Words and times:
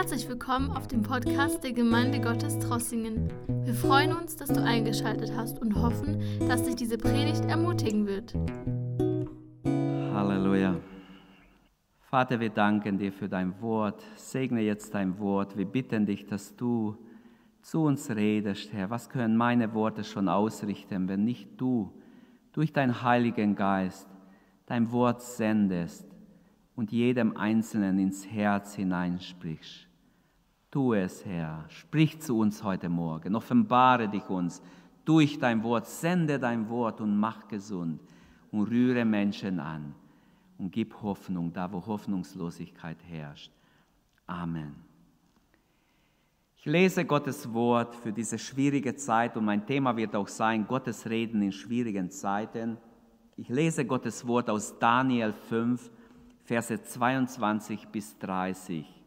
Herzlich 0.00 0.26
willkommen 0.30 0.70
auf 0.70 0.88
dem 0.88 1.02
Podcast 1.02 1.62
der 1.62 1.74
Gemeinde 1.74 2.22
Gottes 2.22 2.58
Trossingen. 2.58 3.30
Wir 3.66 3.74
freuen 3.74 4.14
uns, 4.14 4.34
dass 4.34 4.48
du 4.48 4.64
eingeschaltet 4.64 5.30
hast 5.36 5.60
und 5.60 5.74
hoffen, 5.74 6.22
dass 6.48 6.62
dich 6.62 6.74
diese 6.74 6.96
Predigt 6.96 7.44
ermutigen 7.44 8.06
wird. 8.06 8.34
Halleluja. 10.14 10.76
Vater, 11.98 12.40
wir 12.40 12.48
danken 12.48 12.96
dir 12.96 13.12
für 13.12 13.28
dein 13.28 13.60
Wort. 13.60 14.02
Segne 14.16 14.62
jetzt 14.62 14.94
dein 14.94 15.18
Wort. 15.18 15.58
Wir 15.58 15.66
bitten 15.66 16.06
dich, 16.06 16.24
dass 16.24 16.56
du 16.56 16.96
zu 17.60 17.82
uns 17.82 18.08
redest, 18.08 18.72
Herr. 18.72 18.88
Was 18.88 19.10
können 19.10 19.36
meine 19.36 19.74
Worte 19.74 20.02
schon 20.02 20.30
ausrichten, 20.30 21.08
wenn 21.08 21.26
nicht 21.26 21.60
du 21.60 21.92
durch 22.52 22.72
deinen 22.72 23.02
Heiligen 23.02 23.54
Geist 23.54 24.08
dein 24.64 24.92
Wort 24.92 25.20
sendest 25.20 26.06
und 26.74 26.90
jedem 26.90 27.36
Einzelnen 27.36 27.98
ins 27.98 28.26
Herz 28.26 28.74
hineinsprichst. 28.74 29.89
Tu 30.70 30.94
es, 30.94 31.24
Herr. 31.26 31.64
Sprich 31.68 32.20
zu 32.20 32.38
uns 32.38 32.62
heute 32.62 32.88
Morgen. 32.88 33.34
Offenbare 33.34 34.08
dich 34.08 34.28
uns 34.30 34.62
durch 35.04 35.38
dein 35.40 35.64
Wort. 35.64 35.86
Sende 35.86 36.38
dein 36.38 36.68
Wort 36.68 37.00
und 37.00 37.18
mach 37.18 37.48
gesund 37.48 38.00
und 38.52 38.70
rühre 38.70 39.04
Menschen 39.04 39.58
an 39.58 39.96
und 40.58 40.70
gib 40.70 41.02
Hoffnung 41.02 41.52
da, 41.52 41.72
wo 41.72 41.84
Hoffnungslosigkeit 41.84 42.98
herrscht. 43.08 43.50
Amen. 44.28 44.76
Ich 46.56 46.66
lese 46.66 47.04
Gottes 47.04 47.52
Wort 47.52 47.96
für 47.96 48.12
diese 48.12 48.38
schwierige 48.38 48.94
Zeit 48.94 49.36
und 49.36 49.46
mein 49.46 49.66
Thema 49.66 49.96
wird 49.96 50.14
auch 50.14 50.28
sein, 50.28 50.68
Gottes 50.68 51.08
Reden 51.08 51.42
in 51.42 51.50
schwierigen 51.50 52.10
Zeiten. 52.10 52.76
Ich 53.36 53.48
lese 53.48 53.84
Gottes 53.84 54.24
Wort 54.24 54.48
aus 54.48 54.78
Daniel 54.78 55.32
5, 55.32 55.90
Verse 56.44 56.80
22 56.80 57.88
bis 57.88 58.16
30. 58.18 58.99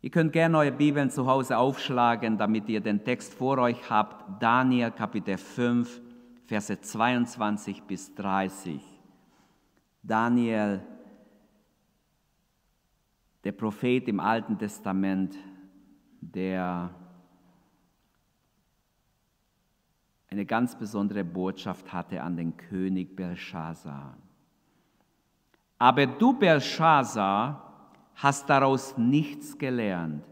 Ihr 0.00 0.10
könnt 0.10 0.32
gerne 0.32 0.58
eure 0.58 0.72
Bibeln 0.72 1.10
zu 1.10 1.26
Hause 1.26 1.58
aufschlagen, 1.58 2.38
damit 2.38 2.68
ihr 2.68 2.80
den 2.80 3.02
Text 3.02 3.34
vor 3.34 3.58
euch 3.58 3.90
habt. 3.90 4.40
Daniel 4.40 4.92
Kapitel 4.92 5.36
5, 5.36 6.00
Verse 6.46 6.80
22 6.80 7.82
bis 7.82 8.14
30. 8.14 8.80
Daniel, 10.02 10.80
der 13.42 13.52
Prophet 13.52 14.06
im 14.06 14.20
Alten 14.20 14.56
Testament, 14.56 15.34
der 16.20 16.94
eine 20.30 20.46
ganz 20.46 20.78
besondere 20.78 21.24
Botschaft 21.24 21.92
hatte 21.92 22.22
an 22.22 22.36
den 22.36 22.56
König 22.56 23.16
Belshazzar. 23.16 24.16
Aber 25.78 26.06
du, 26.06 26.38
Belshazzar, 26.38 27.67
hast 28.18 28.50
daraus 28.50 28.98
nichts 28.98 29.56
gelernt, 29.56 30.24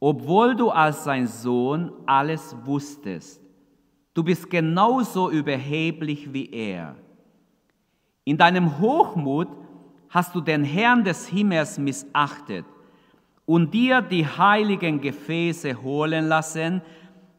obwohl 0.00 0.54
du 0.54 0.70
als 0.70 1.04
sein 1.04 1.26
Sohn 1.26 1.92
alles 2.06 2.56
wusstest. 2.64 3.42
Du 4.14 4.22
bist 4.22 4.48
genauso 4.48 5.30
überheblich 5.30 6.32
wie 6.32 6.50
er. 6.50 6.96
In 8.24 8.36
deinem 8.36 8.78
Hochmut 8.78 9.48
hast 10.08 10.34
du 10.34 10.40
den 10.40 10.64
Herrn 10.64 11.04
des 11.04 11.26
Himmels 11.28 11.78
missachtet 11.78 12.64
und 13.46 13.74
dir 13.74 14.00
die 14.00 14.26
heiligen 14.26 15.00
Gefäße 15.00 15.82
holen 15.82 16.28
lassen, 16.28 16.82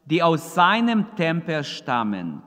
die 0.04 0.22
aus 0.22 0.54
seinem 0.54 1.14
Tempel 1.16 1.64
stammen. 1.64 2.42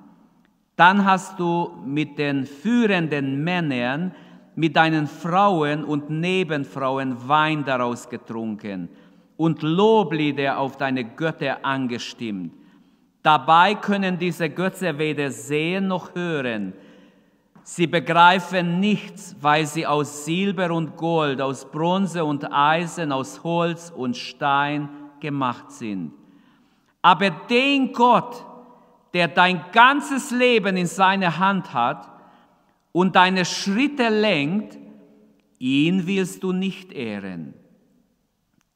Dann 0.75 1.05
hast 1.05 1.39
du 1.39 1.71
mit 1.85 2.17
den 2.17 2.45
führenden 2.45 3.43
Männern, 3.43 4.13
mit 4.55 4.75
deinen 4.75 5.07
Frauen 5.07 5.83
und 5.83 6.09
Nebenfrauen 6.09 7.27
Wein 7.27 7.65
daraus 7.65 8.09
getrunken 8.09 8.89
und 9.37 9.61
Loblieder 9.63 10.57
auf 10.59 10.77
deine 10.77 11.03
Götter 11.03 11.65
angestimmt. 11.65 12.53
Dabei 13.23 13.75
können 13.75 14.17
diese 14.17 14.49
Götter 14.49 14.97
weder 14.97 15.31
sehen 15.31 15.87
noch 15.87 16.13
hören. 16.13 16.73
Sie 17.63 17.87
begreifen 17.87 18.81
nichts, 18.81 19.35
weil 19.39 19.65
sie 19.65 19.87
aus 19.87 20.25
Silber 20.25 20.71
und 20.71 20.97
Gold, 20.97 21.41
aus 21.41 21.69
Bronze 21.71 22.25
und 22.25 22.51
Eisen, 22.51 23.13
aus 23.13 23.41
Holz 23.43 23.91
und 23.95 24.17
Stein 24.17 24.89
gemacht 25.21 25.71
sind. 25.71 26.11
Aber 27.01 27.29
den 27.29 27.93
Gott, 27.93 28.45
der 29.13 29.29
dein 29.29 29.63
ganzes 29.71 30.31
Leben 30.31 30.75
in 30.75 30.87
seiner 30.87 31.39
Hand 31.39 31.73
hat 31.73 32.12
und 32.93 33.17
deine 33.17 33.43
Schritte 33.43 34.07
lenkt, 34.07 34.77
ihn 35.59 36.07
willst 36.07 36.43
du 36.43 36.53
nicht 36.53 36.93
ehren. 36.93 37.53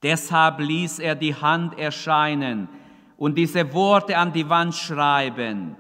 Deshalb 0.04 0.60
ließ 0.60 1.00
er 1.00 1.16
die 1.16 1.34
Hand 1.34 1.80
erscheinen 1.80 2.68
und 3.16 3.38
diese 3.38 3.74
Worte 3.74 4.18
an 4.18 4.34
die 4.34 4.50
Wand 4.50 4.76
schreiben. 4.76 5.78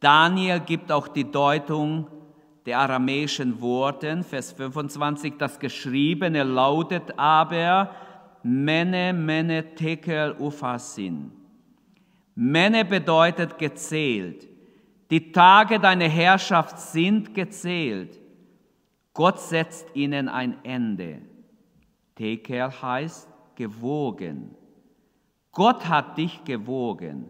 Daniel 0.00 0.58
gibt 0.60 0.90
auch 0.90 1.06
die 1.06 1.30
Deutung 1.30 2.08
der 2.66 2.78
aramäischen 2.78 3.60
Worten, 3.60 4.22
Vers 4.22 4.52
25, 4.52 5.34
das 5.38 5.58
Geschriebene 5.58 6.42
lautet 6.42 7.18
aber 7.18 7.90
Mene, 8.42 9.12
Mene, 9.12 9.74
Tekel, 9.74 10.34
Ufasin. 10.38 11.32
Männer 12.34 12.84
bedeutet 12.84 13.58
gezählt. 13.58 14.48
Die 15.10 15.32
Tage 15.32 15.80
deiner 15.80 16.08
Herrschaft 16.08 16.78
sind 16.78 17.34
gezählt. 17.34 18.20
Gott 19.12 19.40
setzt 19.40 19.94
ihnen 19.94 20.28
ein 20.28 20.64
Ende. 20.64 21.22
Tekel 22.14 22.70
heißt 22.70 23.28
gewogen. 23.56 24.54
Gott 25.52 25.88
hat 25.88 26.16
dich 26.16 26.44
gewogen 26.44 27.26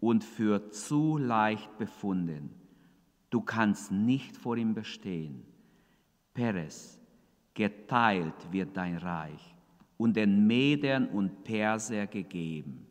und 0.00 0.24
für 0.24 0.70
zu 0.70 1.18
leicht 1.18 1.76
befunden. 1.76 2.54
Du 3.28 3.42
kannst 3.42 3.92
nicht 3.92 4.36
vor 4.36 4.56
ihm 4.56 4.72
bestehen. 4.72 5.44
Peres, 6.32 6.98
geteilt 7.52 8.50
wird 8.50 8.74
dein 8.76 8.96
Reich 8.96 9.54
und 9.98 10.16
den 10.16 10.46
Medern 10.46 11.06
und 11.08 11.44
Perser 11.44 12.06
gegeben. 12.06 12.86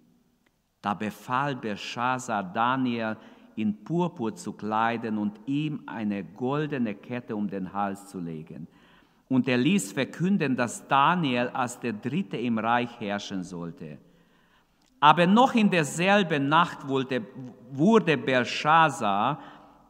Da 0.82 0.94
befahl 0.94 1.56
Belshazzar 1.56 2.44
Daniel, 2.44 3.18
in 3.62 3.84
Purpur 3.84 4.36
zu 4.36 4.54
kleiden 4.54 5.18
und 5.18 5.40
ihm 5.46 5.84
eine 5.86 6.24
goldene 6.24 6.96
Kette 6.96 7.36
um 7.36 7.50
den 7.50 7.74
Hals 7.74 8.08
zu 8.08 8.20
legen. 8.20 8.68
Und 9.28 9.48
er 9.48 9.58
ließ 9.58 9.92
verkünden, 9.92 10.56
dass 10.56 10.88
Daniel 10.88 11.50
als 11.50 11.80
der 11.80 11.94
Dritte 11.94 12.38
im 12.38 12.58
Reich 12.58 13.00
herrschen 13.00 13.44
sollte. 13.44 14.00
Aber 15.00 15.28
noch 15.28 15.56
in 15.56 15.70
derselben 15.70 16.50
Nacht 16.50 16.88
wurde, 16.88 17.26
wurde 17.72 18.18
Belshazzar, 18.18 19.40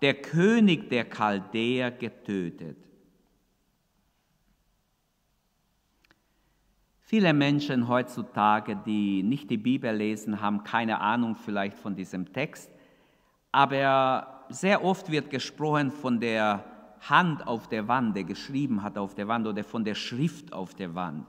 der 0.02 0.16
König 0.16 0.90
der 0.90 1.06
Chaldäer, 1.06 1.92
getötet. 1.92 2.78
Viele 7.00 7.34
Menschen 7.34 7.88
heutzutage, 7.88 8.76
die 8.86 9.24
nicht 9.24 9.50
die 9.50 9.58
Bibel 9.58 9.92
lesen, 9.96 10.42
haben 10.42 10.64
keine 10.64 11.02
Ahnung 11.02 11.36
vielleicht 11.36 11.80
von 11.80 11.96
diesem 11.96 12.32
Text, 12.32 12.70
aber 13.52 14.46
sehr 14.50 14.84
oft 14.84 15.10
wird 15.12 15.30
gesprochen 15.30 15.92
von 15.92 16.20
der 16.20 16.64
Hand 17.02 17.48
auf 17.48 17.68
der 17.68 17.88
Wand, 17.88 18.16
der 18.16 18.24
geschrieben 18.24 18.84
hat 18.84 18.98
auf 18.98 19.16
der 19.16 19.28
Wand 19.28 19.48
oder 19.48 19.64
von 19.64 19.84
der 19.84 19.96
Schrift 19.96 20.52
auf 20.52 20.74
der 20.74 20.94
Wand. 20.96 21.26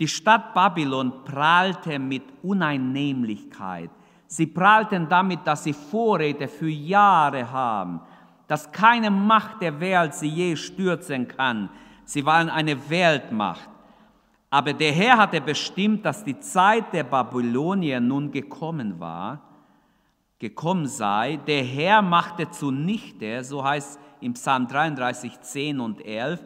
Die 0.00 0.08
Stadt 0.08 0.54
Babylon 0.54 1.24
prahlte 1.24 1.98
mit 1.98 2.24
Uneinnehmlichkeit. 2.42 3.90
Sie 4.26 4.46
prahlten 4.46 5.08
damit, 5.08 5.46
dass 5.46 5.64
sie 5.64 5.72
Vorräte 5.72 6.48
für 6.48 6.68
Jahre 6.68 7.50
haben, 7.50 8.00
dass 8.46 8.70
keine 8.72 9.10
Macht 9.10 9.62
der 9.62 9.78
Welt 9.80 10.14
sie 10.14 10.28
je 10.28 10.56
stürzen 10.56 11.28
kann. 11.28 11.70
Sie 12.04 12.26
waren 12.26 12.50
eine 12.50 12.90
Weltmacht. 12.90 13.68
Aber 14.50 14.72
der 14.72 14.92
Herr 14.92 15.18
hatte 15.18 15.40
bestimmt, 15.40 16.04
dass 16.04 16.24
die 16.24 16.38
Zeit 16.38 16.92
der 16.92 17.04
Babylonier 17.04 18.00
nun 18.00 18.30
gekommen 18.30 18.98
war, 19.00 19.40
gekommen 20.44 20.86
sei. 20.86 21.38
Der 21.46 21.64
Herr 21.64 22.02
machte 22.02 22.50
zunichte, 22.50 23.42
so 23.42 23.64
heißt 23.64 23.98
im 24.20 24.34
Psalm 24.34 24.68
33, 24.68 25.40
10 25.40 25.80
und 25.80 26.04
11, 26.04 26.44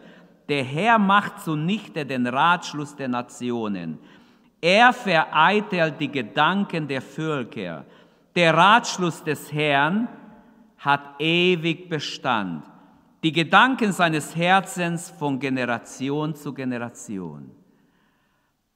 der 0.49 0.62
Herr 0.62 1.00
macht 1.00 1.41
zunichte 1.41 2.06
den 2.06 2.29
Ratschluss 2.29 2.95
der 2.95 3.09
Nationen. 3.09 3.99
Er 4.61 4.93
vereitelt 4.93 5.99
die 5.99 6.12
Gedanken 6.12 6.87
der 6.87 7.03
Völker. 7.03 7.85
Der 8.37 8.55
Ratschluss 8.55 9.25
des 9.25 9.53
Herrn 9.53 10.06
hat 10.79 11.21
ewig 11.21 11.89
Bestand. 11.89 12.62
Die 13.25 13.33
Gedanken 13.33 13.91
seines 13.91 14.37
Herzens 14.37 15.11
von 15.11 15.41
Generation 15.41 16.37
zu 16.37 16.55
Generation. 16.55 17.51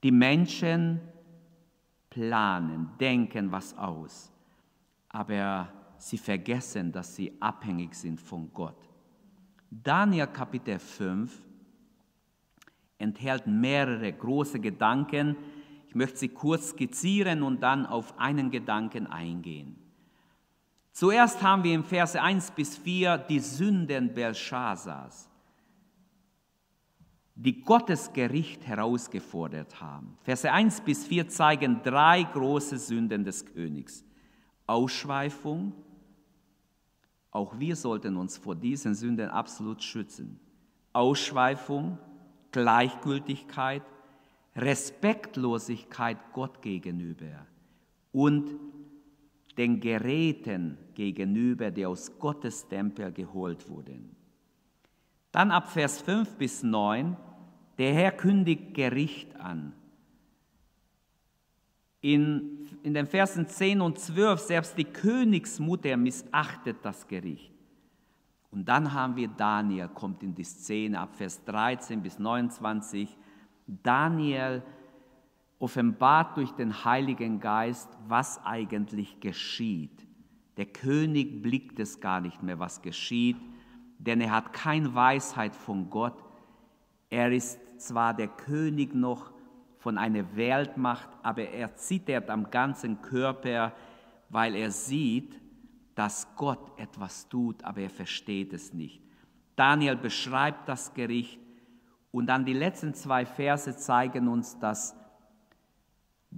Die 0.03 0.11
Menschen 0.11 0.99
planen, 2.09 2.89
denken 2.99 3.49
was 3.53 3.77
aus, 3.77 4.32
aber 5.13 5.71
sie 5.97 6.17
vergessen, 6.17 6.91
dass 6.91 7.15
sie 7.15 7.31
abhängig 7.39 7.93
sind 7.95 8.19
von 8.19 8.51
Gott. 8.51 8.89
Daniel 9.69 10.27
Kapitel 10.27 10.79
5 10.79 11.41
enthält 12.97 13.47
mehrere 13.47 14.11
große 14.11 14.59
Gedanken. 14.59 15.37
Ich 15.87 15.95
möchte 15.95 16.17
sie 16.17 16.29
kurz 16.29 16.69
skizzieren 16.69 17.43
und 17.43 17.61
dann 17.61 17.85
auf 17.85 18.19
einen 18.19 18.51
Gedanken 18.51 19.07
eingehen. 19.07 19.77
Zuerst 20.91 21.41
haben 21.41 21.63
wir 21.63 21.73
im 21.73 21.83
Verse 21.83 22.19
1 22.19 22.51
bis 22.51 22.77
4 22.77 23.17
die 23.17 23.39
Sünden 23.39 24.13
Belshazzars, 24.13 25.29
die 27.35 27.61
Gottes 27.61 28.11
Gericht 28.13 28.65
herausgefordert 28.65 29.79
haben. 29.79 30.17
Verse 30.23 30.51
1 30.51 30.81
bis 30.81 31.05
4 31.05 31.29
zeigen 31.29 31.81
drei 31.83 32.23
große 32.23 32.77
Sünden 32.77 33.23
des 33.23 33.45
Königs. 33.45 34.03
Ausschweifung, 34.67 35.73
auch 37.31 37.59
wir 37.59 37.75
sollten 37.75 38.15
uns 38.15 38.37
vor 38.37 38.55
diesen 38.55 38.95
Sünden 38.95 39.29
absolut 39.29 39.81
schützen. 39.81 40.39
Ausschweifung, 40.93 41.97
Gleichgültigkeit, 42.51 43.81
Respektlosigkeit 44.55 46.17
Gott 46.31 46.61
gegenüber 46.61 47.47
und 48.11 48.51
den 49.57 49.79
Geräten 49.79 50.77
gegenüber, 50.93 51.71
die 51.71 51.85
aus 51.85 52.19
Gottes 52.19 52.67
Tempel 52.67 53.11
geholt 53.11 53.67
wurden. 53.69 54.15
Dann 55.31 55.51
ab 55.51 55.71
Vers 55.71 56.01
5 56.01 56.35
bis 56.35 56.61
9, 56.61 57.17
der 57.77 57.93
Herr 57.93 58.11
kündigt 58.11 58.73
Gericht 58.75 59.35
an. 59.35 59.73
In, 62.01 62.62
in 62.83 62.93
den 62.93 63.07
Versen 63.07 63.47
10 63.47 63.81
und 63.81 63.97
12, 63.97 64.39
selbst 64.39 64.77
die 64.77 64.83
Königsmutter 64.83 65.95
missachtet 65.97 66.77
das 66.83 67.07
Gericht. 67.07 67.51
Und 68.51 68.65
dann 68.65 68.93
haben 68.93 69.15
wir 69.15 69.29
Daniel, 69.29 69.87
kommt 69.87 70.21
in 70.21 70.35
die 70.35 70.43
Szene 70.43 70.99
ab 70.99 71.15
Vers 71.15 71.43
13 71.45 72.03
bis 72.03 72.19
29. 72.19 73.17
Daniel 73.65 74.61
offenbart 75.59 76.37
durch 76.37 76.51
den 76.51 76.83
Heiligen 76.83 77.39
Geist, 77.39 77.89
was 78.07 78.43
eigentlich 78.45 79.19
geschieht. 79.21 80.05
Der 80.57 80.65
König 80.65 81.41
blickt 81.41 81.79
es 81.79 81.99
gar 81.99 82.19
nicht 82.19 82.43
mehr, 82.43 82.59
was 82.59 82.81
geschieht, 82.81 83.37
denn 83.97 84.21
er 84.21 84.31
hat 84.31 84.53
keine 84.53 84.93
Weisheit 84.93 85.55
von 85.55 85.89
Gott. 85.89 86.21
Er 87.09 87.31
ist 87.31 87.59
zwar 87.77 88.13
der 88.13 88.27
König 88.27 88.93
noch 88.93 89.32
von 89.83 89.97
einer 89.97 90.37
Weltmacht, 90.37 91.09
aber 91.23 91.49
er 91.49 91.75
zittert 91.75 92.29
am 92.29 92.49
ganzen 92.49 93.01
Körper, 93.01 93.73
weil 94.29 94.55
er 94.55 94.71
sieht, 94.71 95.37
dass 95.93 96.25
Gott 96.37 96.79
etwas 96.79 97.27
tut, 97.27 97.61
aber 97.65 97.81
er 97.81 97.89
versteht 97.89 98.53
es 98.53 98.73
nicht. 98.73 99.01
Daniel 99.57 99.97
beschreibt 99.97 100.69
das 100.69 100.93
Gericht 100.93 101.37
und 102.11 102.27
dann 102.27 102.45
die 102.45 102.53
letzten 102.53 102.93
zwei 102.93 103.25
Verse 103.25 103.75
zeigen 103.75 104.29
uns, 104.29 104.57
dass 104.57 104.95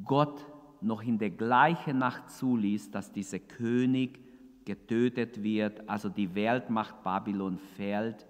Gott 0.04 0.44
noch 0.82 1.04
in 1.04 1.20
der 1.20 1.30
gleichen 1.30 2.00
Nacht 2.00 2.32
zuließ, 2.32 2.90
dass 2.90 3.12
dieser 3.12 3.40
König 3.40 4.20
getötet 4.66 5.44
wird, 5.44 5.88
also 5.88 6.10
die 6.10 6.34
Weltmacht 6.34 7.04
Babylon 7.04 7.60
fällt 7.60 8.26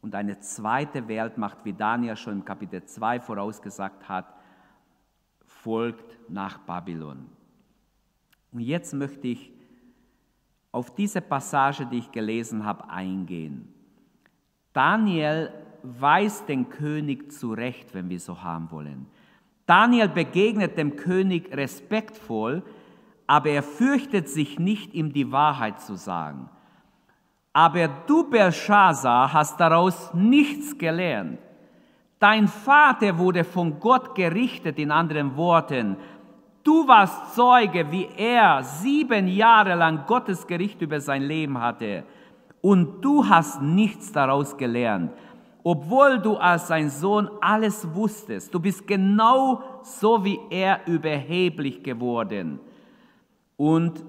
und 0.00 0.14
eine 0.14 0.40
zweite 0.40 1.06
Weltmacht, 1.06 1.58
wie 1.64 1.74
Daniel 1.74 2.16
schon 2.16 2.32
im 2.32 2.44
Kapitel 2.46 2.82
2 2.82 3.20
vorausgesagt 3.20 4.08
hat, 4.08 4.37
folgt 5.68 6.16
nach 6.30 6.56
Babylon. 6.60 7.26
Und 8.52 8.60
jetzt 8.60 8.94
möchte 8.94 9.28
ich 9.28 9.52
auf 10.72 10.94
diese 10.94 11.20
Passage, 11.20 11.84
die 11.84 11.98
ich 11.98 12.10
gelesen 12.10 12.64
habe, 12.64 12.88
eingehen. 12.88 13.68
Daniel 14.72 15.52
weist 15.82 16.48
den 16.48 16.70
König 16.70 17.30
zurecht, 17.32 17.92
wenn 17.92 18.08
wir 18.08 18.18
so 18.18 18.42
haben 18.42 18.70
wollen. 18.70 19.08
Daniel 19.66 20.08
begegnet 20.08 20.78
dem 20.78 20.96
König 20.96 21.54
respektvoll, 21.54 22.62
aber 23.26 23.50
er 23.50 23.62
fürchtet 23.62 24.30
sich 24.30 24.58
nicht, 24.58 24.94
ihm 24.94 25.12
die 25.12 25.30
Wahrheit 25.32 25.82
zu 25.82 25.96
sagen. 25.96 26.48
Aber 27.52 27.88
du, 28.06 28.30
Belshazzar, 28.30 29.34
hast 29.34 29.60
daraus 29.60 30.14
nichts 30.14 30.78
gelernt. 30.78 31.40
Dein 32.18 32.48
Vater 32.48 33.18
wurde 33.18 33.44
von 33.44 33.78
Gott 33.78 34.14
gerichtet, 34.14 34.78
in 34.78 34.90
anderen 34.90 35.36
Worten. 35.36 35.96
Du 36.64 36.86
warst 36.88 37.34
Zeuge, 37.34 37.90
wie 37.90 38.08
er 38.16 38.62
sieben 38.62 39.28
Jahre 39.28 39.74
lang 39.74 40.04
Gottes 40.06 40.46
Gericht 40.46 40.82
über 40.82 41.00
sein 41.00 41.22
Leben 41.22 41.60
hatte. 41.60 42.04
Und 42.60 43.02
du 43.04 43.28
hast 43.28 43.62
nichts 43.62 44.10
daraus 44.10 44.56
gelernt 44.56 45.12
obwohl 45.70 46.18
du 46.18 46.36
als 46.36 46.68
sein 46.68 46.88
Sohn 46.88 47.28
alles 47.42 47.86
wusstest. 47.94 48.54
Du 48.54 48.58
bist 48.58 48.86
genau 48.86 49.62
so 49.82 50.24
wie 50.24 50.38
er 50.48 50.86
überheblich 50.86 51.82
geworden. 51.82 52.58
Und 53.58 54.02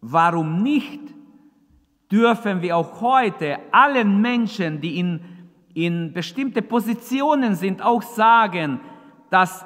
warum 0.00 0.64
nicht 0.64 1.00
dürfen 2.10 2.60
wir 2.60 2.76
auch 2.76 3.00
heute 3.00 3.58
allen 3.70 4.20
Menschen, 4.20 4.80
die 4.80 4.98
in, 4.98 5.20
in 5.74 6.12
bestimmte 6.12 6.62
Positionen 6.62 7.56
sind, 7.56 7.82
auch 7.82 8.02
sagen, 8.02 8.80
dass 9.30 9.64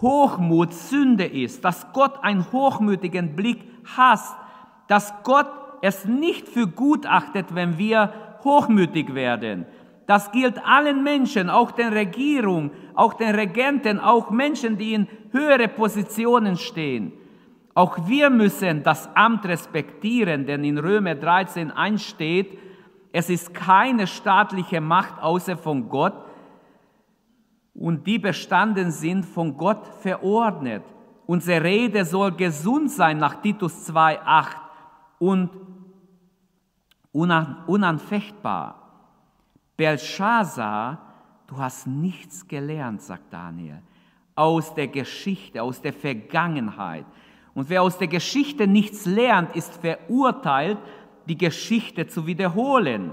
Hochmut 0.00 0.74
Sünde 0.74 1.24
ist, 1.24 1.64
dass 1.64 1.92
Gott 1.92 2.22
einen 2.22 2.52
hochmütigen 2.52 3.34
Blick 3.34 3.64
hasst, 3.96 4.36
dass 4.88 5.12
Gott 5.22 5.50
es 5.80 6.04
nicht 6.04 6.48
für 6.48 6.66
gut 6.66 7.06
achtet, 7.06 7.54
wenn 7.54 7.78
wir 7.78 8.12
hochmütig 8.44 9.14
werden. 9.14 9.66
Das 10.06 10.30
gilt 10.30 10.64
allen 10.64 11.02
Menschen, 11.02 11.50
auch 11.50 11.72
den 11.72 11.92
Regierungen, 11.92 12.70
auch 12.94 13.14
den 13.14 13.34
Regenten, 13.34 13.98
auch 13.98 14.30
Menschen, 14.30 14.76
die 14.78 14.94
in 14.94 15.08
höhere 15.32 15.68
Positionen 15.68 16.56
stehen. 16.56 17.12
Auch 17.74 18.06
wir 18.06 18.30
müssen 18.30 18.82
das 18.82 19.08
Amt 19.16 19.46
respektieren, 19.46 20.46
denn 20.46 20.62
in 20.64 20.78
Römer 20.78 21.14
13 21.14 21.70
einsteht, 21.70 22.58
es 23.16 23.30
ist 23.30 23.54
keine 23.54 24.06
staatliche 24.06 24.78
Macht 24.78 25.22
außer 25.22 25.56
von 25.56 25.88
Gott 25.88 26.12
und 27.72 28.06
die 28.06 28.18
bestanden 28.18 28.90
sind 28.90 29.24
von 29.24 29.56
Gott 29.56 29.86
verordnet. 30.02 30.82
Unsere 31.24 31.64
Rede 31.64 32.04
soll 32.04 32.32
gesund 32.32 32.90
sein 32.90 33.16
nach 33.16 33.40
Titus 33.40 33.88
2.8 33.88 34.48
und 35.18 35.48
unanfechtbar. 37.12 38.82
Belshazzar, 39.78 40.98
du 41.46 41.56
hast 41.56 41.86
nichts 41.86 42.46
gelernt, 42.46 43.00
sagt 43.00 43.32
Daniel, 43.32 43.80
aus 44.34 44.74
der 44.74 44.88
Geschichte, 44.88 45.62
aus 45.62 45.80
der 45.80 45.94
Vergangenheit. 45.94 47.06
Und 47.54 47.70
wer 47.70 47.82
aus 47.82 47.96
der 47.96 48.08
Geschichte 48.08 48.66
nichts 48.66 49.06
lernt, 49.06 49.56
ist 49.56 49.72
verurteilt, 49.76 50.76
die 51.26 51.38
Geschichte 51.38 52.06
zu 52.06 52.26
wiederholen. 52.26 53.12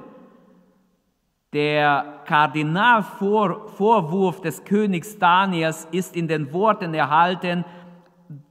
Der 1.54 2.22
Kardinalvorwurf 2.26 4.42
des 4.42 4.64
Königs 4.64 5.20
Daniels 5.20 5.88
ist 5.92 6.16
in 6.16 6.28
den 6.28 6.54
Worten 6.54 6.94
erhalten, 6.94 7.66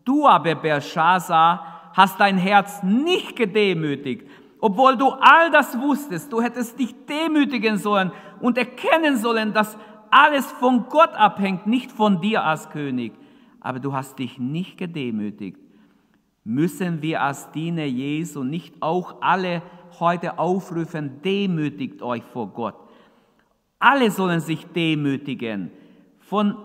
du 0.05 0.29
aber, 0.29 0.55
Belshazzar, 0.55 1.91
hast 1.95 2.21
dein 2.21 2.39
Herz 2.39 2.83
nicht 2.83 3.37
gedemütigt, 3.37 4.27
obwohl 4.61 4.97
du 4.97 5.09
all 5.09 5.51
das 5.51 5.79
wusstest, 5.81 6.33
du 6.33 6.41
hättest 6.41 6.79
dich 6.79 6.95
demütigen 7.07 7.79
sollen 7.79 8.13
und 8.41 8.57
erkennen 8.57 9.17
sollen, 9.17 9.53
dass 9.53 9.77
alles 10.11 10.47
von 10.53 10.89
Gott 10.89 11.15
abhängt, 11.15 11.67
nicht 11.67 11.91
von 11.91 12.21
dir 12.21 12.45
als 12.45 12.71
König. 12.71 13.13
Aber 13.61 13.81
du 13.81 13.93
hast 13.93 14.19
dich 14.19 14.39
nicht 14.39 14.77
gedemütigt. 14.77 15.59
Müssen 16.45 17.03
wir 17.03 17.23
als 17.23 17.51
Diener 17.53 17.85
Jesu 17.85 18.43
nicht 18.43 18.75
auch 18.81 19.17
alle 19.21 19.63
heute 20.01 20.39
aufrufen, 20.39 21.21
demütigt 21.23 22.03
euch 22.03 22.25
vor 22.25 22.49
Gott. 22.49 22.75
Alle 23.79 24.11
sollen 24.11 24.41
sich 24.41 24.67
demütigen. 24.67 25.71
Von 26.21 26.57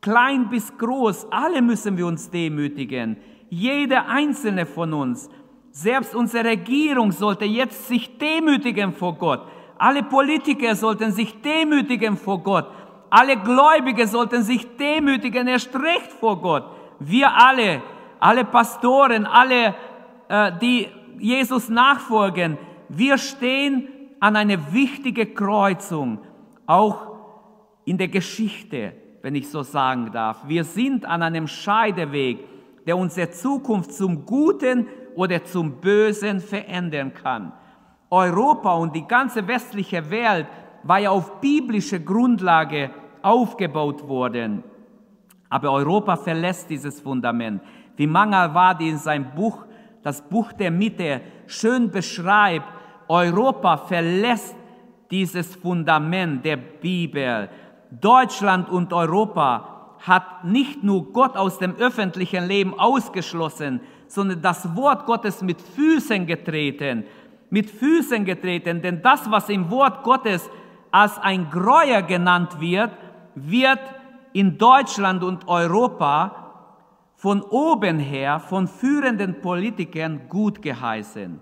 klein 0.00 0.48
bis 0.48 0.76
groß, 0.78 1.26
alle 1.30 1.60
müssen 1.60 1.96
wir 1.96 2.06
uns 2.06 2.30
demütigen. 2.30 3.16
Jeder 3.50 4.08
einzelne 4.08 4.66
von 4.66 4.92
uns. 4.92 5.28
Selbst 5.70 6.14
unsere 6.14 6.48
Regierung 6.48 7.12
sollte 7.12 7.44
jetzt 7.44 7.88
sich 7.88 8.18
demütigen 8.18 8.92
vor 8.92 9.14
Gott. 9.16 9.42
Alle 9.76 10.02
Politiker 10.02 10.74
sollten 10.76 11.10
sich 11.10 11.40
demütigen 11.42 12.16
vor 12.16 12.42
Gott. 12.42 12.66
Alle 13.10 13.36
Gläubige 13.36 14.06
sollten 14.06 14.42
sich 14.42 14.76
demütigen, 14.76 15.46
erst 15.46 15.74
recht 15.74 16.12
vor 16.12 16.40
Gott. 16.40 16.64
Wir 16.98 17.30
alle, 17.32 17.82
alle 18.24 18.46
Pastoren, 18.46 19.26
alle, 19.26 19.74
äh, 20.28 20.52
die 20.58 20.88
Jesus 21.18 21.68
nachfolgen, 21.68 22.56
wir 22.88 23.18
stehen 23.18 23.88
an 24.18 24.34
einer 24.34 24.72
wichtigen 24.72 25.34
Kreuzung, 25.34 26.20
auch 26.64 27.06
in 27.84 27.98
der 27.98 28.08
Geschichte, 28.08 28.94
wenn 29.20 29.34
ich 29.34 29.50
so 29.50 29.62
sagen 29.62 30.10
darf. 30.10 30.48
Wir 30.48 30.64
sind 30.64 31.04
an 31.04 31.22
einem 31.22 31.46
Scheideweg, 31.46 32.38
der 32.86 32.96
unsere 32.96 33.30
Zukunft 33.30 33.92
zum 33.92 34.24
Guten 34.24 34.86
oder 35.16 35.44
zum 35.44 35.82
Bösen 35.82 36.40
verändern 36.40 37.12
kann. 37.12 37.52
Europa 38.08 38.72
und 38.74 38.96
die 38.96 39.06
ganze 39.06 39.46
westliche 39.46 40.10
Welt 40.10 40.46
war 40.82 40.98
ja 40.98 41.10
auf 41.10 41.42
biblische 41.42 42.00
Grundlage 42.00 42.90
aufgebaut 43.20 44.08
worden. 44.08 44.64
Aber 45.50 45.72
Europa 45.72 46.16
verlässt 46.16 46.70
dieses 46.70 47.02
Fundament. 47.02 47.62
Wie 47.96 48.06
Mangalwadi 48.06 48.88
in 48.88 48.98
seinem 48.98 49.34
Buch, 49.34 49.64
das 50.02 50.22
Buch 50.22 50.52
der 50.52 50.70
Mitte, 50.70 51.20
schön 51.46 51.90
beschreibt, 51.90 52.66
Europa 53.08 53.76
verlässt 53.76 54.56
dieses 55.10 55.54
Fundament 55.54 56.44
der 56.44 56.56
Bibel. 56.56 57.48
Deutschland 57.90 58.68
und 58.68 58.92
Europa 58.92 59.96
hat 60.00 60.44
nicht 60.44 60.82
nur 60.82 61.12
Gott 61.12 61.36
aus 61.36 61.58
dem 61.58 61.76
öffentlichen 61.76 62.46
Leben 62.46 62.78
ausgeschlossen, 62.78 63.80
sondern 64.06 64.42
das 64.42 64.76
Wort 64.76 65.06
Gottes 65.06 65.42
mit 65.42 65.60
Füßen 65.60 66.26
getreten. 66.26 67.04
Mit 67.50 67.70
Füßen 67.70 68.24
getreten, 68.24 68.82
denn 68.82 69.00
das, 69.02 69.30
was 69.30 69.48
im 69.48 69.70
Wort 69.70 70.02
Gottes 70.02 70.50
als 70.90 71.18
ein 71.18 71.50
Gräuer 71.50 72.02
genannt 72.02 72.60
wird, 72.60 72.90
wird 73.34 73.80
in 74.32 74.58
Deutschland 74.58 75.22
und 75.22 75.48
Europa 75.48 76.43
von 77.16 77.42
oben 77.42 77.98
her 77.98 78.40
von 78.40 78.68
führenden 78.68 79.40
Politikern 79.40 80.28
gut 80.28 80.60
geheißen. 80.60 81.40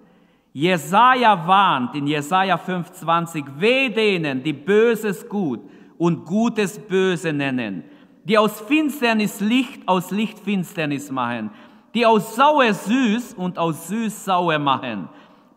Jesaja 0.52 1.46
warnt 1.46 1.94
in 1.94 2.06
Jesaja 2.06 2.56
5,20, 2.56 3.44
weh 3.56 3.88
denen, 3.88 4.42
die 4.42 4.52
Böses 4.52 5.26
gut 5.28 5.60
und 5.96 6.26
Gutes 6.26 6.78
böse 6.78 7.32
nennen, 7.32 7.84
die 8.24 8.36
aus 8.36 8.60
Finsternis 8.60 9.40
Licht, 9.40 9.86
aus 9.86 10.10
Licht 10.10 10.38
Finsternis 10.38 11.10
machen, 11.10 11.50
die 11.94 12.04
aus 12.04 12.36
Sauer 12.36 12.74
süß 12.74 13.34
und 13.34 13.58
aus 13.58 13.88
süß 13.88 14.24
sauer 14.24 14.58
machen. 14.58 15.08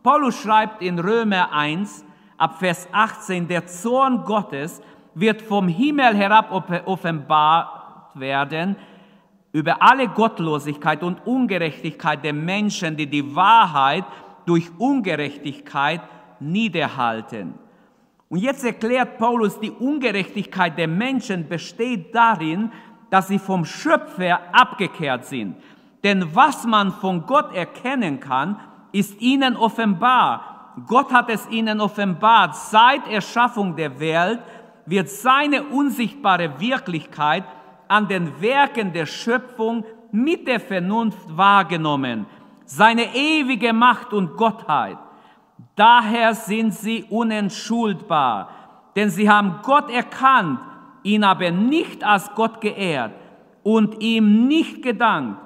Paulus 0.01 0.41
schreibt 0.41 0.81
in 0.81 0.97
Römer 0.99 1.51
1 1.51 2.05
ab 2.37 2.59
Vers 2.59 2.87
18, 2.91 3.47
der 3.47 3.65
Zorn 3.65 4.23
Gottes 4.23 4.81
wird 5.13 5.41
vom 5.41 5.67
Himmel 5.67 6.15
herab 6.15 6.51
offenbart 6.85 8.15
werden 8.15 8.75
über 9.55 9.81
alle 9.81 10.09
Gottlosigkeit 10.09 11.01
und 11.01 11.25
Ungerechtigkeit 11.25 12.21
der 12.25 12.33
Menschen, 12.33 12.97
die 12.97 13.07
die 13.07 13.33
Wahrheit 13.37 14.03
durch 14.45 14.69
Ungerechtigkeit 14.77 16.01
niederhalten. 16.41 17.53
Und 18.27 18.39
jetzt 18.39 18.65
erklärt 18.65 19.17
Paulus, 19.17 19.57
die 19.57 19.71
Ungerechtigkeit 19.71 20.77
der 20.77 20.89
Menschen 20.89 21.47
besteht 21.47 22.13
darin, 22.13 22.69
dass 23.09 23.29
sie 23.29 23.39
vom 23.39 23.63
Schöpfer 23.63 24.41
abgekehrt 24.51 25.23
sind. 25.23 25.55
Denn 26.03 26.35
was 26.35 26.65
man 26.65 26.91
von 26.91 27.25
Gott 27.25 27.55
erkennen 27.55 28.19
kann, 28.19 28.59
ist 28.91 29.21
ihnen 29.21 29.55
offenbar. 29.55 30.73
Gott 30.85 31.13
hat 31.13 31.29
es 31.29 31.47
ihnen 31.49 31.79
offenbart. 31.79 32.57
Seit 32.57 33.07
Erschaffung 33.07 33.77
der 33.77 34.01
Welt 34.01 34.41
wird 34.85 35.07
seine 35.07 35.63
unsichtbare 35.63 36.59
Wirklichkeit 36.59 37.45
an 37.87 38.07
den 38.07 38.41
Werken 38.41 38.93
der 38.93 39.05
Schöpfung 39.05 39.85
mit 40.11 40.47
der 40.47 40.59
Vernunft 40.59 41.35
wahrgenommen 41.35 42.25
seine 42.65 43.15
ewige 43.15 43.73
Macht 43.73 44.11
und 44.11 44.35
Gottheit. 44.35 44.97
Daher 45.75 46.33
sind 46.33 46.73
sie 46.73 47.05
unentschuldbar, 47.09 48.49
denn 48.95 49.09
sie 49.09 49.29
haben 49.29 49.59
Gott 49.61 49.89
erkannt, 49.89 50.59
ihn 51.03 51.23
aber 51.23 51.51
nicht 51.51 52.03
als 52.03 52.33
Gott 52.33 52.59
geehrt 52.61 53.11
und 53.63 54.01
ihm 54.01 54.47
nicht 54.47 54.81
gedankt. 54.81 55.39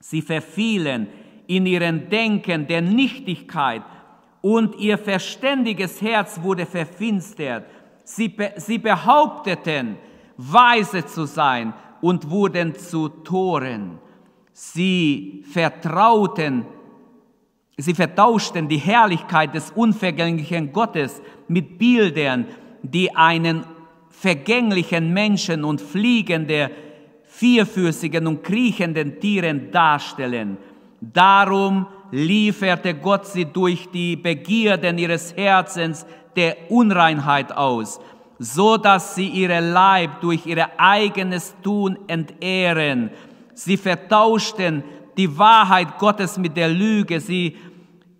Sie 0.00 0.22
verfielen 0.22 1.08
in 1.46 1.66
ihren 1.66 2.08
Denken 2.10 2.66
der 2.66 2.82
Nichtigkeit 2.82 3.82
und 4.42 4.76
ihr 4.76 4.98
verständiges 4.98 6.02
Herz 6.02 6.40
wurde 6.42 6.66
verfinstert. 6.66 7.64
Sie, 8.04 8.28
be 8.28 8.52
sie 8.56 8.78
behaupteten, 8.78 9.96
weise 10.36 11.04
zu 11.06 11.26
sein 11.26 11.72
und 12.00 12.30
wurden 12.30 12.74
zu 12.74 13.08
Toren. 13.08 13.98
Sie 14.52 15.44
vertrauten, 15.50 16.64
sie 17.76 17.94
vertauschten 17.94 18.68
die 18.68 18.78
Herrlichkeit 18.78 19.54
des 19.54 19.70
unvergänglichen 19.70 20.72
Gottes 20.72 21.20
mit 21.48 21.78
Bildern, 21.78 22.46
die 22.82 23.14
einen 23.14 23.64
vergänglichen 24.10 25.12
Menschen 25.12 25.64
und 25.64 25.80
fliegende, 25.80 26.70
vierfüßigen 27.24 28.26
und 28.26 28.44
kriechenden 28.44 29.18
Tieren 29.18 29.70
darstellen. 29.70 30.56
Darum 31.00 31.86
lieferte 32.10 32.94
Gott 32.94 33.26
sie 33.26 33.46
durch 33.46 33.88
die 33.92 34.14
Begierden 34.16 34.98
ihres 34.98 35.36
Herzens 35.36 36.06
der 36.36 36.70
Unreinheit 36.70 37.52
aus, 37.52 38.00
so 38.38 38.76
dass 38.76 39.14
sie 39.14 39.28
ihre 39.28 39.60
Leib 39.60 40.20
durch 40.20 40.46
ihr 40.46 40.68
eigenes 40.78 41.54
Tun 41.62 41.98
entehren 42.08 43.10
Sie 43.54 43.76
vertauschten 43.76 44.82
die 45.16 45.38
Wahrheit 45.38 45.98
Gottes 45.98 46.36
mit 46.36 46.56
der 46.56 46.68
Lüge. 46.68 47.20
Sie 47.20 47.56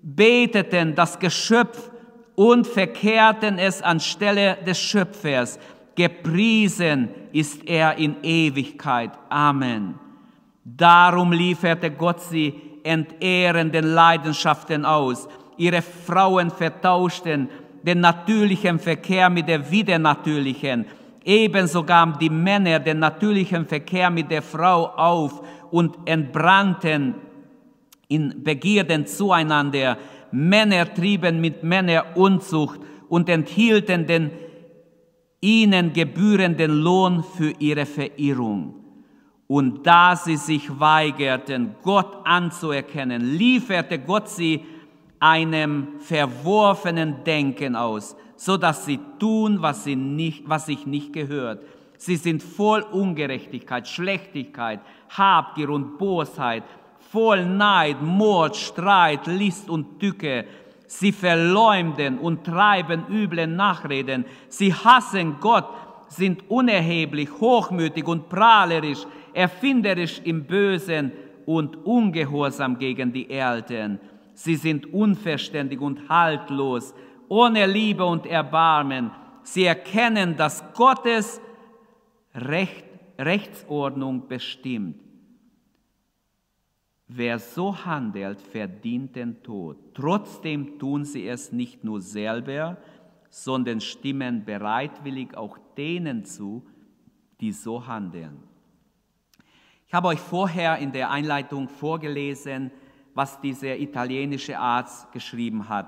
beteten 0.01 0.95
das 0.95 1.19
Geschöpf 1.19 1.91
und 2.37 2.67
verkehrten 2.67 3.59
es 3.59 3.83
anstelle 3.83 4.57
des 4.65 4.79
Schöpfers. 4.79 5.59
Gepriesen 5.97 7.09
ist 7.33 7.67
er 7.67 7.97
in 7.97 8.17
Ewigkeit. 8.23 9.11
Amen. 9.29 9.95
Darum 10.65 11.33
lieferte 11.33 11.91
Gott 11.91 12.21
sie 12.21 12.55
entehrenden 12.85 13.93
Leidenschaften 13.93 14.85
aus. 14.85 15.29
Ihre 15.57 15.83
Frauen 15.83 16.51
vertauschten 16.51 17.49
den 17.85 18.01
natürlichen 18.01 18.79
Verkehr 18.79 19.29
mit 19.29 19.49
der 19.49 19.71
widernatürlichen 19.71 20.87
Ebenso 21.25 21.83
gaben 21.85 22.19
die 22.21 22.29
Männer 22.29 22.79
den 22.79 22.99
natürlichen 22.99 23.67
Verkehr 23.67 24.11
mit 24.11 24.31
der 24.31 24.43
Frau 24.43 24.89
auf 24.89 25.43
und 25.71 25.97
entbrannten 26.05 27.15
in 28.09 28.45
Begierden 28.45 29.07
zueinander. 29.07 29.97
Männer 30.31 30.93
trieben 30.93 31.41
mit 31.41 31.63
Männer 31.63 32.05
Unzucht 32.15 32.79
und 33.09 33.29
enthielten 33.31 34.07
den 34.07 34.31
ihnen 35.41 35.93
gebührenden 35.95 36.83
Lohn 36.83 37.25
für 37.37 37.53
ihre 37.59 37.87
Verirrung. 37.87 38.75
Und 39.47 39.87
da 39.87 40.17
sie 40.17 40.37
sich 40.37 40.69
weigerten, 40.79 41.75
Gott 41.83 42.17
anzuerkennen, 42.25 43.37
lieferte 43.37 43.99
Gott 43.99 44.29
sie 44.29 44.65
einem 45.21 46.01
verworfenen 46.01 47.25
Denken 47.25 47.77
aus, 47.77 48.17
so 48.37 48.57
dass 48.57 48.85
sie 48.85 49.01
tun, 49.19 49.63
was, 49.63 49.85
sie 49.85 49.97
nicht, 49.97 50.49
was 50.49 50.67
sich 50.67 50.87
nicht 50.87 51.13
gehört. 51.13 51.63
Sie 51.97 52.17
sind 52.17 52.43
voll 52.43 52.83
Ungerechtigkeit, 52.83 53.89
Schlechtigkeit, 53.89 54.81
Habgier 55.09 55.71
und 55.71 55.97
Bosheit, 55.97 56.65
voll 57.11 57.47
Neid, 57.47 58.03
Mord, 58.03 58.57
Streit, 58.57 59.27
List 59.27 59.71
und 59.71 60.01
Tücke. 60.01 60.45
Sie 60.87 61.13
verleumden 61.13 62.19
und 62.19 62.45
treiben 62.45 63.05
üble 63.09 63.47
Nachreden. 63.47 64.25
Sie 64.49 64.75
hassen 64.75 65.37
Gott, 65.41 65.69
sind 66.09 66.51
unerheblich, 66.51 67.31
hochmütig 67.41 68.07
und 68.07 68.29
prahlerisch, 68.29 69.07
erfinderisch 69.33 70.21
im 70.25 70.45
Bösen 70.45 71.13
und 71.47 71.85
ungehorsam 71.85 72.79
gegen 72.79 73.13
die 73.13 73.31
Eltern. 73.31 73.99
Sie 74.35 74.57
sind 74.57 74.93
unverständig 74.93 75.81
und 75.81 76.09
haltlos, 76.09 76.95
ohne 77.29 77.67
Liebe 77.67 78.05
und 78.05 78.27
Erbarmen. 78.27 79.11
Sie 79.43 79.65
erkennen, 79.65 80.37
dass 80.37 80.65
Gottes 80.75 81.41
Recht, 82.35 82.85
Rechtsordnung 83.19 84.27
bestimmt. 84.27 84.97
Wer 87.07 87.39
so 87.39 87.85
handelt, 87.85 88.41
verdient 88.41 89.15
den 89.15 89.43
Tod. 89.43 89.77
Trotzdem 89.95 90.79
tun 90.79 91.05
sie 91.05 91.29
es 91.29 91.53
nicht 91.53 91.85
nur 91.85 92.01
selber, 92.01 92.79
sondern 93.31 93.81
stimmen 93.81 94.45
bereitwillig 94.45 95.37
auch 95.37 95.59
denen 95.77 96.25
zu, 96.25 96.67
die 97.41 97.53
so 97.53 97.87
handeln. 97.87 98.43
Ich 99.87 99.95
habe 99.95 100.09
euch 100.09 100.19
vorher 100.19 100.79
in 100.79 100.93
der 100.93 101.11
Einleitung 101.11 101.69
vorgelesen, 101.69 102.73
was 103.15 103.41
dieser 103.41 103.79
italienische 103.79 104.59
Arzt 104.59 105.11
geschrieben 105.13 105.69
hat. 105.69 105.87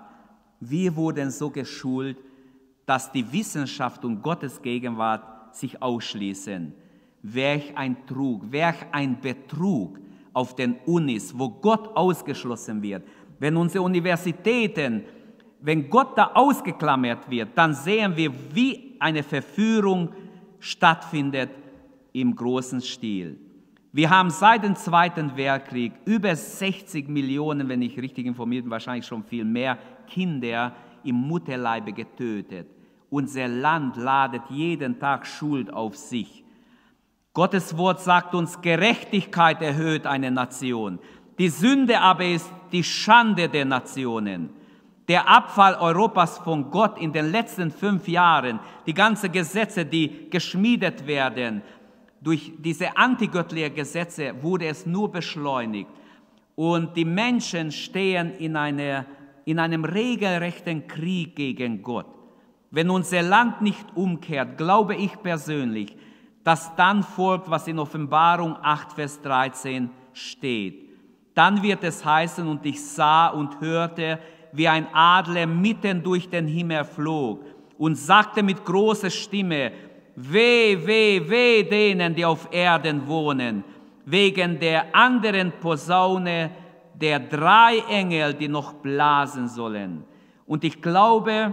Wir 0.60 0.94
wurden 0.96 1.30
so 1.30 1.50
geschult, 1.50 2.16
dass 2.86 3.10
die 3.10 3.30
Wissenschaft 3.32 4.04
und 4.04 4.22
Gottes 4.22 4.62
Gegenwart 4.62 5.54
sich 5.54 5.82
ausschließen. 5.82 6.72
Welch 7.22 7.76
ein 7.76 8.06
Trug, 8.06 8.50
welch 8.50 8.76
ein 8.92 9.20
Betrug 9.20 9.98
auf 10.32 10.54
den 10.54 10.76
Unis, 10.86 11.36
wo 11.36 11.48
Gott 11.48 11.96
ausgeschlossen 11.96 12.82
wird. 12.82 13.02
Wenn 13.38 13.56
unsere 13.56 13.82
Universitäten, 13.82 15.02
wenn 15.60 15.90
Gott 15.90 16.16
da 16.16 16.30
ausgeklammert 16.34 17.28
wird, 17.28 17.50
dann 17.56 17.74
sehen 17.74 18.16
wir, 18.16 18.32
wie 18.54 18.96
eine 19.00 19.22
Verführung 19.22 20.10
stattfindet 20.60 21.50
im 22.12 22.34
großen 22.34 22.80
Stil. 22.80 23.38
Wir 23.96 24.10
haben 24.10 24.28
seit 24.28 24.62
dem 24.62 24.76
Zweiten 24.76 25.38
Weltkrieg 25.38 25.94
über 26.04 26.36
60 26.36 27.08
Millionen, 27.08 27.66
wenn 27.70 27.80
ich 27.80 27.96
richtig 27.98 28.26
informiert 28.26 28.64
bin, 28.64 28.70
wahrscheinlich 28.70 29.06
schon 29.06 29.24
viel 29.24 29.46
mehr 29.46 29.78
Kinder 30.06 30.74
im 31.02 31.16
Mutterleibe 31.16 31.94
getötet. 31.94 32.68
Unser 33.08 33.48
Land 33.48 33.96
ladet 33.96 34.42
jeden 34.50 34.98
Tag 34.98 35.26
Schuld 35.26 35.72
auf 35.72 35.96
sich. 35.96 36.44
Gottes 37.32 37.78
Wort 37.78 38.02
sagt 38.02 38.34
uns, 38.34 38.60
Gerechtigkeit 38.60 39.62
erhöht 39.62 40.06
eine 40.06 40.30
Nation. 40.30 40.98
Die 41.38 41.48
Sünde 41.48 41.98
aber 41.98 42.26
ist 42.26 42.52
die 42.72 42.84
Schande 42.84 43.48
der 43.48 43.64
Nationen. 43.64 44.50
Der 45.08 45.26
Abfall 45.26 45.74
Europas 45.74 46.36
von 46.36 46.70
Gott 46.70 46.98
in 46.98 47.14
den 47.14 47.30
letzten 47.32 47.70
fünf 47.70 48.08
Jahren, 48.08 48.60
die 48.84 48.92
ganzen 48.92 49.32
Gesetze, 49.32 49.86
die 49.86 50.28
geschmiedet 50.28 51.06
werden, 51.06 51.62
durch 52.20 52.52
diese 52.58 52.96
antigöttlichen 52.96 53.74
Gesetze 53.74 54.34
wurde 54.42 54.66
es 54.66 54.86
nur 54.86 55.10
beschleunigt. 55.10 55.90
Und 56.54 56.96
die 56.96 57.04
Menschen 57.04 57.70
stehen 57.70 58.32
in, 58.38 58.56
eine, 58.56 59.06
in 59.44 59.58
einem 59.58 59.84
regelrechten 59.84 60.86
Krieg 60.86 61.36
gegen 61.36 61.82
Gott. 61.82 62.06
Wenn 62.70 62.90
unser 62.90 63.22
Land 63.22 63.62
nicht 63.62 63.86
umkehrt, 63.94 64.56
glaube 64.56 64.96
ich 64.96 65.22
persönlich, 65.22 65.96
dass 66.42 66.74
dann 66.76 67.02
folgt, 67.02 67.50
was 67.50 67.66
in 67.66 67.78
Offenbarung 67.78 68.56
8, 68.62 68.92
Vers 68.92 69.20
13 69.22 69.90
steht. 70.12 70.90
Dann 71.34 71.62
wird 71.62 71.84
es 71.84 72.04
heißen, 72.04 72.46
und 72.46 72.64
ich 72.64 72.82
sah 72.82 73.28
und 73.28 73.60
hörte, 73.60 74.18
wie 74.52 74.68
ein 74.68 74.86
Adler 74.92 75.46
mitten 75.46 76.02
durch 76.02 76.30
den 76.30 76.46
Himmel 76.46 76.84
flog 76.84 77.44
und 77.78 77.96
sagte 77.96 78.42
mit 78.42 78.64
großer 78.64 79.10
Stimme, 79.10 79.72
Weh, 80.18 80.78
weh, 80.86 81.20
weh 81.28 81.62
denen, 81.62 82.14
die 82.14 82.24
auf 82.24 82.48
Erden 82.50 83.06
wohnen, 83.06 83.62
wegen 84.06 84.58
der 84.58 84.94
anderen 84.94 85.52
Posaune 85.60 86.50
der 86.94 87.20
drei 87.20 87.80
Engel, 87.90 88.32
die 88.32 88.48
noch 88.48 88.72
blasen 88.72 89.46
sollen. 89.46 90.04
Und 90.46 90.64
ich 90.64 90.80
glaube, 90.80 91.52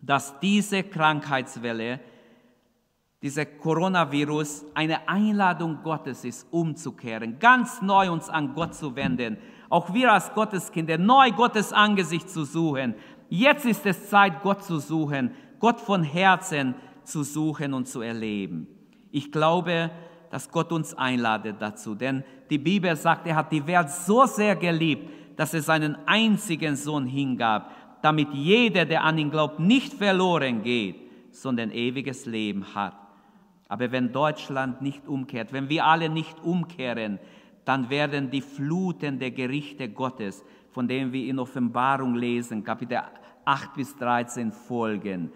dass 0.00 0.40
diese 0.40 0.82
Krankheitswelle, 0.82 2.00
dieser 3.20 3.44
Coronavirus, 3.44 4.64
eine 4.74 5.06
Einladung 5.06 5.80
Gottes 5.82 6.24
ist, 6.24 6.46
umzukehren, 6.50 7.38
ganz 7.38 7.82
neu 7.82 8.10
uns 8.10 8.30
an 8.30 8.54
Gott 8.54 8.74
zu 8.74 8.96
wenden, 8.96 9.36
auch 9.68 9.92
wir 9.92 10.10
als 10.10 10.32
Gotteskinder 10.32 10.96
neu 10.96 11.32
Gottes 11.32 11.74
Angesicht 11.74 12.30
zu 12.30 12.44
suchen. 12.44 12.94
Jetzt 13.28 13.66
ist 13.66 13.84
es 13.84 14.08
Zeit, 14.08 14.42
Gott 14.42 14.64
zu 14.64 14.78
suchen, 14.78 15.32
Gott 15.60 15.80
von 15.80 16.02
Herzen 16.02 16.74
zu 16.74 16.87
suchen 17.08 17.74
und 17.74 17.88
zu 17.88 18.00
erleben. 18.00 18.66
Ich 19.10 19.32
glaube, 19.32 19.90
dass 20.30 20.50
Gott 20.50 20.72
uns 20.72 20.94
einladet 20.94 21.56
dazu, 21.58 21.94
denn 21.94 22.22
die 22.50 22.58
Bibel 22.58 22.94
sagt, 22.96 23.26
er 23.26 23.36
hat 23.36 23.52
die 23.52 23.66
Welt 23.66 23.90
so 23.90 24.26
sehr 24.26 24.56
geliebt, 24.56 25.08
dass 25.36 25.54
er 25.54 25.62
seinen 25.62 25.96
einzigen 26.06 26.76
Sohn 26.76 27.06
hingab, 27.06 27.70
damit 28.02 28.28
jeder, 28.32 28.84
der 28.84 29.04
an 29.04 29.18
ihn 29.18 29.30
glaubt, 29.30 29.58
nicht 29.58 29.94
verloren 29.94 30.62
geht, 30.62 30.96
sondern 31.30 31.70
ewiges 31.70 32.26
Leben 32.26 32.74
hat. 32.74 32.94
Aber 33.68 33.92
wenn 33.92 34.12
Deutschland 34.12 34.82
nicht 34.82 35.06
umkehrt, 35.06 35.52
wenn 35.52 35.68
wir 35.68 35.84
alle 35.84 36.08
nicht 36.08 36.40
umkehren, 36.42 37.18
dann 37.64 37.90
werden 37.90 38.30
die 38.30 38.40
Fluten 38.40 39.18
der 39.18 39.30
Gerichte 39.30 39.90
Gottes, 39.90 40.42
von 40.70 40.88
denen 40.88 41.12
wir 41.12 41.26
in 41.28 41.38
Offenbarung 41.38 42.14
lesen, 42.14 42.64
Kapitel 42.64 43.00
8 43.44 43.74
bis 43.74 43.94
13 43.96 44.52
folgen. 44.52 45.30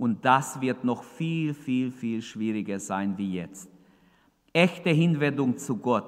Und 0.00 0.24
das 0.24 0.58
wird 0.62 0.82
noch 0.82 1.04
viel, 1.04 1.52
viel, 1.52 1.92
viel 1.92 2.22
schwieriger 2.22 2.78
sein 2.78 3.18
wie 3.18 3.34
jetzt. 3.34 3.70
Echte 4.50 4.88
Hinwendung 4.88 5.58
zu 5.58 5.76
Gott 5.76 6.06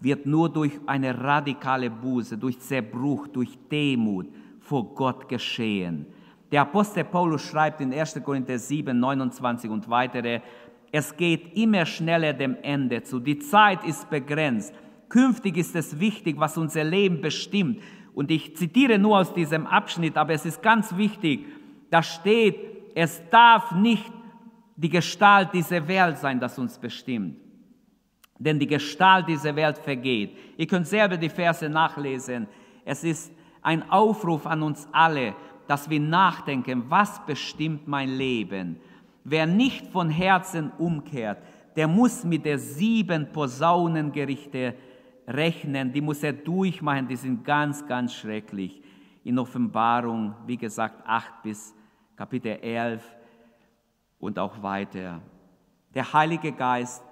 wird 0.00 0.26
nur 0.26 0.48
durch 0.48 0.72
eine 0.86 1.16
radikale 1.16 1.88
Buße, 1.88 2.36
durch 2.36 2.58
Zerbruch, 2.58 3.28
durch 3.28 3.56
Demut 3.70 4.26
vor 4.58 4.92
Gott 4.92 5.28
geschehen. 5.28 6.06
Der 6.50 6.62
Apostel 6.62 7.04
Paulus 7.04 7.42
schreibt 7.42 7.80
in 7.80 7.94
1. 7.94 8.20
Korinther 8.24 8.58
7, 8.58 8.98
29 8.98 9.70
und 9.70 9.88
weitere, 9.88 10.40
es 10.90 11.16
geht 11.16 11.56
immer 11.56 11.86
schneller 11.86 12.32
dem 12.32 12.56
Ende 12.62 13.04
zu. 13.04 13.20
Die 13.20 13.38
Zeit 13.38 13.84
ist 13.84 14.10
begrenzt. 14.10 14.74
Künftig 15.08 15.58
ist 15.58 15.76
es 15.76 16.00
wichtig, 16.00 16.40
was 16.40 16.58
unser 16.58 16.82
Leben 16.82 17.20
bestimmt. 17.20 17.80
Und 18.14 18.32
ich 18.32 18.56
zitiere 18.56 18.98
nur 18.98 19.18
aus 19.18 19.32
diesem 19.32 19.68
Abschnitt, 19.68 20.16
aber 20.16 20.32
es 20.32 20.44
ist 20.44 20.60
ganz 20.60 20.96
wichtig. 20.96 21.46
Da 21.88 22.02
steht, 22.02 22.77
es 23.00 23.22
darf 23.30 23.70
nicht 23.70 24.12
die 24.74 24.88
Gestalt 24.88 25.54
dieser 25.54 25.86
Welt 25.86 26.18
sein, 26.18 26.40
das 26.40 26.58
uns 26.58 26.76
bestimmt. 26.76 27.36
Denn 28.40 28.58
die 28.58 28.66
Gestalt 28.66 29.28
dieser 29.28 29.54
Welt 29.54 29.78
vergeht. 29.78 30.36
Ihr 30.56 30.66
könnt 30.66 30.88
selber 30.88 31.16
die 31.16 31.28
Verse 31.28 31.68
nachlesen. 31.68 32.48
Es 32.84 33.04
ist 33.04 33.32
ein 33.62 33.88
Aufruf 33.88 34.46
an 34.46 34.64
uns 34.64 34.88
alle, 34.90 35.36
dass 35.68 35.88
wir 35.88 36.00
nachdenken, 36.00 36.86
was 36.88 37.24
bestimmt 37.24 37.86
mein 37.86 38.08
Leben. 38.08 38.80
Wer 39.22 39.46
nicht 39.46 39.86
von 39.92 40.10
Herzen 40.10 40.72
umkehrt, 40.76 41.38
der 41.76 41.86
muss 41.86 42.24
mit 42.24 42.44
der 42.44 42.58
sieben 42.58 43.30
Posaunengerichte 43.30 44.74
rechnen, 45.28 45.92
die 45.92 46.00
muss 46.00 46.24
er 46.24 46.32
durchmachen, 46.32 47.06
die 47.06 47.14
sind 47.14 47.44
ganz, 47.44 47.86
ganz 47.86 48.12
schrecklich. 48.12 48.82
In 49.22 49.38
Offenbarung, 49.38 50.34
wie 50.46 50.56
gesagt, 50.56 51.06
8 51.06 51.42
bis 51.44 51.77
Kapitel 52.18 52.58
11 52.60 53.00
und 54.18 54.40
auch 54.40 54.60
weiter. 54.60 55.20
Der 55.94 56.12
Heilige 56.12 56.50
Geist, 56.50 57.04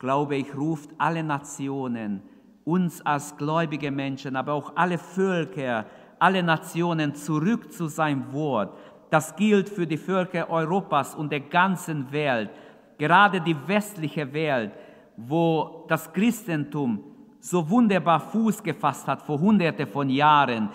glaube 0.00 0.34
ich, 0.34 0.56
ruft 0.56 0.90
alle 0.98 1.22
Nationen, 1.22 2.20
uns 2.64 3.00
als 3.06 3.36
gläubige 3.36 3.92
Menschen, 3.92 4.34
aber 4.34 4.54
auch 4.54 4.72
alle 4.74 4.98
Völker, 4.98 5.86
alle 6.18 6.42
Nationen 6.42 7.14
zurück 7.14 7.70
zu 7.70 7.86
seinem 7.86 8.32
Wort. 8.32 8.76
Das 9.10 9.36
gilt 9.36 9.68
für 9.68 9.86
die 9.86 9.96
Völker 9.96 10.50
Europas 10.50 11.14
und 11.14 11.30
der 11.30 11.42
ganzen 11.42 12.10
Welt, 12.10 12.50
gerade 12.98 13.40
die 13.40 13.56
westliche 13.68 14.32
Welt, 14.32 14.72
wo 15.16 15.84
das 15.86 16.12
Christentum 16.12 17.04
so 17.38 17.70
wunderbar 17.70 18.18
Fuß 18.18 18.64
gefasst 18.64 19.06
hat 19.06 19.22
vor 19.22 19.38
hunderte 19.38 19.86
von 19.86 20.10
Jahren. 20.10 20.70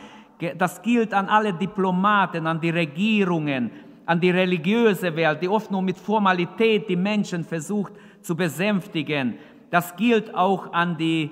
Das 0.58 0.82
gilt 0.82 1.14
an 1.14 1.30
alle 1.30 1.54
Diplomaten, 1.54 2.46
an 2.46 2.60
die 2.60 2.70
Regierungen, 2.70 3.72
an 4.06 4.20
die 4.20 4.32
religiöse 4.32 5.16
Welt, 5.16 5.42
die 5.42 5.48
oft 5.48 5.72
nur 5.72 5.82
mit 5.82 5.98
Formalität 5.98 6.90
die 6.90 6.96
Menschen 6.96 7.44
versucht 7.44 7.94
zu 8.22 8.36
besänftigen. 8.36 9.38
Das 9.72 9.96
gilt 9.96 10.34
auch 10.36 10.74
an 10.74 10.98
die 10.98 11.32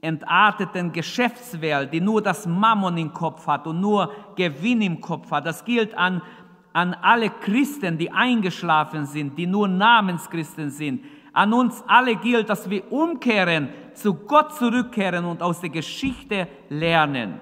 entarteten 0.00 0.92
Geschäftswelt, 0.92 1.92
die 1.92 2.00
nur 2.00 2.22
das 2.22 2.46
Mammon 2.46 2.96
im 2.96 3.12
Kopf 3.12 3.46
hat 3.46 3.66
und 3.66 3.80
nur 3.80 4.12
Gewinn 4.36 4.82
im 4.82 5.00
Kopf 5.00 5.30
hat. 5.30 5.46
Das 5.46 5.64
gilt 5.64 5.96
an, 5.96 6.22
an 6.72 6.94
alle 6.94 7.30
Christen, 7.30 7.98
die 7.98 8.10
eingeschlafen 8.10 9.06
sind, 9.06 9.36
die 9.36 9.46
nur 9.46 9.66
Namenschristen 9.66 10.70
sind. 10.70 11.04
An 11.32 11.52
uns 11.52 11.82
alle 11.86 12.16
gilt, 12.16 12.48
dass 12.48 12.70
wir 12.70 12.90
umkehren, 12.90 13.68
zu 13.94 14.14
Gott 14.14 14.54
zurückkehren 14.54 15.24
und 15.24 15.42
aus 15.42 15.60
der 15.60 15.70
Geschichte 15.70 16.46
lernen. 16.68 17.40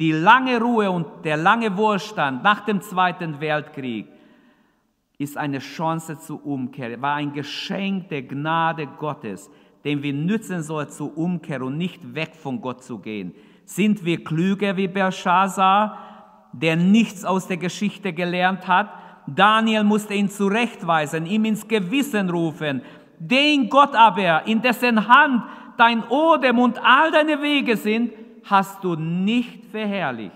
Die 0.00 0.12
lange 0.12 0.58
Ruhe 0.58 0.90
und 0.90 1.06
der 1.26 1.36
lange 1.36 1.76
Wohlstand 1.76 2.42
nach 2.42 2.60
dem 2.64 2.80
Zweiten 2.80 3.38
Weltkrieg 3.38 4.06
ist 5.18 5.36
eine 5.36 5.58
Chance 5.58 6.18
zur 6.18 6.44
Umkehr, 6.46 7.02
war 7.02 7.16
ein 7.16 7.34
Geschenk 7.34 8.08
der 8.08 8.22
Gnade 8.22 8.86
Gottes, 8.98 9.50
den 9.84 10.02
wir 10.02 10.14
nützen 10.14 10.62
sollen 10.62 10.88
zur 10.88 11.18
Umkehr 11.18 11.60
und 11.60 11.76
nicht 11.76 12.14
weg 12.14 12.34
von 12.34 12.62
Gott 12.62 12.82
zu 12.82 12.98
gehen. 12.98 13.34
Sind 13.66 14.02
wir 14.02 14.24
klüger 14.24 14.78
wie 14.78 14.88
Belshazzar, 14.88 15.98
der 16.54 16.76
nichts 16.76 17.26
aus 17.26 17.46
der 17.46 17.58
Geschichte 17.58 18.14
gelernt 18.14 18.66
hat? 18.66 18.88
Daniel 19.26 19.84
musste 19.84 20.14
ihn 20.14 20.30
zurechtweisen, 20.30 21.26
ihm 21.26 21.44
ins 21.44 21.68
Gewissen 21.68 22.30
rufen, 22.30 22.80
den 23.18 23.68
Gott 23.68 23.94
aber, 23.94 24.46
in 24.46 24.62
dessen 24.62 25.06
Hand 25.06 25.42
dein 25.76 26.02
Odem 26.08 26.58
und 26.58 26.78
all 26.82 27.10
deine 27.10 27.42
Wege 27.42 27.76
sind, 27.76 28.12
hast 28.44 28.82
du 28.84 28.94
nicht 28.94 29.66
verherrlicht. 29.66 30.34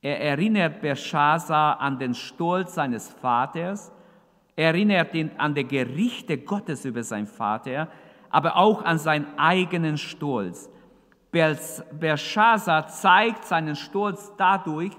Er 0.00 0.20
erinnert 0.20 0.80
Belshazzar 0.80 1.80
an 1.80 1.98
den 1.98 2.14
Stolz 2.14 2.74
seines 2.74 3.08
Vaters, 3.08 3.92
er 4.56 4.66
erinnert 4.66 5.14
ihn 5.14 5.30
an 5.38 5.54
die 5.54 5.66
Gerichte 5.66 6.38
Gottes 6.38 6.84
über 6.84 7.02
seinen 7.02 7.26
Vater, 7.26 7.88
aber 8.30 8.56
auch 8.56 8.84
an 8.84 8.98
seinen 8.98 9.26
eigenen 9.38 9.96
Stolz. 9.96 10.68
Belshazzar 11.30 12.88
zeigt 12.88 13.44
seinen 13.44 13.76
Stolz 13.76 14.32
dadurch, 14.36 14.92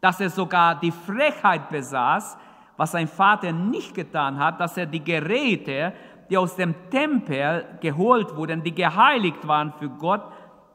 dass 0.00 0.20
er 0.20 0.30
sogar 0.30 0.80
die 0.80 0.92
Frechheit 0.92 1.68
besaß, 1.68 2.38
was 2.76 2.92
sein 2.92 3.08
Vater 3.08 3.52
nicht 3.52 3.94
getan 3.94 4.38
hat, 4.38 4.60
dass 4.60 4.76
er 4.76 4.86
die 4.86 5.02
Geräte, 5.02 5.92
die 6.30 6.38
aus 6.38 6.56
dem 6.56 6.74
Tempel 6.90 7.64
geholt 7.80 8.34
wurden, 8.36 8.62
die 8.62 8.74
geheiligt 8.74 9.46
waren 9.46 9.72
für 9.78 9.88
Gott, 9.88 10.22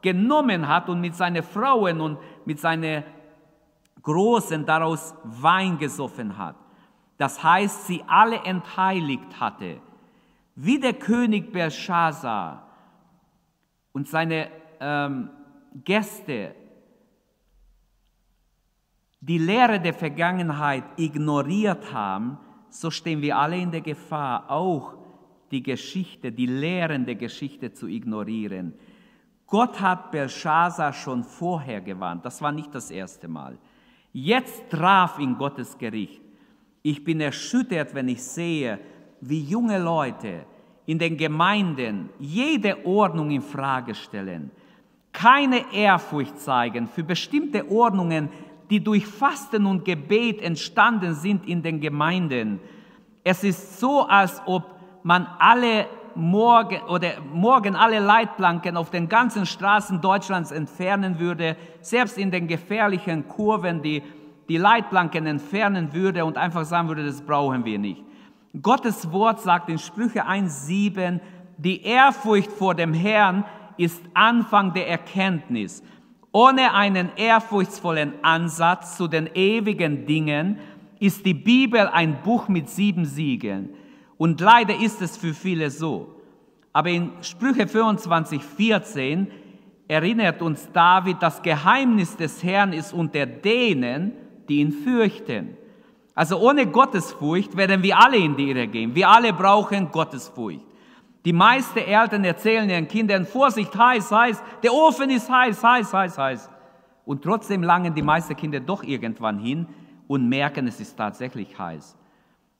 genommen 0.01 0.67
hat 0.67 0.89
und 0.89 1.01
mit 1.01 1.15
seinen 1.15 1.43
Frauen 1.43 2.01
und 2.01 2.17
mit 2.45 2.59
seinen 2.59 3.03
Großen 4.01 4.65
daraus 4.65 5.13
Wein 5.23 5.77
gesoffen 5.77 6.37
hat. 6.37 6.55
Das 7.17 7.43
heißt, 7.43 7.87
sie 7.87 8.03
alle 8.07 8.37
entheiligt 8.37 9.39
hatte. 9.39 9.79
Wie 10.55 10.79
der 10.79 10.93
König 10.93 11.51
Belshazzar 11.51 12.67
und 13.93 14.07
seine 14.07 14.49
ähm, 14.79 15.29
Gäste 15.83 16.55
die 19.19 19.37
Lehre 19.37 19.79
der 19.79 19.93
Vergangenheit 19.93 20.83
ignoriert 20.97 21.93
haben, 21.93 22.39
so 22.69 22.89
stehen 22.89 23.21
wir 23.21 23.37
alle 23.37 23.57
in 23.57 23.69
der 23.69 23.81
Gefahr, 23.81 24.49
auch 24.49 24.95
die 25.51 25.61
Geschichte, 25.61 26.31
die 26.31 26.47
Lehren 26.47 27.05
der 27.05 27.15
Geschichte 27.15 27.71
zu 27.71 27.87
ignorieren. 27.87 28.73
Gott 29.51 29.81
hat 29.81 30.11
Belshazzar 30.11 30.93
schon 30.93 31.25
vorher 31.25 31.81
gewarnt, 31.81 32.25
das 32.25 32.41
war 32.41 32.53
nicht 32.53 32.73
das 32.73 32.89
erste 32.89 33.27
Mal. 33.27 33.57
Jetzt 34.13 34.69
traf 34.69 35.19
ihn 35.19 35.37
Gottes 35.37 35.77
Gericht. 35.77 36.21
Ich 36.81 37.03
bin 37.03 37.19
erschüttert, 37.19 37.93
wenn 37.93 38.07
ich 38.07 38.23
sehe, 38.23 38.79
wie 39.19 39.41
junge 39.41 39.77
Leute 39.77 40.45
in 40.85 40.97
den 40.97 41.17
Gemeinden 41.17 42.09
jede 42.17 42.85
Ordnung 42.85 43.29
in 43.29 43.41
Frage 43.41 43.93
stellen, 43.93 44.51
keine 45.11 45.73
Ehrfurcht 45.73 46.39
zeigen 46.39 46.87
für 46.87 47.03
bestimmte 47.03 47.69
Ordnungen, 47.69 48.29
die 48.69 48.81
durch 48.81 49.05
Fasten 49.05 49.65
und 49.65 49.83
Gebet 49.83 50.41
entstanden 50.41 51.13
sind 51.13 51.45
in 51.45 51.61
den 51.61 51.81
Gemeinden. 51.81 52.61
Es 53.21 53.43
ist 53.43 53.81
so, 53.81 54.07
als 54.07 54.41
ob 54.45 54.63
man 55.03 55.27
alle 55.39 55.87
morgen 56.15 56.82
oder 56.89 57.19
morgen 57.34 57.76
alle 57.76 58.00
Leitplanken 58.00 58.78
auf 58.78 58.89
den 58.89 59.10
ganzen 59.10 59.45
Straßen 59.45 60.02
Deutschlands 60.02 60.52
entfernen 60.52 61.19
würde, 61.19 61.56
selbst 61.82 62.17
in 62.17 62.32
den 62.32 62.47
gefährlichen 62.47 63.28
Kurven 63.28 63.82
die, 63.82 64.04
die 64.50 64.58
Leitplanken 64.58 65.26
entfernen 65.26 65.93
würde 65.93 66.26
und 66.26 66.38
einfach 66.38 66.65
sagen 66.65 66.88
würde, 66.88 67.06
das 67.06 67.21
brauchen 67.21 67.65
wir 67.65 67.80
nicht. 67.80 68.04
Gottes 68.62 69.12
Wort 69.12 69.39
sagt 69.39 69.69
in 69.69 69.80
Sprüche 69.80 70.28
1,7, 70.28 71.19
die 71.58 71.84
Ehrfurcht 71.84 72.52
vor 72.52 72.76
dem 72.76 72.93
Herrn 72.93 73.45
ist 73.78 74.02
Anfang 74.13 74.74
der 74.74 74.89
Erkenntnis. 74.89 75.84
Ohne 76.34 76.74
einen 76.74 77.10
ehrfurchtsvollen 77.15 78.13
Ansatz 78.21 78.97
zu 78.97 79.08
den 79.08 79.30
ewigen 79.34 80.06
Dingen 80.06 80.60
ist 81.00 81.26
die 81.26 81.34
Bibel 81.34 81.88
ein 81.88 82.21
Buch 82.24 82.47
mit 82.47 82.69
sieben 82.69 83.06
Siegeln. 83.06 83.69
Und 84.21 84.39
leider 84.39 84.75
ist 84.79 85.01
es 85.01 85.17
für 85.17 85.34
viele 85.34 85.71
so. 85.71 86.15
Aber 86.73 86.89
in 86.89 87.10
Sprüche 87.23 87.65
25, 87.65 88.43
14 88.43 89.25
erinnert 89.88 90.43
uns 90.43 90.69
David, 90.71 91.17
das 91.21 91.41
Geheimnis 91.41 92.17
des 92.17 92.43
Herrn 92.43 92.71
ist 92.71 92.93
unter 92.93 93.25
denen, 93.25 94.12
die 94.47 94.60
ihn 94.60 94.73
fürchten. 94.73 95.57
Also 96.13 96.38
ohne 96.38 96.67
Gottesfurcht 96.67 97.57
werden 97.57 97.81
wir 97.81 97.97
alle 97.97 98.17
in 98.17 98.36
die 98.36 98.51
Irre 98.51 98.67
gehen. 98.67 98.93
Wir 98.93 99.10
alle 99.10 99.34
brauchen 99.34 99.89
Gottesfurcht. 99.89 100.67
Die 101.25 101.34
meisten 101.34 101.79
Eltern 101.79 102.23
erzählen 102.23 102.69
ihren 102.69 102.88
Kindern, 102.88 103.25
Vorsicht, 103.25 103.75
heiß, 103.75 104.12
heiß, 104.12 104.43
der 104.62 104.71
Ofen 104.71 105.10
ist 105.10 105.31
heiß, 105.31 105.63
heiß, 105.63 105.91
heiß, 105.91 106.17
heiß. 106.19 106.49
Und 107.05 107.23
trotzdem 107.23 107.63
langen 107.63 107.95
die 107.95 108.03
meisten 108.03 108.36
Kinder 108.36 108.60
doch 108.60 108.84
irgendwann 108.84 109.39
hin 109.39 109.65
und 110.07 110.29
merken, 110.29 110.67
es 110.67 110.79
ist 110.79 110.95
tatsächlich 110.95 111.57
heiß. 111.57 111.97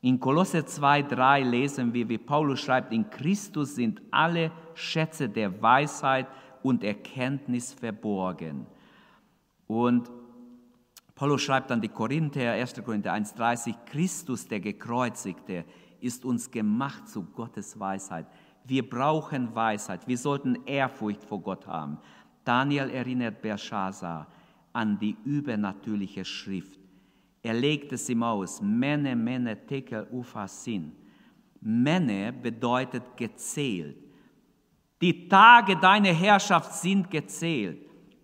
In 0.02 0.20
Kolosse 0.20 0.66
2, 0.66 1.04
3 1.04 1.44
lesen 1.44 1.94
wir, 1.94 2.10
wie 2.10 2.18
Paulus 2.18 2.60
schreibt, 2.60 2.92
in 2.92 3.08
Christus 3.10 3.76
sind 3.76 4.02
alle 4.10 4.52
Schätze 4.74 5.30
der 5.30 5.62
Weisheit 5.62 6.28
und 6.64 6.84
Erkenntnis 6.84 7.72
verborgen. 7.72 8.66
Und 9.68 10.12
Paulus 11.14 11.44
schreibt 11.44 11.72
an 11.72 11.82
die 11.82 11.88
Korinther, 11.88 12.54
1. 12.54 12.84
Korinther 12.84 13.14
1,30, 13.14 13.76
Christus, 13.86 14.48
der 14.48 14.60
Gekreuzigte, 14.60 15.66
ist 16.00 16.26
uns 16.26 16.50
gemacht 16.50 17.08
zu 17.08 17.24
Gottes 17.24 17.80
Weisheit. 17.80 18.26
Wir 18.66 18.88
brauchen 18.90 19.54
Weisheit. 19.54 20.08
Wir 20.08 20.18
sollten 20.18 20.66
Ehrfurcht 20.66 21.24
vor 21.24 21.42
Gott 21.42 21.68
haben. 21.68 22.00
Daniel 22.44 22.90
erinnert 22.90 23.44
Belshazzar 23.44 24.28
an 24.74 24.98
die 24.98 25.16
übernatürliche 25.26 26.26
Schrift. 26.26 26.81
Er 27.42 27.54
legt 27.54 27.92
es 27.92 28.10
ihm 28.10 28.24
aus. 28.24 28.62
Mene, 28.62 29.16
mene, 29.16 29.66
tekel, 29.66 30.08
ufasin. 30.12 30.92
Mene 31.60 32.34
bedeutet 32.34 33.04
gezählt. 33.18 33.98
Die 35.02 35.28
Tage 35.28 35.78
deiner 35.78 36.14
Herrschaft 36.14 36.74
sind 36.74 37.10
gezählt. 37.10 37.80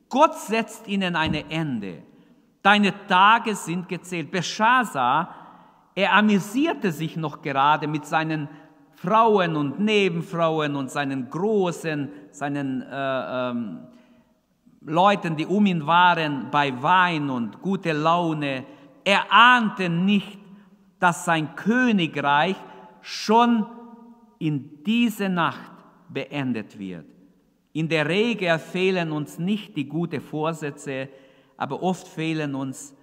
Gott 0.10 0.36
setzt 0.36 0.88
ihnen 0.88 1.16
ein 1.16 1.34
Ende. 1.34 2.04
Deine 2.62 2.94
Tage 3.08 3.56
sind 3.56 3.90
gezählt. 3.90 4.30
Belshazzar, 4.30 5.34
er 5.96 6.14
amüsierte 6.14 6.92
sich 6.92 7.18
noch 7.18 7.42
gerade 7.42 7.88
mit 7.88 8.06
seinen 8.06 8.48
Frauen 8.92 9.56
und 9.56 9.80
Nebenfrauen 9.80 10.76
und 10.76 10.92
seinen 10.92 11.30
großen, 11.30 12.10
seinen 12.32 12.82
äh, 12.84 13.50
ähm, 13.50 13.80
Leuten, 14.82 15.36
die 15.36 15.46
um 15.46 15.66
ihn 15.66 15.86
waren, 15.86 16.50
bei 16.52 16.82
Wein 16.82 17.30
und 17.30 17.62
gute 17.62 17.94
Laune. 17.94 18.66
Er 19.08 19.32
ahnte 19.32 19.88
nicht, 19.88 20.38
dass 21.00 21.24
sein 21.24 21.56
Königreich 21.56 22.58
schon 23.00 23.66
in 24.38 24.84
diese 24.84 25.30
Nacht 25.30 25.72
beendet 26.10 26.78
wird. 26.78 27.06
In 27.72 27.88
der 27.88 28.10
Regel 28.10 28.60
fehlen 28.60 29.14
uns 29.14 29.40
nicht 29.40 29.78
die 29.78 29.88
guten 29.88 30.20
Vorsätze, 30.20 31.08
aber 31.56 31.82
oft 31.82 32.06
fehlen 32.06 32.54
uns, 32.54 32.94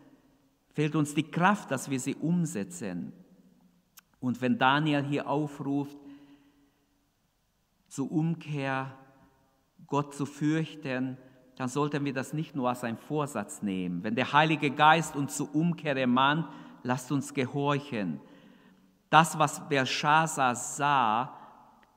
fehlt 0.75 0.95
uns 0.95 1.15
die 1.15 1.31
Kraft, 1.31 1.71
dass 1.71 1.89
wir 1.89 1.99
sie 1.99 2.17
umsetzen. 2.17 3.15
Und 4.21 4.43
wenn 4.43 4.59
Daniel 4.59 5.05
hier 5.05 5.27
aufruft, 5.27 5.97
zur 7.89 8.13
Umkehr, 8.13 8.95
Gott 9.87 10.15
zu 10.15 10.27
fürchten, 10.27 11.17
dann 11.57 11.69
sollten 11.69 12.05
wir 12.05 12.13
das 12.13 12.33
nicht 12.33 12.57
nur 12.57 12.69
als 12.69 12.85
einen 12.85 12.99
Vorsatz 12.99 13.63
nehmen. 13.63 14.03
Wenn 14.03 14.15
der 14.15 14.33
Heilige 14.33 14.71
Geist 14.71 15.15
uns 15.15 15.37
zur 15.37 15.55
Umkehr 15.55 15.97
ermahnt, 15.97 16.47
lasst 16.83 17.13
uns 17.13 17.33
gehorchen. 17.33 18.21
Das, 19.11 19.39
was 19.39 19.69
Belshazzar 19.69 20.55
sah, 20.55 21.39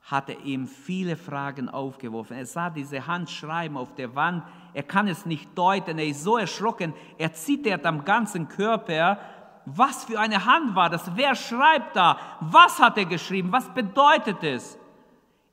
hatte 0.02 0.32
ihm 0.32 0.66
viele 0.66 1.16
Fragen 1.16 1.68
aufgeworfen. 1.68 2.36
Er 2.36 2.46
sah 2.46 2.70
diese 2.70 3.06
Hand 3.06 3.28
schreiben 3.28 3.76
auf 3.76 3.94
der 3.94 4.14
Wand. 4.14 4.44
Er 4.72 4.84
kann 4.84 5.08
es 5.08 5.26
nicht 5.26 5.56
deuten. 5.58 5.98
Er 5.98 6.06
ist 6.06 6.22
so 6.22 6.38
erschrocken. 6.38 6.94
Er 7.18 7.32
zittert 7.32 7.84
am 7.84 8.04
ganzen 8.04 8.48
Körper 8.48 9.18
was 9.76 10.04
für 10.04 10.18
eine 10.18 10.44
Hand 10.44 10.74
war 10.74 10.88
das? 10.88 11.14
Wer 11.14 11.34
schreibt 11.34 11.96
da? 11.96 12.18
Was 12.40 12.78
hat 12.78 12.96
er 12.96 13.04
geschrieben? 13.04 13.52
Was 13.52 13.68
bedeutet 13.74 14.42
es? 14.42 14.78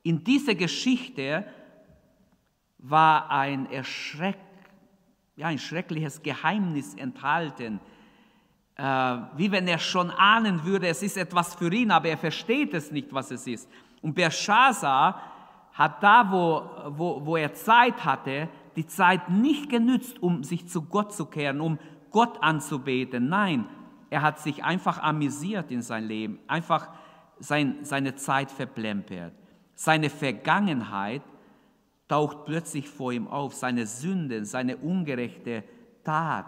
In 0.02 0.24
dieser 0.24 0.54
Geschichte 0.54 1.44
war 2.78 3.30
ein, 3.30 3.70
Erschreck, 3.70 4.38
ja, 5.36 5.48
ein 5.48 5.58
schreckliches 5.58 6.22
Geheimnis 6.22 6.94
enthalten. 6.94 7.80
Äh, 8.76 8.82
wie 9.36 9.50
wenn 9.50 9.66
er 9.68 9.78
schon 9.78 10.10
ahnen 10.10 10.64
würde, 10.64 10.86
es 10.88 11.02
ist 11.02 11.16
etwas 11.16 11.54
für 11.54 11.72
ihn, 11.72 11.90
aber 11.90 12.08
er 12.08 12.18
versteht 12.18 12.74
es 12.74 12.90
nicht, 12.90 13.12
was 13.12 13.30
es 13.30 13.46
ist. 13.46 13.70
Und 14.02 14.14
Belshazzar 14.14 15.20
hat 15.72 16.02
da, 16.02 16.30
wo, 16.30 16.96
wo, 16.96 17.26
wo 17.26 17.36
er 17.36 17.54
Zeit 17.54 18.04
hatte, 18.04 18.48
die 18.76 18.86
Zeit 18.86 19.30
nicht 19.30 19.70
genützt, 19.70 20.22
um 20.22 20.44
sich 20.44 20.68
zu 20.68 20.82
Gott 20.82 21.14
zu 21.14 21.26
kehren, 21.26 21.60
um 21.60 21.78
Gott 22.10 22.42
anzubeten. 22.42 23.28
Nein, 23.28 23.66
er 24.10 24.22
hat 24.22 24.38
sich 24.38 24.64
einfach 24.64 25.02
amüsiert 25.02 25.70
in 25.70 25.82
sein 25.82 26.04
Leben, 26.04 26.38
einfach 26.46 26.88
sein, 27.38 27.78
seine 27.82 28.14
Zeit 28.14 28.50
verplempert. 28.50 29.32
Seine 29.74 30.08
Vergangenheit 30.08 31.22
taucht 32.08 32.44
plötzlich 32.44 32.88
vor 32.88 33.12
ihm 33.12 33.28
auf, 33.28 33.54
seine 33.54 33.86
Sünden, 33.86 34.44
seine 34.44 34.76
ungerechte 34.76 35.64
Tat. 36.04 36.46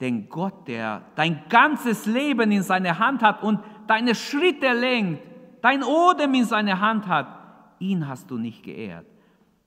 Denn 0.00 0.28
Gott, 0.28 0.68
der 0.68 1.02
dein 1.14 1.42
ganzes 1.48 2.06
Leben 2.06 2.50
in 2.50 2.62
seiner 2.62 2.98
Hand 2.98 3.22
hat 3.22 3.42
und 3.42 3.60
deine 3.86 4.14
Schritte 4.14 4.72
lenkt, 4.72 5.22
dein 5.62 5.82
Odem 5.82 6.34
in 6.34 6.44
seiner 6.44 6.80
Hand 6.80 7.06
hat, 7.06 7.26
ihn 7.78 8.06
hast 8.06 8.30
du 8.30 8.38
nicht 8.38 8.62
geehrt. 8.62 9.06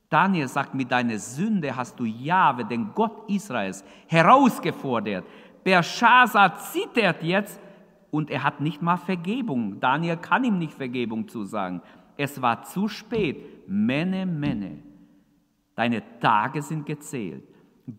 Daniel 0.10 0.48
sagt, 0.48 0.74
mit 0.74 0.92
deiner 0.92 1.20
Sünde 1.20 1.76
hast 1.76 2.00
du 2.00 2.06
Jahwe, 2.06 2.66
den 2.66 2.94
Gott 2.94 3.30
Israels, 3.30 3.84
herausgefordert. 4.08 5.26
Belshazzar 5.64 6.58
zittert 6.58 7.22
jetzt 7.24 7.60
und 8.12 8.32
er 8.32 8.44
hat 8.44 8.60
nicht 8.60 8.82
mal 8.82 8.98
Vergebung. 8.98 9.80
Daniel 9.80 10.18
kann 10.18 10.44
ihm 10.44 10.58
nicht 10.58 10.74
Vergebung 10.74 11.28
zusagen. 11.28 11.82
Es 12.18 12.42
war 12.42 12.64
zu 12.64 12.88
spät. 12.88 13.68
Mene, 13.68 14.26
mene. 14.26 14.89
Deine 15.80 16.04
Tage 16.20 16.62
sind 16.62 16.86
gezählt. 16.86 17.42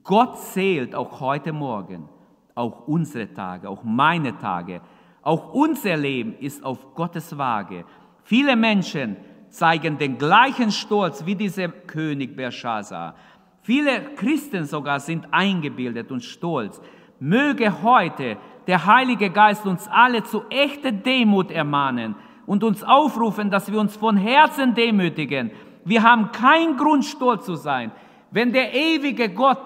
Gott 0.05 0.39
zählt 0.39 0.95
auch 0.95 1.19
heute 1.19 1.51
Morgen, 1.51 2.11
auch 2.55 2.87
unsere 2.87 3.33
Tage, 3.33 3.71
auch 3.71 3.83
meine 3.83 4.37
Tage. 4.37 4.83
Auch 5.23 5.55
unser 5.55 5.97
Leben 5.97 6.35
ist 6.41 6.63
auf 6.63 6.95
Gottes 6.95 7.39
Waage. 7.39 7.87
Viele 8.23 8.55
Menschen 8.55 9.17
zeigen 9.49 9.97
den 9.97 10.19
gleichen 10.19 10.71
Stolz 10.71 11.25
wie 11.25 11.35
dieser 11.35 11.69
König 11.69 12.37
Belshazzar. 12.37 13.15
Viele 13.63 14.15
Christen 14.15 14.67
sogar 14.67 15.01
sind 15.01 15.29
eingebildet 15.31 16.13
und 16.13 16.23
stolz. 16.23 16.83
Möge 17.19 17.83
heute 17.83 18.37
der 18.67 18.85
Heilige 18.85 19.31
Geist 19.31 19.65
uns 19.65 19.89
alle 19.89 20.23
zu 20.23 20.43
echter 20.51 20.93
Demut 20.93 21.51
ermahnen 21.51 22.15
und 22.45 22.63
uns 22.63 22.83
aufrufen, 22.83 23.51
dass 23.51 23.73
wir 23.73 23.81
uns 23.81 23.97
von 23.97 24.19
Herzen 24.19 24.75
demütigen. 24.75 25.51
Wir 25.85 26.03
haben 26.03 26.33
keinen 26.33 26.77
Grund, 26.77 27.05
stolz 27.05 27.47
zu 27.47 27.55
sein. 27.55 27.93
Wenn 28.31 28.53
der 28.53 28.75
ewige 28.75 29.29
Gott 29.29 29.61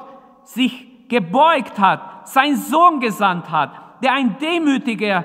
sich 0.45 1.09
gebeugt 1.09 1.79
hat, 1.79 2.29
seinen 2.29 2.57
Sohn 2.57 3.01
gesandt 3.01 3.51
hat, 3.51 4.03
der 4.03 4.13
ein 4.13 4.39
demütiger 4.39 5.25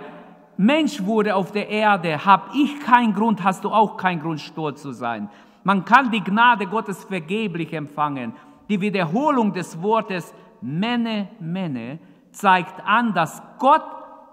Mensch 0.58 1.04
wurde 1.04 1.36
auf 1.36 1.52
der 1.52 1.70
Erde, 1.70 2.26
habe 2.26 2.50
ich 2.54 2.80
keinen 2.82 3.14
Grund, 3.14 3.44
hast 3.44 3.64
du 3.64 3.70
auch 3.70 3.96
keinen 3.96 4.22
Grund, 4.22 4.42
stolz 4.42 4.82
zu 4.82 4.92
sein. 4.92 5.30
Man 5.64 5.86
kann 5.86 6.12
die 6.12 6.24
Gnade 6.24 6.66
Gottes 6.66 7.04
vergeblich 7.06 7.74
empfangen. 7.74 8.34
Die 8.68 8.82
Wiederholung 8.82 9.54
des 9.54 9.82
Wortes 9.82 10.34
Mene, 10.62 11.30
Mene 11.40 12.00
zeigt 12.32 12.86
an, 12.86 13.14
dass 13.14 13.42
Gott 13.58 13.84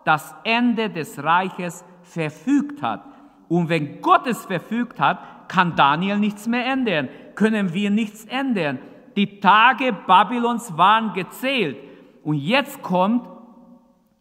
das 0.05 0.35
Ende 0.45 0.90
des 0.90 1.23
Reiches 1.23 1.85
verfügt 2.03 2.83
hat. 2.83 3.05
Und 3.49 3.69
wenn 3.69 4.01
Gott 4.01 4.27
es 4.27 4.45
verfügt 4.45 4.99
hat, 4.99 5.19
kann 5.49 5.77
Daniel 5.77 6.19
nichts 6.19 6.47
mehr 6.47 6.67
ändern, 6.67 7.09
können 7.35 7.73
wir 7.73 7.91
nichts 7.91 8.25
ändern. 8.25 8.79
Die 9.17 9.41
Tage 9.41 9.93
Babylons 10.07 10.77
waren 10.77 11.13
gezählt. 11.15 11.79
Und 12.23 12.37
jetzt 12.37 12.83
kommt 12.83 13.29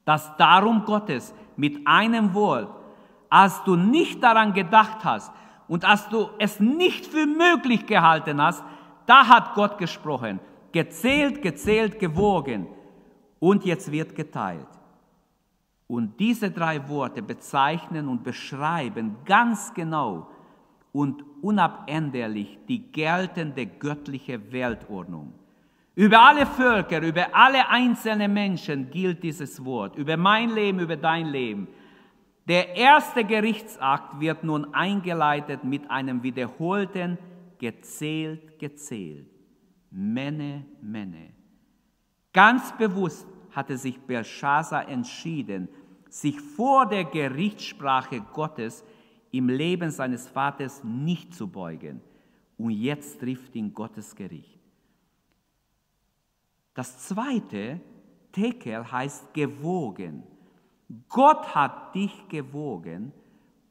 das 0.06 0.36
Darum 0.38 0.86
Gottes 0.86 1.34
mit 1.58 1.86
einem 1.86 2.34
Wort. 2.34 2.70
Als 3.30 3.64
du 3.64 3.76
nicht 3.76 4.24
daran 4.24 4.54
gedacht 4.54 5.04
hast 5.04 5.34
und 5.68 5.84
als 5.84 6.08
du 6.10 6.30
es 6.40 6.60
nicht 6.60 7.06
für 7.06 7.26
möglich 7.26 7.86
gehalten 7.86 8.42
hast, 8.42 8.64
da 9.06 9.28
hat 9.28 9.56
Gott 9.56 9.78
gesprochen. 9.78 10.40
Gezählt, 10.72 11.42
gezählt, 11.42 12.00
gewogen. 12.00 12.68
Und 13.40 13.66
jetzt 13.66 13.92
wird 13.92 14.16
geteilt. 14.16 14.68
Und 15.88 16.20
diese 16.20 16.50
drei 16.50 16.88
Worte 16.90 17.22
bezeichnen 17.22 18.08
und 18.08 18.24
beschreiben 18.24 19.18
ganz 19.26 19.74
genau 19.74 20.30
und 20.96 21.26
unabänderlich 21.42 22.58
die 22.70 22.90
geltende 22.90 23.66
göttliche 23.66 24.54
Weltordnung. 24.54 25.34
Über 25.94 26.22
alle 26.22 26.46
Völker, 26.46 27.02
über 27.02 27.36
alle 27.36 27.68
einzelnen 27.68 28.32
Menschen 28.32 28.90
gilt 28.92 29.22
dieses 29.22 29.66
Wort, 29.66 29.98
über 29.98 30.16
mein 30.16 30.56
Leben, 30.56 30.80
über 30.80 30.96
dein 30.96 31.26
Leben. 31.26 31.68
Der 32.48 32.78
erste 32.78 33.26
Gerichtsakt 33.26 34.22
wird 34.22 34.46
nun 34.46 34.74
eingeleitet 34.74 35.66
mit 35.66 35.92
einem 35.92 36.24
wiederholten 36.24 37.18
gezählt, 37.58 38.58
gezählt. 38.58 39.28
Mene, 39.92 40.64
Mene. 40.82 41.34
Ganz 42.32 42.72
bewusst 42.78 43.28
hatte 43.52 43.78
sich 43.78 44.00
Belshazzar 44.00 44.88
entschieden, 44.88 45.68
sich 46.10 46.40
vor 46.40 46.86
der 46.86 47.04
Gerichtssprache 47.04 48.22
Gottes 48.32 48.86
im 49.38 49.50
Leben 49.50 49.92
seines 49.92 50.28
Vaters 50.28 50.84
nicht 50.84 51.34
zu 51.34 51.48
beugen. 51.48 52.02
Und 52.58 52.72
jetzt 52.72 53.20
trifft 53.20 53.56
ihn 53.56 53.74
Gottes 53.74 54.16
Gericht. 54.16 54.60
Das 56.74 57.08
zweite, 57.08 57.82
Tekel, 58.32 58.92
heißt 58.92 59.34
gewogen. 59.34 60.24
Gott 61.10 61.54
hat 61.56 61.96
dich 61.96 62.28
gewogen 62.30 63.12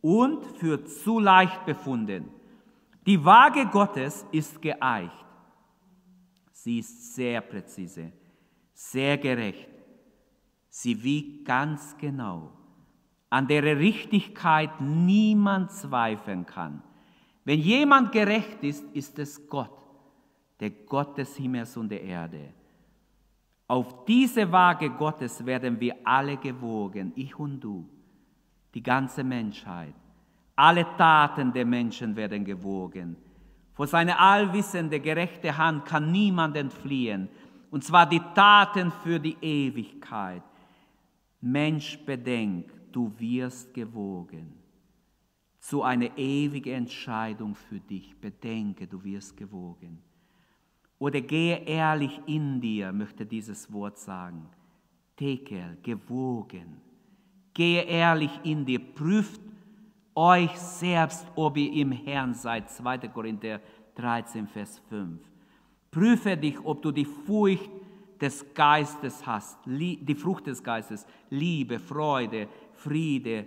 und 0.01 0.45
für 0.59 0.85
zu 0.85 1.19
leicht 1.19 1.65
befunden. 1.65 2.29
Die 3.07 3.23
Waage 3.25 3.67
Gottes 3.67 4.27
ist 4.33 4.61
geeicht. 4.61 5.25
Sie 6.53 6.79
ist 6.79 7.15
sehr 7.15 7.41
präzise, 7.41 8.13
sehr 8.73 9.19
gerecht. 9.19 9.69
Sie 10.69 11.03
wiegt 11.03 11.45
ganz 11.45 11.97
genau, 11.99 12.53
an 13.35 13.49
deren 13.49 13.79
Richtigkeit 13.79 14.81
niemand 14.81 15.73
zweifeln 15.73 16.47
kann. 16.47 16.81
Wenn 17.45 17.59
jemand 17.59 18.13
gerecht 18.13 18.63
ist, 18.63 18.85
ist 18.93 19.19
es 19.19 19.49
Gott, 19.49 19.77
der 20.61 20.71
Gott 20.71 21.19
des 21.19 21.35
Himmels 21.37 21.77
und 21.77 21.89
der 21.89 22.01
Erde. 22.01 22.51
Auf 23.67 24.05
diese 24.05 24.53
Waage 24.53 24.89
Gottes 24.89 25.45
werden 25.45 25.81
wir 25.81 25.97
alle 26.05 26.37
gewogen, 26.37 27.11
ich 27.17 27.37
und 27.37 27.59
du, 27.59 27.89
die 28.73 28.83
ganze 28.85 29.25
Menschheit. 29.25 29.95
Alle 30.55 30.87
Taten 30.97 31.53
der 31.53 31.67
Menschen 31.67 32.15
werden 32.15 32.45
gewogen. 32.45 33.17
Vor 33.73 33.89
seine 33.89 34.17
allwissende, 34.17 35.01
gerechte 35.01 35.59
Hand 35.59 35.87
kann 35.87 36.13
niemand 36.13 36.57
entfliehen. 36.57 37.29
Und 37.73 37.83
zwar 37.83 38.09
die 38.09 38.23
Taten 38.33 38.93
für 39.03 39.19
die 39.19 39.37
Ewigkeit. 39.41 40.45
Mensch, 41.41 41.99
bedenk, 42.07 42.71
du 42.95 43.13
wirst 43.19 43.75
gewogen. 43.75 44.53
Zu 45.59 45.83
einer 45.83 46.17
ewigen 46.17 46.75
Entscheidung 46.75 47.55
für 47.55 47.81
dich. 47.81 48.15
Bedenke, 48.17 48.87
du 48.87 49.03
wirst 49.03 49.37
gewogen. 49.37 49.99
Oder 50.99 51.21
gehe 51.21 51.65
ehrlich 51.65 52.21
in 52.27 52.61
dir, 52.61 52.93
möchte 52.93 53.27
dieses 53.27 53.73
Wort 53.73 53.99
sagen. 53.99 54.47
Tekel, 55.17 55.79
gewogen. 55.83 56.81
Gehe 57.53 57.83
ehrlich 57.83 58.41
in 58.43 58.65
dir, 58.65 58.79
prüft 58.79 59.41
euch 60.15 60.57
selbst, 60.57 61.27
ob 61.35 61.57
ihr 61.57 61.73
im 61.73 61.93
Herrn 61.93 62.35
seid. 62.35 62.71
2. 62.71 62.99
Korinther 63.09 63.61
13, 63.95 64.47
Vers 64.47 64.81
5. 64.89 65.21
Prüfe 65.91 66.37
dich, 66.37 66.63
ob 66.65 66.83
du 66.83 66.93
die 66.93 67.05
Furcht 67.05 67.71
des 68.21 68.55
Geistes 68.55 69.27
hast, 69.27 69.59
die 69.67 70.15
Frucht 70.15 70.47
des 70.47 70.63
Geistes, 70.63 71.07
Liebe, 71.31 71.79
Freude, 71.79 72.49
Friede, 72.77 73.47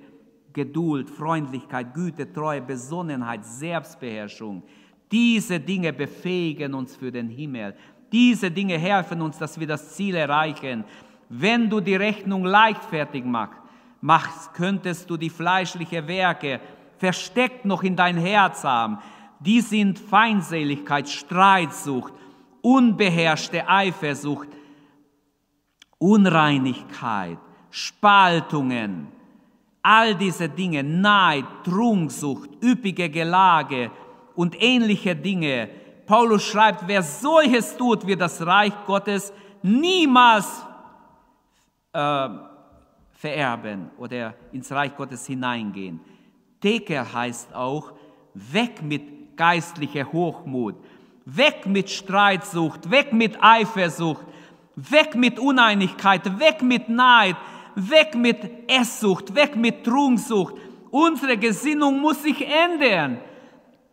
Geduld, 0.53 1.09
Freundlichkeit, 1.09 1.93
Güte, 1.93 2.31
Treue, 2.31 2.61
Besonnenheit, 2.61 3.45
Selbstbeherrschung. 3.45 4.63
Diese 5.11 5.59
Dinge 5.59 5.93
befähigen 5.93 6.73
uns 6.73 6.95
für 6.95 7.11
den 7.11 7.29
Himmel. 7.29 7.75
Diese 8.11 8.49
Dinge 8.49 8.77
helfen 8.77 9.21
uns, 9.21 9.37
dass 9.37 9.59
wir 9.59 9.67
das 9.67 9.95
Ziel 9.95 10.15
erreichen. 10.15 10.83
Wenn 11.29 11.69
du 11.69 11.79
die 11.79 11.95
Rechnung 11.95 12.45
leichtfertig 12.45 13.23
machst, 14.01 14.53
könntest 14.53 15.09
du 15.09 15.17
die 15.17 15.29
fleischlichen 15.29 16.07
Werke 16.07 16.59
versteckt 16.97 17.65
noch 17.65 17.83
in 17.83 17.95
dein 17.95 18.17
Herz 18.17 18.63
haben. 18.63 18.97
Die 19.39 19.61
sind 19.61 19.99
Feindseligkeit, 19.99 21.07
Streitsucht, 21.07 22.13
unbeherrschte 22.61 23.67
Eifersucht, 23.69 24.49
Unreinigkeit, 25.99 27.37
Spaltungen, 27.69 29.07
all 29.87 30.15
diese 30.15 30.49
Dinge, 30.49 30.83
Neid, 30.83 31.45
Trunksucht, 31.63 32.49
üppige 32.61 33.09
Gelage, 33.09 33.89
und 34.35 34.61
ähnliche 34.61 35.15
Dinge. 35.15 35.69
Paulus 36.05 36.43
schreibt, 36.43 36.87
wer 36.87 37.01
solches 37.01 37.75
tut, 37.75 38.05
wird 38.05 38.21
das 38.21 38.45
Reich 38.45 38.73
Gottes 38.85 39.33
niemals 39.63 40.63
äh, 41.93 42.29
vererben 43.13 43.89
oder 43.97 44.35
ins 44.51 44.71
Reich 44.71 44.95
Gottes 44.95 45.25
hineingehen. 45.25 45.99
Teker 46.61 47.11
heißt 47.11 47.55
auch, 47.55 47.93
weg 48.33 48.83
mit 48.83 49.37
geistlicher 49.37 50.11
Hochmut, 50.11 50.75
weg 51.25 51.65
mit 51.65 51.89
Streitsucht, 51.89 52.91
weg 52.91 53.13
mit 53.13 53.41
Eifersucht, 53.41 54.25
weg 54.75 55.15
mit 55.15 55.39
Uneinigkeit, 55.39 56.39
weg 56.39 56.61
mit 56.61 56.89
Neid, 56.89 57.37
weg 57.77 58.15
mit 58.15 58.39
Esssucht, 58.67 59.33
weg 59.35 59.55
mit 59.55 59.83
Trunksucht. 59.83 60.55
Unsere 60.89 61.37
Gesinnung 61.37 61.99
muss 61.99 62.23
sich 62.23 62.41
ändern. 62.41 63.19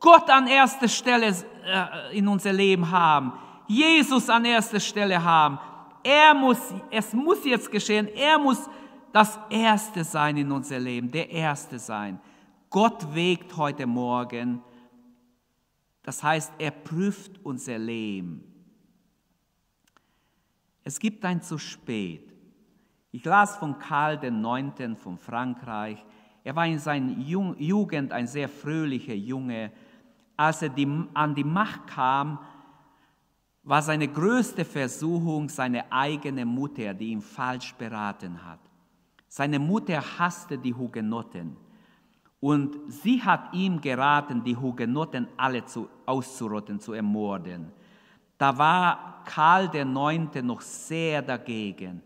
Gott 0.01 0.29
an 0.31 0.47
erster 0.47 0.89
Stelle 0.89 1.35
äh, 1.65 2.17
in 2.17 2.27
unser 2.27 2.53
Leben 2.53 2.91
haben, 2.91 3.33
Jesus 3.69 4.29
an 4.31 4.45
erster 4.45 4.81
Stelle 4.81 5.23
haben. 5.23 5.59
Er 6.03 6.35
muss, 6.35 6.59
es 6.91 7.13
muss 7.13 7.45
jetzt 7.45 7.71
geschehen, 7.71 8.09
er 8.09 8.39
muss 8.39 8.69
das 9.13 9.39
Erste 9.49 10.03
sein 10.03 10.37
in 10.37 10.51
unser 10.51 10.79
Leben, 10.79 11.11
der 11.11 11.31
Erste 11.31 11.79
sein. 11.79 12.21
Gott 12.69 13.15
wägt 13.15 13.57
heute 13.57 13.87
Morgen, 13.87 14.63
das 16.03 16.23
heißt, 16.23 16.53
er 16.59 16.71
prüft 16.71 17.41
unser 17.43 17.79
Leben. 17.79 18.45
Es 20.83 20.99
gibt 20.99 21.25
ein 21.25 21.41
zu 21.41 21.57
spät. 21.57 22.34
Ich 23.15 23.25
las 23.25 23.59
von 23.59 23.79
Karl 23.79 24.19
IX. 24.21 25.01
von 25.01 25.19
Frankreich. 25.19 26.05
Er 26.43 26.57
war 26.57 26.67
in 26.67 26.81
seiner 26.81 27.13
Jugend 27.13 28.11
ein 28.11 28.27
sehr 28.27 28.49
fröhlicher 28.49 29.15
Junge 29.15 29.71
als 30.37 30.63
er 30.63 30.73
an 31.15 31.33
die 31.37 31.45
Macht 31.45 31.87
kam, 31.87 32.41
war 33.63 33.83
seine 33.83 34.09
größte 34.09 34.65
Versuchung 34.65 35.49
seine 35.49 35.93
eigene 35.93 36.45
Mutter, 36.45 36.93
die 36.93 37.11
ihn 37.11 37.23
falsch 37.23 37.73
beraten 37.75 38.45
hat. 38.45 38.59
Seine 39.29 39.61
Mutter 39.61 40.03
hasste 40.19 40.59
die 40.59 40.75
Hugenotten 40.75 41.57
und 42.41 42.77
sie 42.89 43.23
hat 43.23 43.55
ihm 43.55 43.81
geraten, 43.81 44.43
die 44.43 44.57
Hugenotten 44.57 45.29
alle 45.37 45.65
zu, 45.65 45.89
auszurotten, 46.05 46.81
zu 46.81 46.95
ermorden. 46.95 47.71
Da 48.37 48.59
war 48.59 49.23
Karl 49.25 49.71
IX. 49.73 50.43
noch 50.43 50.63
sehr 50.63 51.23
dagegen. 51.23 52.03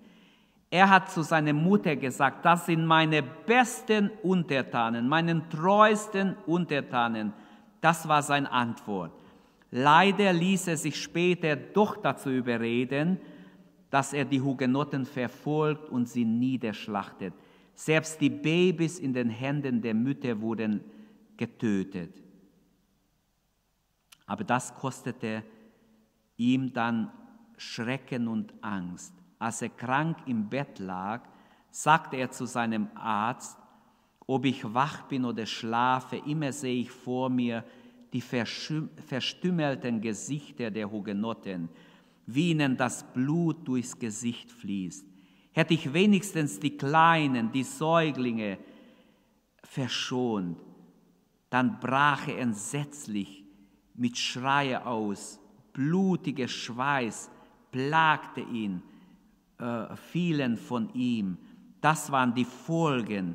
Er 0.70 0.90
hat 0.90 1.10
zu 1.10 1.22
seiner 1.22 1.52
Mutter 1.52 1.96
gesagt, 1.96 2.44
das 2.44 2.66
sind 2.66 2.84
meine 2.84 3.22
besten 3.22 4.10
Untertanen, 4.22 5.08
meinen 5.08 5.48
treuesten 5.48 6.36
Untertanen 6.46 7.32
das 7.80 8.08
war 8.08 8.22
seine 8.22 8.50
Antwort. 8.50 9.12
Leider 9.70 10.32
ließ 10.32 10.68
er 10.68 10.76
sich 10.76 11.00
später 11.00 11.56
doch 11.56 11.96
dazu 11.96 12.30
überreden, 12.30 13.18
dass 13.90 14.12
er 14.12 14.24
die 14.24 14.40
Hugenotten 14.40 15.04
verfolgt 15.06 15.88
und 15.88 16.08
sie 16.08 16.24
niederschlachtet. 16.24 17.34
Selbst 17.74 18.20
die 18.20 18.30
Babys 18.30 18.98
in 18.98 19.12
den 19.12 19.30
Händen 19.30 19.80
der 19.80 19.94
Mütter 19.94 20.40
wurden 20.40 20.82
getötet. 21.36 22.22
Aber 24.26 24.44
das 24.44 24.74
kostete 24.74 25.44
ihm 26.36 26.72
dann 26.72 27.10
Schrecken 27.56 28.28
und 28.28 28.52
Angst. 28.62 29.14
Als 29.38 29.62
er 29.62 29.68
krank 29.68 30.18
im 30.26 30.48
Bett 30.48 30.78
lag, 30.78 31.22
sagte 31.70 32.16
er 32.16 32.30
zu 32.30 32.46
seinem 32.46 32.88
Arzt, 32.94 33.58
ob 34.26 34.44
ich 34.44 34.62
wach 34.74 35.02
bin 35.02 35.24
oder 35.24 35.46
schlafe, 35.46 36.16
immer 36.16 36.52
sehe 36.52 36.82
ich 36.82 36.90
vor 36.90 37.30
mir 37.30 37.64
die 38.12 38.20
verstümmelten 38.20 40.00
Gesichter 40.00 40.70
der 40.70 40.90
Hugenotten, 40.90 41.68
wie 42.26 42.50
ihnen 42.50 42.76
das 42.76 43.10
Blut 43.12 43.66
durchs 43.66 43.98
Gesicht 43.98 44.50
fließt. 44.50 45.06
Hätte 45.52 45.74
ich 45.74 45.92
wenigstens 45.92 46.60
die 46.60 46.76
Kleinen, 46.76 47.52
die 47.52 47.62
Säuglinge 47.64 48.58
verschont, 49.62 50.58
dann 51.50 51.80
brach 51.80 52.28
er 52.28 52.38
entsetzlich 52.38 53.44
mit 53.94 54.18
Schreie 54.18 54.86
aus, 54.86 55.40
blutiger 55.72 56.48
Schweiß 56.48 57.30
plagte 57.72 58.40
ihn, 58.40 58.82
äh, 59.58 59.96
fielen 59.96 60.56
von 60.56 60.92
ihm. 60.94 61.36
Das 61.80 62.10
waren 62.10 62.34
die 62.34 62.44
Folgen, 62.44 63.34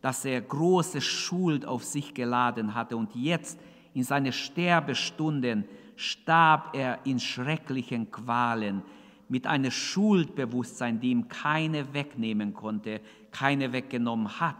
dass 0.00 0.24
er 0.24 0.40
große 0.40 1.00
Schuld 1.00 1.64
auf 1.64 1.84
sich 1.84 2.14
geladen 2.14 2.74
hatte 2.74 2.96
und 2.96 3.14
jetzt 3.14 3.58
in 3.94 4.02
seine 4.02 4.32
Sterbestunden 4.32 5.64
starb 5.96 6.76
er 6.76 6.98
in 7.04 7.18
schrecklichen 7.20 8.10
Qualen 8.10 8.82
mit 9.28 9.46
einem 9.46 9.70
Schuldbewusstsein, 9.70 11.00
die 11.00 11.10
ihm 11.10 11.28
keine 11.28 11.94
wegnehmen 11.94 12.52
konnte, 12.52 13.00
keine 13.30 13.72
weggenommen 13.72 14.40
hat. 14.40 14.56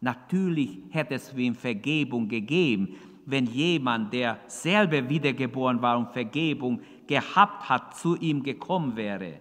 Natürlich 0.00 0.80
hätte 0.90 1.14
es 1.14 1.30
für 1.30 1.40
ihn 1.40 1.54
Vergebung 1.54 2.28
gegeben, 2.28 2.96
wenn 3.26 3.46
jemand, 3.46 4.12
der 4.12 4.38
selber 4.46 5.08
wiedergeboren 5.08 5.80
war 5.80 5.98
und 5.98 6.12
Vergebung 6.12 6.80
gehabt 7.06 7.68
hat, 7.68 7.96
zu 7.96 8.16
ihm 8.16 8.42
gekommen 8.42 8.96
wäre. 8.96 9.40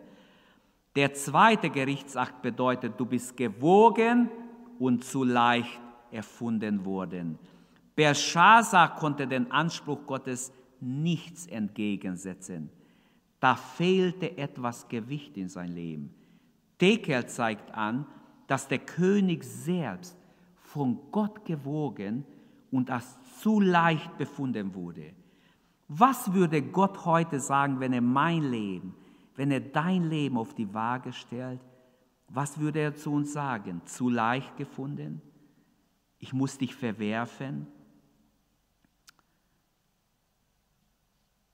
Der 0.96 1.14
zweite 1.14 1.70
Gerichtsakt 1.70 2.42
bedeutet, 2.42 3.00
du 3.00 3.06
bist 3.06 3.36
gewogen 3.36 4.30
und 4.80 5.04
zu 5.04 5.24
leicht 5.24 5.82
erfunden 6.12 6.86
worden. 6.86 7.40
Belshazzar 7.96 8.96
konnte 8.96 9.28
den 9.28 9.52
Anspruch 9.52 10.06
Gottes 10.06 10.52
nichts 10.80 11.48
entgegensetzen. 11.48 12.70
Da 13.40 13.56
fehlte 13.56 14.38
etwas 14.38 14.88
Gewicht 14.88 15.38
in 15.38 15.50
sein 15.50 15.72
Leben. 15.72 16.14
Tekel 16.78 17.26
zeigt 17.28 17.74
an, 17.74 18.06
dass 18.48 18.68
der 18.68 18.80
König 18.80 19.44
selbst 19.44 20.18
von 20.56 21.00
Gott 21.12 21.44
gewogen 21.46 22.26
und 22.72 22.90
als 22.90 23.18
zu 23.40 23.60
leicht 23.60 24.18
befunden 24.18 24.74
wurde. 24.74 25.14
Was 25.88 26.34
würde 26.34 26.62
Gott 26.62 27.06
heute 27.06 27.40
sagen, 27.40 27.80
wenn 27.80 27.94
er 27.94 28.02
mein 28.02 28.50
Leben, 28.50 28.96
wenn 29.36 29.52
er 29.52 29.60
dein 29.60 30.10
Leben 30.10 30.38
auf 30.38 30.54
die 30.54 30.74
Waage 30.74 31.14
stellt? 31.14 31.62
Was 32.30 32.60
würde 32.60 32.80
er 32.80 32.96
zu 32.96 33.12
uns 33.12 33.34
sagen? 33.34 33.82
Zu 33.86 34.10
leicht 34.10 34.58
gefunden? 34.58 35.22
Ich 36.20 36.34
muss 36.34 36.58
dich 36.58 36.76
verwerfen? 36.76 37.68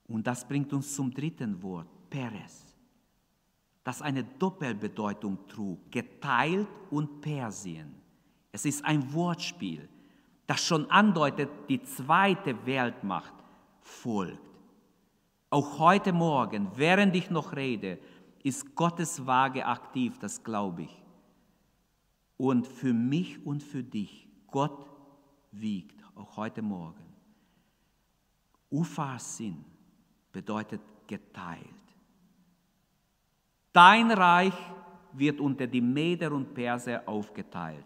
Und 0.07 0.25
das 0.25 0.47
bringt 0.47 0.73
uns 0.73 0.95
zum 0.95 1.13
dritten 1.13 1.61
Wort, 1.61 1.87
Peres, 2.09 2.75
das 3.83 4.01
eine 4.01 4.23
Doppelbedeutung 4.23 5.47
trug, 5.47 5.91
geteilt 5.91 6.67
und 6.89 7.21
Persien. 7.21 7.93
Es 8.51 8.65
ist 8.65 8.83
ein 8.83 9.13
Wortspiel, 9.13 9.87
das 10.47 10.65
schon 10.65 10.89
andeutet, 10.89 11.49
die 11.69 11.81
zweite 11.83 12.65
Weltmacht 12.65 13.33
folgt. 13.81 14.48
Auch 15.49 15.79
heute 15.79 16.13
Morgen, 16.13 16.69
während 16.75 17.15
ich 17.15 17.29
noch 17.29 17.55
rede, 17.55 17.99
ist 18.43 18.75
Gottes 18.75 19.25
Waage 19.25 19.65
aktiv, 19.65 20.17
das 20.19 20.43
glaube 20.43 20.83
ich. 20.83 21.03
Und 22.37 22.67
für 22.67 22.93
mich 22.93 23.45
und 23.45 23.63
für 23.63 23.83
dich, 23.83 24.27
Gott 24.47 24.85
wiegt, 25.51 26.03
auch 26.15 26.37
heute 26.37 26.61
Morgen. 26.61 27.03
Ufasin 28.69 29.65
bedeutet 30.31 30.81
geteilt. 31.07 31.65
Dein 33.73 34.11
Reich 34.11 34.53
wird 35.13 35.39
unter 35.39 35.65
die 35.65 35.81
Meder 35.81 36.31
und 36.31 36.53
Perser 36.53 37.01
aufgeteilt. 37.07 37.85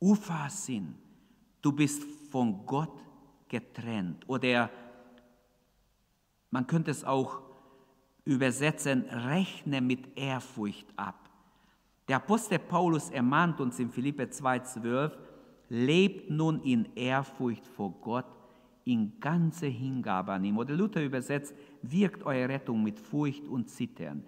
Ufasin, 0.00 0.94
du 1.60 1.72
bist 1.72 2.02
von 2.30 2.66
Gott 2.66 3.00
getrennt. 3.48 4.28
Oder 4.28 4.70
man 6.52 6.68
könnte 6.68 6.92
es 6.92 7.02
auch 7.02 7.40
übersetzen, 8.24 9.04
rechne 9.08 9.80
mit 9.80 10.16
Ehrfurcht 10.16 10.86
ab. 10.96 11.28
Der 12.06 12.16
Apostel 12.16 12.58
Paulus 12.58 13.10
ermahnt 13.10 13.60
uns 13.60 13.80
in 13.80 13.90
Philippe 13.90 14.24
2,12, 14.24 15.12
lebt 15.70 16.30
nun 16.30 16.60
in 16.60 16.88
Ehrfurcht 16.94 17.66
vor 17.66 17.92
Gott, 18.00 18.26
in 18.84 19.18
ganze 19.18 19.66
Hingabe 19.66 20.32
an 20.32 20.44
ihm. 20.44 20.58
Oder 20.58 20.74
Luther 20.74 21.02
übersetzt, 21.02 21.54
wirkt 21.82 22.22
eure 22.24 22.48
Rettung 22.48 22.82
mit 22.82 22.98
Furcht 22.98 23.46
und 23.48 23.70
Zittern. 23.70 24.22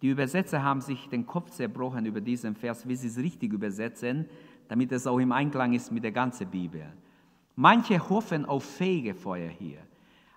Die 0.00 0.08
Übersetzer 0.08 0.62
haben 0.62 0.80
sich 0.80 1.08
den 1.08 1.26
Kopf 1.26 1.50
zerbrochen 1.50 2.06
über 2.06 2.20
diesen 2.20 2.54
Vers, 2.54 2.88
wie 2.88 2.96
sie 2.96 3.08
es 3.08 3.18
richtig 3.18 3.52
übersetzen, 3.52 4.26
damit 4.68 4.92
es 4.92 5.06
auch 5.06 5.18
im 5.18 5.32
Einklang 5.32 5.74
ist 5.74 5.92
mit 5.92 6.04
der 6.04 6.12
ganzen 6.12 6.48
Bibel. 6.48 6.86
Manche 7.56 8.08
hoffen 8.08 8.46
auf 8.46 8.64
Fegefeuer 8.64 9.48
hier, 9.48 9.80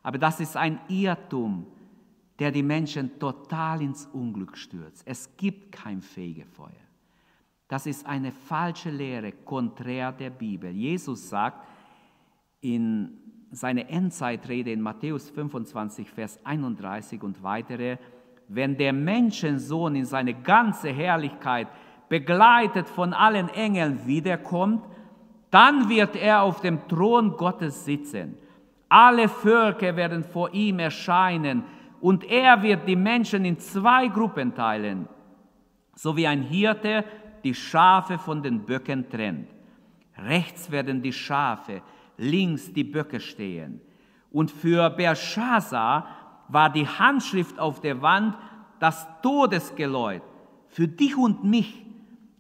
aber 0.04 0.18
das 0.18 0.40
ist 0.40 0.58
ein 0.58 0.80
Irrtum, 0.88 1.66
der 2.40 2.52
die 2.52 2.64
Menschen 2.64 3.20
total 3.20 3.82
ins 3.82 4.08
Unglück 4.08 4.58
stürzt. 4.58 5.04
Es 5.06 5.36
gibt 5.38 5.72
kein 5.72 6.02
Fegefeuer. 6.02 6.72
Das 7.68 7.86
ist 7.86 8.06
eine 8.06 8.32
falsche 8.32 8.90
Lehre, 8.90 9.32
konträr 9.32 10.12
der 10.12 10.32
Bibel. 10.32 10.72
Jesus 10.72 11.30
sagt 11.30 11.66
in 12.60 13.18
seiner 13.52 13.90
Endzeitrede 13.90 14.72
in 14.72 14.82
Matthäus 14.82 15.30
25, 15.30 16.10
Vers 16.10 16.40
31 16.44 17.22
und 17.22 17.44
weitere, 17.44 17.98
wenn 18.48 18.78
der 18.78 18.92
Menschensohn 18.92 19.96
in 19.96 20.06
seine 20.06 20.34
ganze 20.34 20.90
Herrlichkeit 20.90 21.68
begleitet 22.10 22.88
von 22.88 23.14
allen 23.14 23.50
Engeln 23.50 24.06
wiederkommt, 24.06 24.84
dann 25.50 25.90
wird 25.90 26.16
er 26.16 26.42
auf 26.42 26.62
dem 26.62 26.88
Thron 26.88 27.38
Gottes 27.38 27.86
sitzen. 27.86 28.38
Alle 28.94 29.30
Völker 29.30 29.96
werden 29.96 30.22
vor 30.22 30.54
ihm 30.54 30.80
erscheinen 30.80 31.64
und 32.02 32.26
er 32.26 32.62
wird 32.62 32.86
die 32.90 32.98
Menschen 32.98 33.46
in 33.46 33.58
zwei 33.58 34.10
Gruppen 34.10 34.54
teilen, 34.54 35.08
so 35.96 36.18
wie 36.18 36.28
ein 36.28 36.42
Hirte 36.42 37.06
die 37.42 37.56
Schafe 37.56 38.18
von 38.18 38.44
den 38.44 38.66
Böcken 38.66 39.10
trennt. 39.10 39.48
Rechts 40.18 40.70
werden 40.72 41.02
die 41.02 41.14
Schafe, 41.14 41.82
links 42.18 42.74
die 42.74 42.84
Böcke 42.84 43.22
stehen. 43.22 43.80
Und 44.30 44.52
für 44.52 44.90
Belshazzar 44.90 46.08
war 46.50 46.70
die 46.70 46.86
Handschrift 46.86 47.60
auf 47.60 47.80
der 47.80 48.02
Wand 48.02 48.36
das 48.82 49.08
Todesgeläut. 49.22 50.22
Für 50.68 50.90
dich 50.90 51.16
und 51.16 51.46
mich 51.46 51.86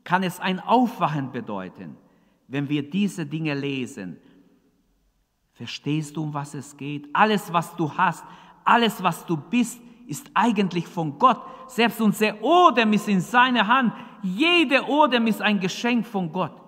kann 0.03 0.21
es 0.21 0.41
ein 0.41 0.59
Aufwachen 0.59 1.31
bedeuten, 1.31 1.95
wenn 2.49 2.67
wir 2.67 2.89
diese 2.89 3.25
Dinge 3.25 3.53
lesen. 3.53 4.17
Verstehst 5.61 6.17
du, 6.17 6.23
um 6.23 6.33
was 6.33 6.55
es 6.55 6.75
geht? 6.75 7.07
Alles, 7.13 7.53
was 7.53 7.75
du 7.75 7.95
hast, 7.95 8.25
alles, 8.65 9.03
was 9.03 9.23
du 9.27 9.37
bist, 9.37 9.79
ist 10.07 10.31
eigentlich 10.33 10.87
von 10.87 11.19
Gott. 11.19 11.39
Selbst 11.67 12.01
unser 12.01 12.41
Odem 12.41 12.93
ist 12.93 13.07
in 13.07 13.21
seiner 13.21 13.67
Hand. 13.67 13.93
Jede 14.23 14.83
Odem 14.89 15.27
ist 15.27 15.39
ein 15.39 15.59
Geschenk 15.59 16.07
von 16.07 16.31
Gott. 16.31 16.59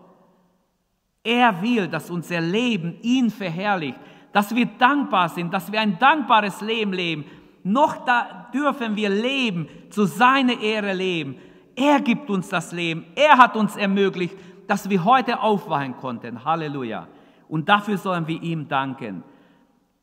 Er 1.23 1.59
will, 1.59 1.87
dass 1.87 2.11
unser 2.11 2.39
Leben 2.39 2.99
ihn 3.01 3.31
verherrlicht, 3.31 3.97
dass 4.31 4.53
wir 4.53 4.67
dankbar 4.67 5.27
sind, 5.29 5.51
dass 5.51 5.71
wir 5.71 5.81
ein 5.81 5.97
dankbares 5.97 6.61
Leben 6.61 6.93
leben. 6.93 7.25
Noch 7.63 8.05
da 8.05 8.47
dürfen 8.53 8.95
wir 8.95 9.09
leben, 9.09 9.67
zu 9.89 10.05
seiner 10.05 10.61
Ehre 10.61 10.93
leben. 10.93 11.37
Er 11.75 11.99
gibt 11.99 12.29
uns 12.29 12.47
das 12.47 12.71
Leben. 12.71 13.07
Er 13.15 13.39
hat 13.39 13.55
uns 13.55 13.75
ermöglicht, 13.75 14.35
dass 14.67 14.87
wir 14.87 15.03
heute 15.03 15.39
aufwachen 15.39 15.97
konnten. 15.97 16.45
Halleluja. 16.45 17.07
Und 17.53 17.69
dafür 17.69 17.99
sollen 17.99 18.27
wir 18.27 18.41
ihm 18.41 18.67
danken. 18.67 19.23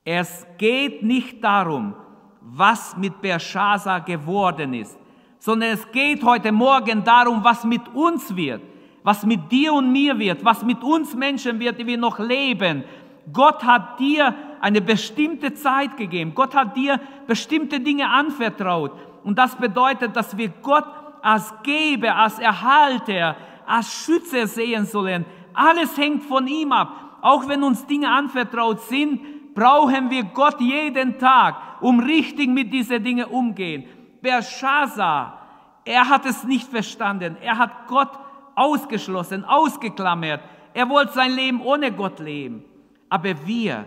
Es 0.04 0.46
geht 0.56 1.02
nicht 1.02 1.42
darum, 1.42 1.96
was 2.40 2.96
mit 2.96 3.20
Belshazzar 3.20 4.02
geworden 4.02 4.72
ist, 4.72 4.96
sondern 5.40 5.70
es 5.70 5.90
geht 5.90 6.22
heute 6.22 6.52
Morgen 6.52 7.02
darum, 7.02 7.42
was 7.42 7.64
mit 7.64 7.88
uns 7.92 8.36
wird, 8.36 8.62
was 9.02 9.26
mit 9.26 9.50
dir 9.50 9.74
und 9.74 9.90
mir 9.90 10.16
wird, 10.16 10.44
was 10.44 10.62
mit 10.62 10.80
uns 10.84 11.16
Menschen 11.16 11.58
wird, 11.58 11.80
die 11.80 11.88
wir 11.88 11.98
noch 11.98 12.20
leben. 12.20 12.84
Gott 13.32 13.64
hat 13.64 13.98
dir 13.98 14.32
eine 14.60 14.80
bestimmte 14.80 15.52
Zeit 15.52 15.96
gegeben. 15.96 16.32
Gott 16.36 16.54
hat 16.54 16.76
dir 16.76 17.00
bestimmte 17.26 17.80
Dinge 17.80 18.08
anvertraut. 18.08 18.92
Und 19.24 19.36
das 19.40 19.56
bedeutet, 19.56 20.14
dass 20.14 20.36
wir 20.36 20.50
Gott 20.62 20.86
als 21.20 21.52
Geber, 21.64 22.14
als 22.14 22.38
Erhalter, 22.38 23.34
als 23.66 23.92
Schütze 23.92 24.46
sehen 24.46 24.86
sollen. 24.86 25.24
Alles 25.52 25.98
hängt 25.98 26.22
von 26.22 26.46
ihm 26.46 26.70
ab. 26.70 27.09
Auch 27.22 27.48
wenn 27.48 27.62
uns 27.62 27.86
Dinge 27.86 28.10
anvertraut 28.10 28.80
sind, 28.82 29.54
brauchen 29.54 30.10
wir 30.10 30.24
Gott 30.24 30.60
jeden 30.60 31.18
Tag, 31.18 31.56
um 31.80 32.00
richtig 32.00 32.48
mit 32.48 32.72
diesen 32.72 33.02
Dingen 33.02 33.26
umgehen. 33.26 33.84
Belshazzar, 34.22 35.38
er 35.84 36.08
hat 36.08 36.26
es 36.26 36.44
nicht 36.44 36.68
verstanden. 36.68 37.36
Er 37.40 37.58
hat 37.58 37.86
Gott 37.88 38.10
ausgeschlossen, 38.54 39.44
ausgeklammert. 39.44 40.40
Er 40.74 40.88
wollte 40.88 41.12
sein 41.12 41.32
Leben 41.32 41.60
ohne 41.62 41.92
Gott 41.92 42.20
leben. 42.20 42.64
Aber 43.08 43.46
wir, 43.46 43.86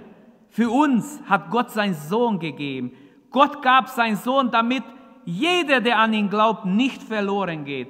für 0.50 0.70
uns 0.70 1.22
hat 1.28 1.50
Gott 1.50 1.72
seinen 1.72 1.94
Sohn 1.94 2.40
gegeben. 2.40 2.92
Gott 3.32 3.62
gab 3.62 3.88
seinen 3.90 4.18
Sohn, 4.18 4.52
damit 4.52 4.84
jeder, 5.26 5.80
der 5.80 6.00
an 6.00 6.14
ihn 6.14 6.30
glaubt, 6.30 6.66
nicht 6.66 7.02
verloren 7.02 7.64
geht. 7.64 7.88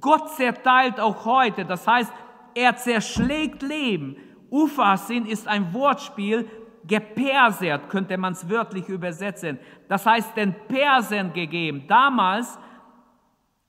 Gott 0.00 0.30
zerteilt 0.30 1.00
auch 1.00 1.24
heute. 1.24 1.64
Das 1.64 1.86
heißt, 1.86 2.12
er 2.54 2.76
zerschlägt 2.76 3.62
Leben. 3.62 4.16
Ufasin 4.50 5.26
ist 5.26 5.48
ein 5.48 5.72
Wortspiel, 5.72 6.48
gepersert 6.86 7.88
könnte 7.88 8.16
man 8.18 8.32
es 8.32 8.48
wörtlich 8.48 8.88
übersetzen. 8.88 9.58
Das 9.88 10.04
heißt, 10.04 10.36
den 10.36 10.54
Persern 10.68 11.32
gegeben. 11.32 11.84
Damals 11.88 12.58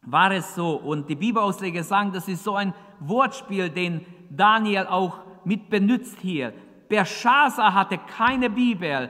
war 0.01 0.31
es 0.31 0.53
so, 0.55 0.75
und 0.75 1.09
die 1.09 1.15
Bibelausleger 1.15 1.83
sagen, 1.83 2.11
das 2.11 2.27
ist 2.27 2.43
so 2.43 2.55
ein 2.55 2.73
Wortspiel, 2.99 3.69
den 3.69 4.05
Daniel 4.29 4.87
auch 4.87 5.19
mit 5.43 5.69
benutzt 5.69 6.19
hier. 6.21 6.53
Belshazzar 6.89 7.73
hatte 7.73 7.97
keine 7.97 8.49
Bibel. 8.49 9.09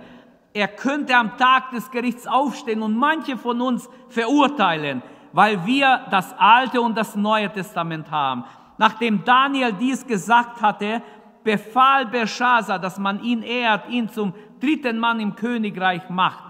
Er 0.54 0.68
könnte 0.70 1.16
am 1.16 1.38
Tag 1.38 1.72
des 1.72 1.92
Gerichts 1.92 2.28
aufstehen 2.28 2.82
und 2.82 2.96
manche 2.98 3.38
von 3.38 3.60
uns 3.60 3.90
verurteilen, 4.08 5.04
weil 5.34 5.66
wir 5.66 6.06
das 6.12 6.34
Alte 6.38 6.80
und 6.80 6.98
das 6.98 7.16
Neue 7.16 7.52
Testament 7.52 8.10
haben. 8.10 8.46
Nachdem 8.78 9.24
Daniel 9.24 9.74
dies 9.74 10.06
gesagt 10.06 10.62
hatte, 10.62 11.02
befahl 11.46 12.08
Belshazzar, 12.08 12.80
dass 12.80 13.00
man 13.00 13.24
ihn 13.24 13.42
ehrt, 13.42 13.88
ihn 13.88 14.10
zum 14.10 14.34
dritten 14.60 15.00
Mann 15.00 15.22
im 15.22 15.36
Königreich 15.36 16.10
macht. 16.10 16.44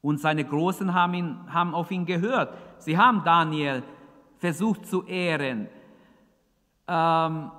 Und 0.00 0.20
seine 0.20 0.44
Großen 0.44 0.92
haben, 0.92 1.14
ihn, 1.14 1.52
haben 1.52 1.74
auf 1.74 1.90
ihn 1.90 2.06
gehört. 2.06 2.56
Sie 2.78 2.98
haben 2.98 3.22
Daniel 3.22 3.82
versucht 4.38 4.86
zu 4.86 5.04
ehren. 5.04 5.68
Ähm, 6.88 7.50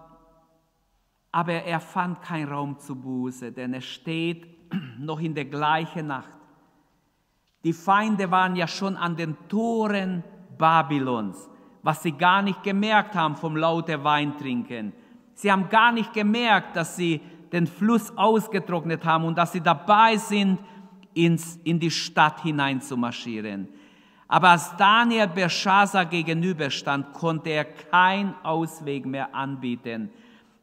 aber 1.31 1.53
er 1.53 1.79
fand 1.79 2.21
keinen 2.21 2.49
Raum 2.49 2.79
zu 2.79 2.95
Buße, 2.95 3.51
denn 3.51 3.73
es 3.73 3.85
steht 3.85 4.47
noch 4.97 5.19
in 5.19 5.35
der 5.35 5.45
gleichen 5.45 6.07
Nacht. 6.07 6.37
Die 7.63 7.73
Feinde 7.73 8.31
waren 8.31 8.55
ja 8.55 8.67
schon 8.67 8.95
an 8.95 9.15
den 9.15 9.35
Toren 9.49 10.23
Babylons, 10.57 11.49
was 11.87 12.03
sie 12.03 12.11
gar 12.11 12.41
nicht 12.41 12.63
gemerkt 12.63 13.15
haben 13.15 13.37
vom 13.37 13.55
lauten 13.55 14.03
Weintrinken. 14.03 14.91
Sie 15.35 15.49
haben 15.49 15.69
gar 15.69 15.93
nicht 15.93 16.11
gemerkt, 16.11 16.75
dass 16.75 16.97
sie 16.97 17.21
den 17.53 17.65
Fluss 17.65 18.11
ausgetrocknet 18.17 19.05
haben 19.05 19.23
und 19.23 19.37
dass 19.37 19.53
sie 19.53 19.61
dabei 19.61 20.17
sind, 20.17 20.59
ins, 21.13 21.57
in 21.63 21.79
die 21.79 21.89
Stadt 21.89 22.41
hinein 22.41 22.81
zu 22.81 22.97
marschieren. 22.97 23.69
Aber 24.27 24.49
als 24.49 24.75
Daniel 24.75 25.29
Belshazzar 25.29 26.05
gegenüberstand, 26.07 27.13
konnte 27.13 27.51
er 27.51 27.63
keinen 27.63 28.35
Ausweg 28.43 29.05
mehr 29.05 29.33
anbieten. 29.33 30.09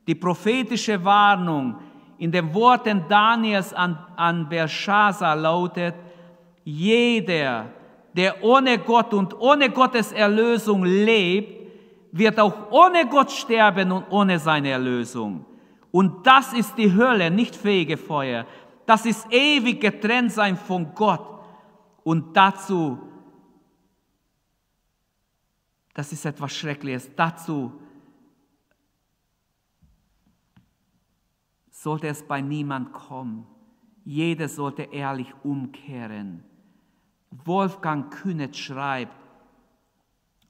Die 0.06 0.14
prophetische 0.14 1.02
Warnung 1.02 1.76
in 2.18 2.30
den 2.30 2.52
Worten 2.52 3.02
Daniels 3.08 3.72
an, 3.72 3.98
an 4.16 4.46
Belshazzar 4.46 5.36
lautet, 5.36 5.94
jeder, 6.64 7.70
der 8.14 8.42
ohne 8.42 8.78
Gott 8.78 9.12
und 9.12 9.38
ohne 9.38 9.70
Gottes 9.70 10.12
Erlösung 10.12 10.84
lebt, 10.84 11.64
wird 12.12 12.38
auch 12.38 12.70
ohne 12.70 13.08
Gott 13.08 13.32
sterben 13.32 13.90
und 13.90 14.04
ohne 14.10 14.38
seine 14.38 14.70
Erlösung. 14.70 15.44
Und 15.90 16.26
das 16.26 16.52
ist 16.52 16.76
die 16.78 16.94
Hölle, 16.94 17.30
nicht 17.30 17.56
Fegefeuer. 17.56 18.46
Das 18.86 19.04
ist 19.04 19.26
ewig 19.30 19.80
getrennt 19.80 20.32
sein 20.32 20.56
von 20.56 20.94
Gott. 20.94 21.26
Und 22.04 22.36
dazu, 22.36 22.98
das 25.92 26.12
ist 26.12 26.24
etwas 26.24 26.54
Schreckliches, 26.54 27.10
dazu 27.16 27.72
sollte 31.70 32.08
es 32.08 32.22
bei 32.22 32.40
niemand 32.40 32.92
kommen. 32.92 33.46
Jeder 34.04 34.48
sollte 34.48 34.82
ehrlich 34.82 35.32
umkehren. 35.42 36.44
Wolfgang 37.44 38.12
Kühnet 38.12 38.56
schreibt, 38.56 39.14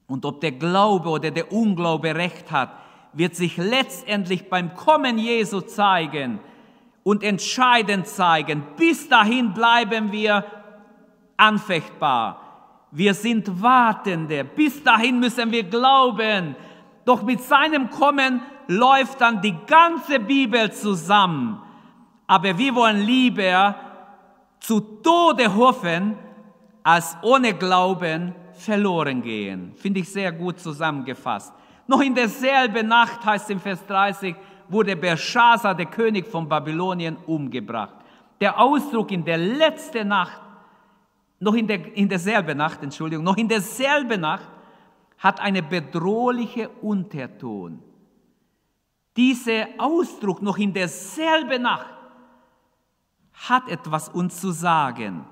und 0.07 0.24
ob 0.24 0.41
der 0.41 0.53
Glaube 0.53 1.09
oder 1.09 1.30
der 1.30 1.51
Unglaube 1.53 2.14
recht 2.14 2.51
hat, 2.51 2.70
wird 3.12 3.35
sich 3.35 3.57
letztendlich 3.57 4.51
beim 4.51 4.74
Kommen 4.74 5.18
Jesu 5.18 5.61
zeigen 5.61 6.41
und 7.03 7.22
entscheidend 7.22 8.07
zeigen. 8.07 8.64
Bis 8.76 9.09
dahin 9.09 9.55
bleiben 9.55 10.12
wir 10.12 10.45
anfechtbar. 11.37 12.41
Wir 12.91 13.14
sind 13.14 13.62
Wartende. 13.62 14.45
Bis 14.45 14.82
dahin 14.82 15.20
müssen 15.20 15.51
wir 15.51 15.64
glauben. 15.64 16.55
Doch 17.05 17.22
mit 17.22 17.41
seinem 17.41 17.91
Kommen 17.91 18.43
läuft 18.66 19.20
dann 19.20 19.41
die 19.43 19.57
ganze 19.66 20.20
Bibel 20.20 20.72
zusammen. 20.72 21.61
Aber 22.26 22.57
wir 22.57 22.74
wollen 22.74 23.01
lieber 23.01 23.74
zu 24.61 24.80
Tode 24.80 25.55
hoffen, 25.55 26.16
als 26.85 27.16
ohne 27.22 27.55
Glauben 27.55 28.35
verloren 28.53 29.22
gehen. 29.22 29.72
Finde 29.74 30.01
ich 30.01 30.09
sehr 30.09 30.30
gut 30.30 30.61
zusammengefasst. 30.61 31.53
Noch 31.87 32.01
in 32.01 32.14
derselben 32.14 32.87
Nacht 32.87 33.24
heißt 33.24 33.51
im 33.51 33.59
Vers 33.59 33.85
30, 33.87 34.37
wurde 34.68 34.95
Belshazzar, 34.95 35.74
der 35.74 35.87
König 35.87 36.26
von 36.26 36.49
Babylonien, 36.49 37.16
umgebracht. 37.26 37.97
Der 38.41 38.59
Ausdruck 38.59 39.11
in 39.11 39.24
der 39.24 39.39
letzten 39.39 40.09
Nacht, 40.09 40.41
noch 41.41 41.55
in, 41.55 41.66
der, 41.66 41.97
in 41.97 42.09
derselben 42.09 42.57
Nacht, 42.59 42.82
Entschuldigung, 42.82 43.24
noch 43.24 43.37
in 43.37 43.49
derselben 43.49 44.20
Nacht, 44.20 44.49
hat 45.18 45.41
eine 45.41 45.62
bedrohliche 45.62 46.68
Unterton. 46.68 47.82
Dieser 49.16 49.68
Ausdruck 49.78 50.43
noch 50.43 50.59
in 50.59 50.72
derselben 50.72 51.62
Nacht 51.62 51.95
hat 53.32 53.68
etwas 53.68 54.09
uns 54.09 54.41
zu 54.41 54.51
sagen. 54.51 55.24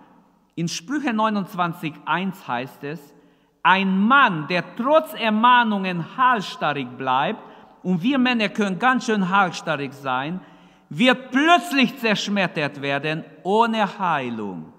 In 0.54 0.68
Sprüche 0.68 1.10
29.1 1.10 2.46
heißt 2.46 2.84
es, 2.84 3.14
ein 3.62 3.98
Mann, 3.98 4.46
der 4.48 4.76
trotz 4.76 5.14
Ermahnungen 5.14 6.16
halsstarrig 6.16 6.88
bleibt, 6.96 7.40
und 7.82 8.02
wir 8.02 8.18
Männer 8.18 8.48
können 8.48 8.78
ganz 8.78 9.06
schön 9.06 9.28
halsstarrig 9.28 9.92
sein, 9.92 10.40
wird 10.88 11.30
plötzlich 11.30 11.98
zerschmettert 11.98 12.80
werden 12.80 13.24
ohne 13.42 13.98
Heilung. 13.98 14.72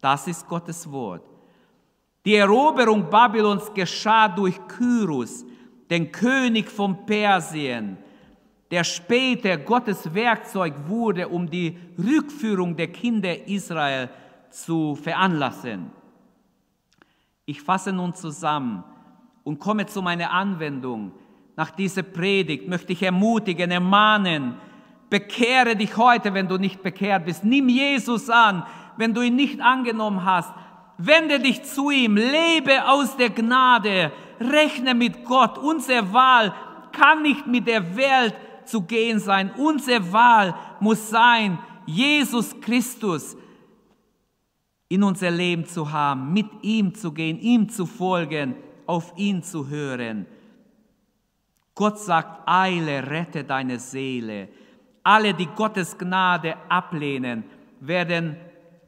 Das 0.00 0.28
ist 0.28 0.46
Gottes 0.46 0.90
Wort. 0.90 1.22
Die 2.24 2.34
Eroberung 2.34 3.08
Babylons 3.08 3.72
geschah 3.72 4.28
durch 4.28 4.60
Kyrus, 4.68 5.44
den 5.88 6.12
König 6.12 6.70
von 6.70 7.06
Persien, 7.06 7.96
der 8.70 8.84
später 8.84 9.56
Gottes 9.56 10.12
Werkzeug 10.12 10.74
wurde, 10.86 11.28
um 11.28 11.48
die 11.48 11.78
Rückführung 11.98 12.76
der 12.76 12.88
Kinder 12.88 13.46
Israel 13.46 14.10
zu 14.50 14.96
veranlassen. 14.96 15.90
Ich 17.44 17.62
fasse 17.62 17.92
nun 17.92 18.14
zusammen 18.14 18.84
und 19.44 19.58
komme 19.58 19.86
zu 19.86 20.02
meiner 20.02 20.32
Anwendung 20.32 21.12
nach 21.56 21.70
dieser 21.70 22.02
Predigt 22.02 22.68
möchte 22.68 22.92
ich 22.92 23.02
ermutigen, 23.02 23.70
ermahnen, 23.70 24.56
bekehre 25.08 25.74
dich 25.74 25.96
heute, 25.96 26.34
wenn 26.34 26.48
du 26.48 26.58
nicht 26.58 26.82
bekehrt 26.82 27.24
bist. 27.24 27.44
Nimm 27.44 27.70
Jesus 27.70 28.28
an, 28.28 28.64
wenn 28.98 29.14
du 29.14 29.22
ihn 29.22 29.36
nicht 29.36 29.60
angenommen 29.62 30.24
hast. 30.24 30.52
Wende 30.98 31.40
dich 31.40 31.62
zu 31.62 31.90
ihm, 31.90 32.16
lebe 32.16 32.86
aus 32.86 33.16
der 33.16 33.30
Gnade, 33.30 34.12
rechne 34.38 34.94
mit 34.94 35.24
Gott. 35.24 35.56
Unsere 35.56 36.12
Wahl 36.12 36.54
kann 36.92 37.22
nicht 37.22 37.46
mit 37.46 37.66
der 37.66 37.96
Welt 37.96 38.34
zu 38.66 38.82
gehen 38.82 39.18
sein. 39.18 39.50
Unsere 39.56 40.12
Wahl 40.12 40.54
muss 40.80 41.08
sein, 41.08 41.58
Jesus 41.86 42.60
Christus 42.60 43.34
in 44.88 45.02
unser 45.02 45.30
Leben 45.30 45.66
zu 45.66 45.90
haben, 45.90 46.32
mit 46.32 46.46
ihm 46.62 46.94
zu 46.94 47.12
gehen, 47.12 47.38
ihm 47.40 47.68
zu 47.68 47.86
folgen, 47.86 48.54
auf 48.86 49.12
ihn 49.16 49.42
zu 49.42 49.68
hören. 49.68 50.26
Gott 51.74 51.98
sagt, 51.98 52.48
eile, 52.48 53.08
rette 53.10 53.44
deine 53.44 53.78
Seele. 53.78 54.48
Alle, 55.02 55.34
die 55.34 55.46
Gottes 55.46 55.96
Gnade 55.98 56.56
ablehnen, 56.68 57.44
werden 57.80 58.36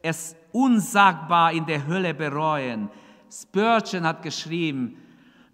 es 0.02 0.34
unsagbar 0.52 1.52
in 1.52 1.66
der 1.66 1.86
Hölle 1.86 2.14
bereuen. 2.14 2.88
Spurgeon 3.30 4.04
hat 4.04 4.22
geschrieben, 4.22 4.96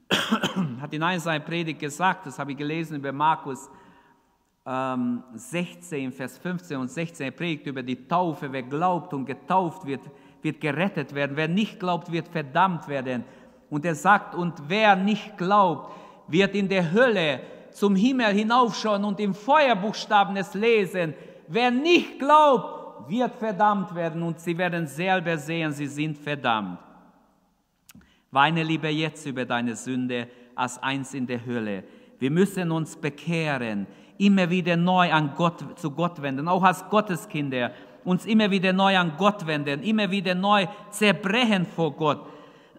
hat 0.81 0.93
in 0.93 1.03
einer 1.03 1.21
seiner 1.21 1.45
Predigt 1.45 1.81
gesagt, 1.81 2.27
das 2.27 2.39
habe 2.39 2.53
ich 2.53 2.59
gelesen 2.59 2.97
über 2.99 3.13
Markus, 3.13 3.69
ähm, 4.67 5.23
16, 5.35 6.13
Vers 6.13 6.39
15 6.39 6.79
und 6.79 6.89
16, 6.89 7.27
er 7.27 7.33
predigt 7.33 7.67
über 7.67 7.83
die 7.83 8.07
Taufe. 8.07 8.51
Wer 8.51 8.63
glaubt 8.63 9.13
und 9.13 9.27
getauft 9.27 9.85
wird, 9.85 10.03
wird 10.45 10.61
gerettet 10.61 11.15
werden. 11.15 11.37
Wer 11.37 11.49
nicht 11.49 11.81
glaubt, 11.81 12.13
wird 12.13 12.29
verdammt 12.29 12.87
werden. 12.87 13.25
Und 13.71 13.85
er 13.85 13.95
sagt, 13.95 14.35
und 14.35 14.55
wer 14.69 14.95
nicht 14.95 15.37
glaubt, 15.39 15.93
wird 16.29 16.55
in 16.55 16.69
der 16.69 16.93
Hölle 16.93 17.41
zum 17.71 17.97
Himmel 17.97 18.33
hinaufschauen 18.33 19.05
und 19.05 19.19
im 19.19 19.35
Feuerbuchstaben 19.35 20.37
es 20.37 20.55
lesen. 20.55 21.15
Wer 21.49 21.71
nicht 21.71 22.19
glaubt, 22.19 23.11
wird 23.11 23.35
verdammt 23.35 23.95
werden 23.95 24.23
und 24.23 24.39
sie 24.39 24.57
werden 24.57 24.87
selber 24.87 25.37
sehen, 25.37 25.73
sie 25.73 25.89
sind 25.89 26.17
verdammt. 26.17 26.79
Weine 28.31 28.63
lieber 28.63 28.89
jetzt 28.89 29.27
über 29.27 29.45
deine 29.45 29.75
Sünde 29.75 30.29
als 30.55 30.83
eins 30.83 31.15
in 31.15 31.27
der 31.27 31.45
Hölle. 31.45 31.85
Wir 32.19 32.31
müssen 32.31 32.71
uns 32.71 32.97
bekehren 32.97 33.87
immer 34.19 34.49
wieder 34.49 34.77
neu 34.77 35.13
an 35.13 35.33
Gott, 35.37 35.79
zu 35.79 35.91
Gott 35.91 36.23
wenden, 36.23 36.49
auch 36.49 36.63
als 36.63 36.89
Gotteskinder, 36.89 37.73
uns 38.05 38.27
immer 38.27 38.51
wieder 38.51 38.73
neu 38.73 38.97
an 38.97 39.13
Gott 39.17 39.47
wenden, 39.47 39.83
immer 39.83 40.11
wieder 40.11 40.35
neu 40.35 40.67
zerbrechen 40.91 41.67
vor 41.67 41.93
Gott. 41.93 42.27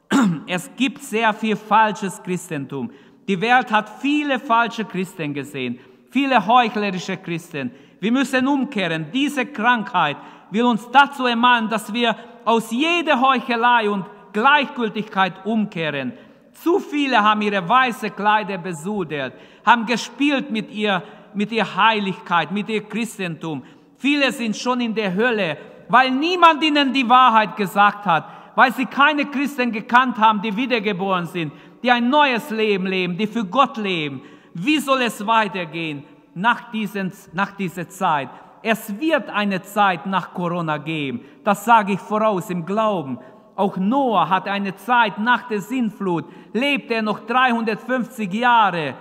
Es 0.48 0.70
gibt 0.76 1.02
sehr 1.02 1.34
viel 1.34 1.56
falsches 1.56 2.22
Christentum. 2.22 2.92
Die 3.28 3.40
Welt 3.42 3.72
hat 3.72 3.90
viele 4.02 4.40
falsche 4.40 4.86
Christen 4.86 5.34
gesehen, 5.34 5.80
viele 6.12 6.46
heuchlerische 6.46 7.18
Christen. 7.18 7.72
Wir 8.00 8.12
müssen 8.12 8.48
umkehren. 8.48 9.08
Diese 9.12 9.46
Krankheit 9.46 10.18
will 10.52 10.64
uns 10.64 10.90
dazu 10.92 11.26
ermahnen, 11.26 11.70
dass 11.70 11.92
wir 11.92 12.16
aus 12.44 12.70
jeder 12.70 13.20
Heuchelei 13.20 13.90
und 13.90 14.06
Gleichgültigkeit 14.32 15.46
umkehren. 15.46 16.14
Zu 16.52 16.80
viele 16.80 17.22
haben 17.22 17.42
ihre 17.42 17.68
weiße 17.68 18.12
Kleider 18.12 18.58
besudert, 18.58 19.34
haben 19.66 19.86
gespielt 19.86 20.52
mit 20.52 20.72
ihr 20.72 21.02
mit 21.36 21.52
der 21.52 21.76
Heiligkeit, 21.76 22.52
mit 22.52 22.70
dem 22.70 22.88
Christentum. 22.88 23.64
Viele 24.06 24.32
sind 24.32 24.56
schon 24.56 24.82
in 24.82 24.93
der 24.93 25.16
Hölle, 25.16 25.58
weil 25.89 26.12
niemand 26.12 26.64
ihnen 26.64 26.93
die 26.93 27.10
Wahrheit 27.10 27.56
gesagt 27.56 28.06
hat, 28.06 28.26
weil 28.53 28.72
sie 28.72 28.86
keine 28.86 29.26
Christen 29.26 29.72
gekannt 29.72 30.20
haben, 30.20 30.43
die 30.43 30.56
wiedergeboren 30.56 31.26
sind, 31.26 31.51
die 31.82 31.89
ein 31.89 32.08
neues 32.08 32.51
Leben 32.51 32.86
leben, 32.86 33.18
die 33.18 33.26
für 33.26 33.43
Gott 33.43 33.78
leben. 33.78 34.22
Wie 34.53 34.78
soll 34.78 35.01
es 35.01 35.26
weitergehen 35.26 36.03
nach, 36.36 36.70
diesen, 36.70 37.12
nach 37.34 37.53
dieser 37.53 37.89
Zeit? 37.89 38.30
Es 38.62 38.99
wird 38.99 39.28
eine 39.32 39.64
Zeit 39.64 40.06
nach 40.06 40.36
Corona 40.36 40.78
geben. 40.78 41.22
Das 41.43 41.66
sage 41.66 41.93
ich 41.93 41.99
voraus 41.99 42.51
im 42.51 42.64
Glauben. 42.64 43.18
Auch 43.56 43.76
Noah 43.76 44.30
hat 44.30 44.47
eine 44.47 44.76
Zeit 44.76 45.18
nach 45.18 45.47
der 45.47 45.62
Sintflut, 45.62 46.26
lebte 46.53 46.93
er 46.93 47.01
noch 47.01 47.22
350 47.26 48.32
Jahre 48.32 48.93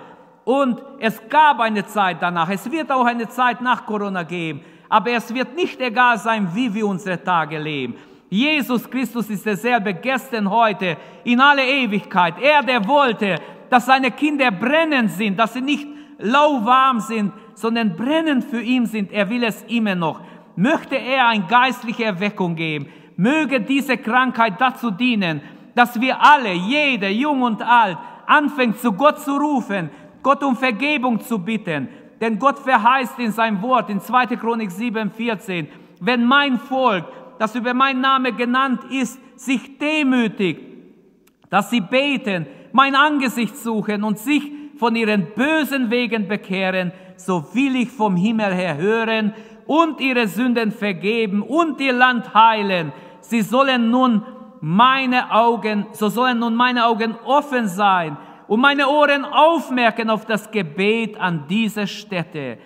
und 0.44 0.82
es 0.98 1.20
gab 1.28 1.60
eine 1.60 1.84
Zeit 1.84 2.22
danach. 2.22 2.48
Es 2.48 2.70
wird 2.70 2.90
auch 2.90 3.04
eine 3.04 3.28
Zeit 3.28 3.60
nach 3.60 3.84
Corona 3.84 4.22
geben. 4.22 4.62
Aber 4.88 5.10
es 5.10 5.32
wird 5.32 5.54
nicht 5.54 5.80
egal 5.80 6.18
sein, 6.18 6.48
wie 6.54 6.72
wir 6.72 6.86
unsere 6.86 7.22
Tage 7.22 7.58
leben. 7.58 7.94
Jesus 8.30 8.88
Christus 8.90 9.30
ist 9.30 9.46
derselbe 9.46 9.94
gestern, 9.94 10.50
heute, 10.50 10.96
in 11.24 11.40
alle 11.40 11.64
Ewigkeit. 11.64 12.34
Er, 12.40 12.62
der 12.62 12.86
wollte, 12.86 13.36
dass 13.70 13.86
seine 13.86 14.10
Kinder 14.10 14.50
brennend 14.50 15.10
sind, 15.10 15.38
dass 15.38 15.54
sie 15.54 15.60
nicht 15.60 15.86
lauwarm 16.18 17.00
sind, 17.00 17.32
sondern 17.54 17.96
brennend 17.96 18.44
für 18.44 18.60
ihn 18.60 18.86
sind. 18.86 19.12
Er 19.12 19.28
will 19.30 19.44
es 19.44 19.62
immer 19.64 19.94
noch. 19.94 20.20
Möchte 20.56 20.96
er 20.96 21.28
eine 21.28 21.44
geistliche 21.46 22.04
Erweckung 22.04 22.54
geben, 22.54 22.86
möge 23.16 23.60
diese 23.60 23.96
Krankheit 23.96 24.60
dazu 24.60 24.90
dienen, 24.90 25.40
dass 25.74 26.00
wir 26.00 26.20
alle, 26.20 26.52
jeder, 26.52 27.08
jung 27.08 27.42
und 27.42 27.62
alt, 27.62 27.98
anfängt 28.26 28.78
zu 28.78 28.92
Gott 28.92 29.20
zu 29.20 29.36
rufen, 29.36 29.90
Gott 30.22 30.42
um 30.42 30.56
Vergebung 30.56 31.20
zu 31.20 31.38
bitten. 31.38 31.88
Denn 32.20 32.38
Gott 32.38 32.58
verheißt 32.58 33.18
in 33.18 33.32
seinem 33.32 33.62
Wort 33.62 33.90
in 33.90 34.00
2. 34.00 34.26
Chronik 34.36 34.70
7, 34.70 35.10
14, 35.10 35.68
wenn 36.00 36.24
mein 36.24 36.58
Volk, 36.58 37.04
das 37.38 37.54
über 37.54 37.74
meinen 37.74 38.00
Namen 38.00 38.36
genannt 38.36 38.80
ist, 38.90 39.18
sich 39.36 39.78
demütigt, 39.78 40.60
dass 41.50 41.70
sie 41.70 41.80
beten, 41.80 42.46
mein 42.72 42.94
Angesicht 42.94 43.56
suchen 43.56 44.04
und 44.04 44.18
sich 44.18 44.50
von 44.76 44.96
ihren 44.96 45.26
bösen 45.34 45.90
Wegen 45.90 46.28
bekehren, 46.28 46.92
so 47.16 47.44
will 47.54 47.76
ich 47.76 47.90
vom 47.90 48.16
Himmel 48.16 48.52
her 48.52 48.76
hören 48.76 49.34
und 49.66 50.00
ihre 50.00 50.26
Sünden 50.26 50.72
vergeben 50.72 51.42
und 51.42 51.80
ihr 51.80 51.92
Land 51.92 52.34
heilen. 52.34 52.92
Sie 53.20 53.42
sollen 53.42 53.90
nun 53.90 54.22
meine 54.60 55.30
Augen, 55.30 55.86
so 55.92 56.08
sollen 56.08 56.38
nun 56.38 56.54
meine 56.54 56.86
Augen 56.86 57.14
offen 57.24 57.68
sein 57.68 58.16
und 58.46 58.60
meine 58.60 58.88
Ohren 58.88 59.24
aufmerken 59.24 60.10
auf 60.10 60.26
das 60.26 60.50
Gebet 60.50 61.18
an 61.18 61.46
dieser 61.48 61.86
Stätte. 61.86 62.58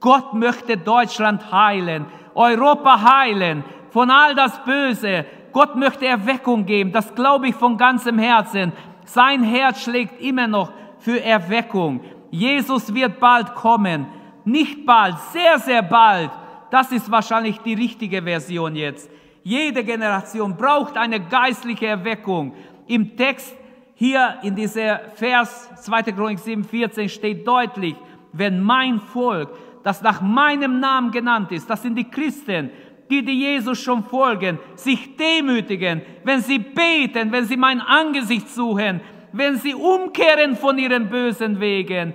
Gott 0.00 0.34
möchte 0.34 0.76
Deutschland 0.76 1.50
heilen, 1.52 2.06
Europa 2.34 3.20
heilen 3.20 3.64
von 3.90 4.10
all 4.10 4.34
das 4.34 4.62
Böse. 4.64 5.24
Gott 5.52 5.74
möchte 5.74 6.06
Erweckung 6.06 6.66
geben, 6.66 6.92
das 6.92 7.14
glaube 7.14 7.48
ich 7.48 7.54
von 7.54 7.76
ganzem 7.78 8.18
Herzen. 8.18 8.72
Sein 9.04 9.42
Herz 9.42 9.82
schlägt 9.82 10.20
immer 10.20 10.46
noch 10.46 10.72
für 10.98 11.22
Erweckung. 11.22 12.00
Jesus 12.30 12.92
wird 12.92 13.18
bald 13.20 13.54
kommen. 13.54 14.06
Nicht 14.44 14.84
bald, 14.84 15.18
sehr, 15.32 15.58
sehr 15.58 15.82
bald. 15.82 16.30
Das 16.70 16.92
ist 16.92 17.10
wahrscheinlich 17.10 17.58
die 17.58 17.74
richtige 17.74 18.22
Version 18.22 18.76
jetzt. 18.76 19.10
Jede 19.42 19.84
Generation 19.84 20.56
braucht 20.56 20.96
eine 20.96 21.20
geistliche 21.20 21.86
Erweckung. 21.86 22.52
Im 22.86 23.16
Text 23.16 23.56
hier 23.98 24.38
in 24.42 24.54
dieser 24.54 25.00
Vers 25.14 25.70
2. 25.82 26.02
Chronik 26.12 26.38
7, 26.38 26.64
14 26.64 27.08
steht 27.08 27.48
deutlich, 27.48 27.96
wenn 28.32 28.60
mein 28.60 29.00
Volk, 29.00 29.48
das 29.82 30.02
nach 30.02 30.20
meinem 30.20 30.80
Namen 30.80 31.10
genannt 31.10 31.50
ist, 31.50 31.68
das 31.68 31.82
sind 31.82 31.96
die 31.96 32.10
Christen, 32.10 32.70
die, 33.08 33.24
die 33.24 33.40
Jesus 33.40 33.80
schon 33.80 34.04
folgen, 34.04 34.58
sich 34.74 35.16
demütigen, 35.16 36.02
wenn 36.24 36.42
sie 36.42 36.58
beten, 36.58 37.32
wenn 37.32 37.46
sie 37.46 37.56
mein 37.56 37.80
Angesicht 37.80 38.50
suchen, 38.50 39.00
wenn 39.32 39.56
sie 39.56 39.74
umkehren 39.74 40.56
von 40.56 40.76
ihren 40.76 41.08
bösen 41.08 41.58
Wegen, 41.58 42.12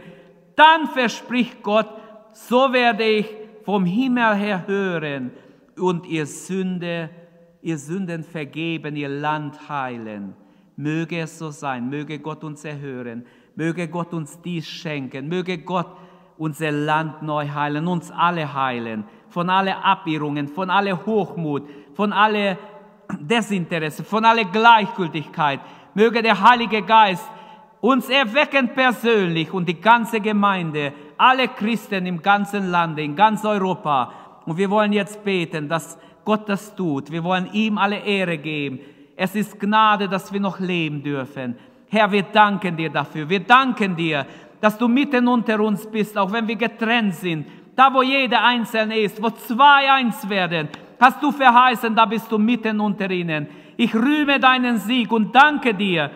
dann 0.56 0.86
verspricht 0.88 1.64
Gott, 1.64 1.90
so 2.34 2.72
werde 2.72 3.06
ich 3.06 3.26
vom 3.66 3.86
Himmel 3.86 4.36
her 4.36 4.68
hören 4.68 5.32
und 5.78 6.06
ihr 6.06 6.28
Sünde, 6.28 7.10
ihr 7.64 7.78
Sünden 7.80 8.24
vergeben, 8.24 8.96
ihr 8.96 9.10
Land 9.10 9.68
heilen. 9.68 10.36
Möge 10.76 11.20
es 11.20 11.38
so 11.38 11.52
sein, 11.52 11.90
möge 11.90 12.20
Gott 12.20 12.44
uns 12.44 12.64
erhören, 12.66 13.26
möge 13.56 13.88
Gott 13.88 14.14
uns 14.14 14.42
dies 14.42 14.68
schenken, 14.68 15.28
möge 15.28 15.60
Gott 15.60 15.88
unser 16.38 16.72
Land 16.72 17.22
neu 17.22 17.48
heilen, 17.48 17.88
uns 17.88 18.10
alle 18.10 18.52
heilen, 18.54 19.04
von 19.30 19.50
alle 19.50 19.84
Abirrungen, 19.84 20.48
von 20.48 20.70
alle 20.70 21.06
Hochmut, 21.06 21.70
von 21.94 22.14
alle 22.14 22.58
Desinteresse, 23.20 24.04
von 24.04 24.26
alle 24.26 24.46
Gleichgültigkeit. 24.46 25.60
Möge 25.94 26.22
der 26.22 26.42
Heilige 26.42 26.82
Geist 26.82 27.30
uns 27.82 28.10
erwecken 28.10 28.70
persönlich 28.70 29.52
und 29.52 29.68
die 29.68 29.82
ganze 29.82 30.22
Gemeinde, 30.22 30.94
alle 31.18 31.48
Christen 31.48 32.06
im 32.06 32.22
ganzen 32.22 32.70
Lande, 32.70 33.04
in 33.04 33.16
ganz 33.16 33.44
Europa. 33.44 34.14
Und 34.46 34.58
wir 34.58 34.70
wollen 34.70 34.94
jetzt 34.94 35.24
beten, 35.24 35.68
dass 35.68 35.98
Gott 36.24 36.48
das 36.48 36.76
tut. 36.76 37.12
Wir 37.12 37.24
wollen 37.24 37.52
ihm 37.54 37.78
alle 37.78 37.98
Ehre 37.98 38.38
geben. 38.38 38.80
Es 39.24 39.36
ist 39.36 39.60
Gnade, 39.60 40.10
dass 40.10 40.34
wir 40.34 40.40
noch 40.40 40.60
leben 40.60 41.04
dürfen. 41.04 41.56
Herr, 41.92 42.12
wir 42.12 42.24
danken 42.24 42.76
dir 42.76 42.90
dafür. 42.90 43.30
Wir 43.30 43.42
danken 43.42 43.96
dir, 43.96 44.26
dass 44.60 44.76
du 44.80 44.88
mitten 44.88 45.28
unter 45.28 45.60
uns 45.60 45.86
bist, 45.86 46.18
auch 46.18 46.32
wenn 46.32 46.48
wir 46.48 46.56
getrennt 46.56 47.14
sind. 47.14 47.46
Da, 47.76 47.94
wo 47.94 48.02
jeder 48.02 48.44
Einzelne 48.44 48.98
ist, 48.98 49.22
wo 49.22 49.30
zwei 49.30 49.92
eins 49.92 50.28
werden, 50.28 50.70
hast 51.00 51.22
du 51.22 51.32
verheißen, 51.32 51.96
da 51.96 52.08
bist 52.08 52.32
du 52.32 52.40
mitten 52.40 52.80
unter 52.80 53.12
ihnen. 53.12 53.46
Ich 53.78 53.94
rühme 53.94 54.40
deinen 54.40 54.80
Sieg 54.80 55.12
und 55.12 55.36
danke 55.36 55.76
dir, 55.76 56.10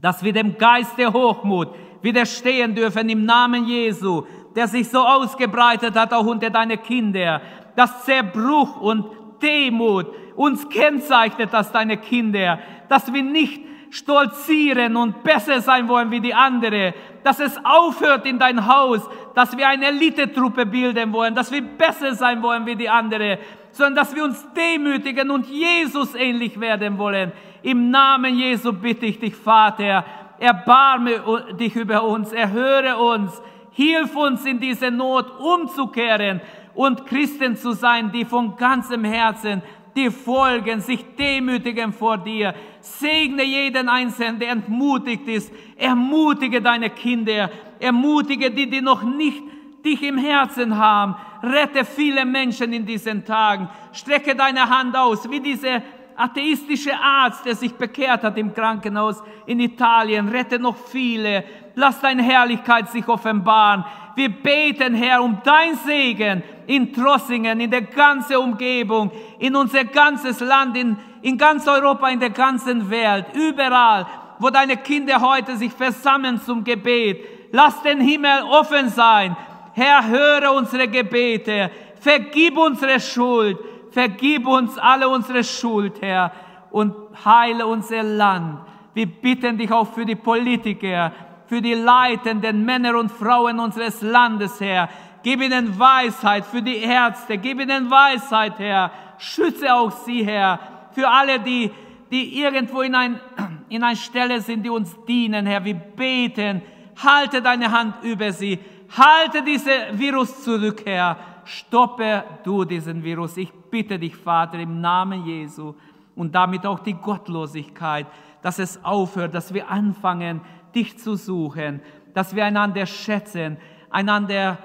dass 0.00 0.24
wir 0.24 0.32
dem 0.32 0.58
Geist 0.58 0.98
der 0.98 1.12
Hochmut 1.12 1.68
widerstehen 2.02 2.74
dürfen 2.74 3.08
im 3.08 3.24
Namen 3.24 3.66
Jesu, 3.66 4.24
der 4.56 4.66
sich 4.66 4.88
so 4.88 4.98
ausgebreitet 4.98 5.94
hat, 5.94 6.12
auch 6.12 6.26
unter 6.26 6.50
deine 6.50 6.76
Kinder. 6.76 7.40
Das 7.76 8.04
Zerbruch 8.04 8.80
und 8.80 9.06
Demut 9.40 10.08
uns 10.36 10.68
kennzeichnet 10.68 11.54
als 11.54 11.72
deine 11.72 11.96
Kinder, 11.96 12.58
dass 12.88 13.12
wir 13.12 13.22
nicht 13.22 13.62
stolzieren 13.90 14.96
und 14.96 15.22
besser 15.24 15.60
sein 15.60 15.88
wollen 15.88 16.10
wie 16.10 16.20
die 16.20 16.32
andere, 16.32 16.94
dass 17.24 17.40
es 17.40 17.58
aufhört 17.64 18.24
in 18.24 18.38
dein 18.38 18.66
Haus, 18.66 19.08
dass 19.34 19.56
wir 19.56 19.68
eine 19.68 19.86
Elitetruppe 19.86 20.64
bilden 20.64 21.12
wollen, 21.12 21.34
dass 21.34 21.50
wir 21.50 21.62
besser 21.62 22.14
sein 22.14 22.42
wollen 22.42 22.66
wie 22.66 22.76
die 22.76 22.88
andere, 22.88 23.38
sondern 23.72 23.96
dass 23.96 24.14
wir 24.14 24.24
uns 24.24 24.46
demütigen 24.54 25.30
und 25.30 25.46
Jesus 25.46 26.14
ähnlich 26.14 26.58
werden 26.60 26.98
wollen. 26.98 27.32
Im 27.62 27.90
Namen 27.90 28.38
Jesu 28.38 28.72
bitte 28.72 29.06
ich 29.06 29.18
dich, 29.18 29.34
Vater, 29.34 30.04
erbarme 30.38 31.54
dich 31.58 31.76
über 31.76 32.04
uns, 32.04 32.32
erhöre 32.32 32.96
uns, 32.96 33.42
hilf 33.72 34.16
uns 34.16 34.44
in 34.46 34.60
diese 34.60 34.90
Not 34.90 35.30
umzukehren 35.38 36.40
und 36.74 37.06
Christen 37.06 37.56
zu 37.56 37.72
sein, 37.72 38.10
die 38.12 38.24
von 38.24 38.56
ganzem 38.56 39.04
Herzen 39.04 39.62
dir 39.94 40.12
folgen, 40.12 40.80
sich 40.80 41.04
demütigen 41.16 41.92
vor 41.92 42.18
dir. 42.18 42.54
Segne 42.80 43.44
jeden 43.44 43.88
Einzelnen, 43.88 44.38
der 44.38 44.50
entmutigt 44.50 45.26
ist. 45.28 45.52
Ermutige 45.76 46.62
deine 46.62 46.90
Kinder. 46.90 47.50
Ermutige 47.78 48.50
die, 48.50 48.68
die 48.68 48.80
noch 48.80 49.02
nicht 49.02 49.42
dich 49.84 50.02
im 50.02 50.18
Herzen 50.18 50.76
haben. 50.76 51.16
Rette 51.42 51.84
viele 51.84 52.24
Menschen 52.24 52.72
in 52.72 52.84
diesen 52.84 53.24
Tagen. 53.24 53.68
Strecke 53.92 54.34
deine 54.34 54.68
Hand 54.68 54.96
aus, 54.96 55.28
wie 55.30 55.40
dieser 55.40 55.82
atheistische 56.16 56.92
Arzt, 56.94 57.46
der 57.46 57.56
sich 57.56 57.72
bekehrt 57.72 58.22
hat 58.22 58.36
im 58.36 58.52
Krankenhaus 58.52 59.22
in 59.46 59.60
Italien. 59.60 60.28
Rette 60.28 60.58
noch 60.58 60.76
viele. 60.76 61.44
Lass 61.74 62.00
deine 62.00 62.22
Herrlichkeit 62.22 62.90
sich 62.90 63.06
offenbaren. 63.08 63.84
Wir 64.16 64.28
beten, 64.28 64.94
Herr, 64.94 65.22
um 65.22 65.38
dein 65.42 65.76
Segen 65.76 66.42
in 66.70 66.92
Trossingen, 66.92 67.60
in 67.60 67.70
der 67.70 67.82
ganzen 67.82 68.36
Umgebung, 68.36 69.10
in 69.40 69.56
unser 69.56 69.84
ganzes 69.84 70.38
Land, 70.38 70.76
in, 70.76 70.96
in 71.20 71.36
ganz 71.36 71.66
Europa, 71.66 72.08
in 72.08 72.20
der 72.20 72.30
ganzen 72.30 72.88
Welt, 72.88 73.26
überall, 73.34 74.06
wo 74.38 74.50
deine 74.50 74.76
Kinder 74.76 75.20
heute 75.20 75.56
sich 75.56 75.72
versammeln 75.72 76.40
zum 76.40 76.62
Gebet. 76.62 77.50
Lass 77.50 77.82
den 77.82 78.00
Himmel 78.00 78.44
offen 78.48 78.88
sein. 78.88 79.36
Herr, 79.72 80.06
höre 80.06 80.52
unsere 80.52 80.86
Gebete. 80.86 81.72
Vergib 82.00 82.56
unsere 82.56 83.00
Schuld. 83.00 83.58
Vergib 83.90 84.46
uns 84.46 84.78
alle 84.78 85.08
unsere 85.08 85.42
Schuld, 85.42 86.00
Herr, 86.00 86.30
und 86.70 86.94
heile 87.24 87.66
unser 87.66 88.04
Land. 88.04 88.60
Wir 88.94 89.06
bitten 89.06 89.58
dich 89.58 89.72
auch 89.72 89.92
für 89.92 90.06
die 90.06 90.14
Politiker, 90.14 91.10
für 91.46 91.60
die 91.60 91.74
leitenden 91.74 92.64
Männer 92.64 92.96
und 92.96 93.10
Frauen 93.10 93.58
unseres 93.58 94.02
Landes, 94.02 94.60
Herr. 94.60 94.88
Gib 95.22 95.42
ihnen 95.42 95.78
Weisheit 95.78 96.46
für 96.46 96.62
die 96.62 96.78
Ärzte, 96.78 97.36
gib 97.36 97.60
ihnen 97.60 97.90
Weisheit, 97.90 98.58
Herr. 98.58 98.90
Schütze 99.18 99.74
auch 99.74 99.90
sie, 99.90 100.24
Herr, 100.24 100.58
für 100.92 101.08
alle, 101.08 101.40
die, 101.40 101.70
die 102.10 102.40
irgendwo 102.40 102.80
in 102.80 102.94
ein, 102.94 103.20
in 103.68 103.82
eine 103.82 103.96
Stelle 103.96 104.40
sind, 104.40 104.64
die 104.64 104.70
uns 104.70 104.96
dienen, 105.06 105.46
Herr. 105.46 105.64
Wir 105.64 105.74
beten, 105.74 106.62
halte 107.02 107.42
deine 107.42 107.70
Hand 107.70 108.02
über 108.02 108.32
sie, 108.32 108.58
halte 108.96 109.42
diese 109.42 109.70
Virus 109.92 110.42
zurück, 110.42 110.82
Herr. 110.86 111.16
Stoppe 111.44 112.24
du 112.44 112.64
diesen 112.64 113.02
Virus. 113.02 113.36
Ich 113.36 113.52
bitte 113.52 113.98
dich, 113.98 114.16
Vater, 114.16 114.58
im 114.58 114.80
Namen 114.80 115.24
Jesu 115.24 115.74
und 116.14 116.34
damit 116.34 116.64
auch 116.64 116.80
die 116.80 116.94
Gottlosigkeit, 116.94 118.06
dass 118.42 118.58
es 118.58 118.82
aufhört, 118.84 119.34
dass 119.34 119.52
wir 119.52 119.68
anfangen, 119.68 120.40
dich 120.74 120.98
zu 120.98 121.16
suchen, 121.16 121.80
dass 122.14 122.34
wir 122.34 122.44
einander 122.44 122.86
schätzen, 122.86 123.58
einander 123.90 124.58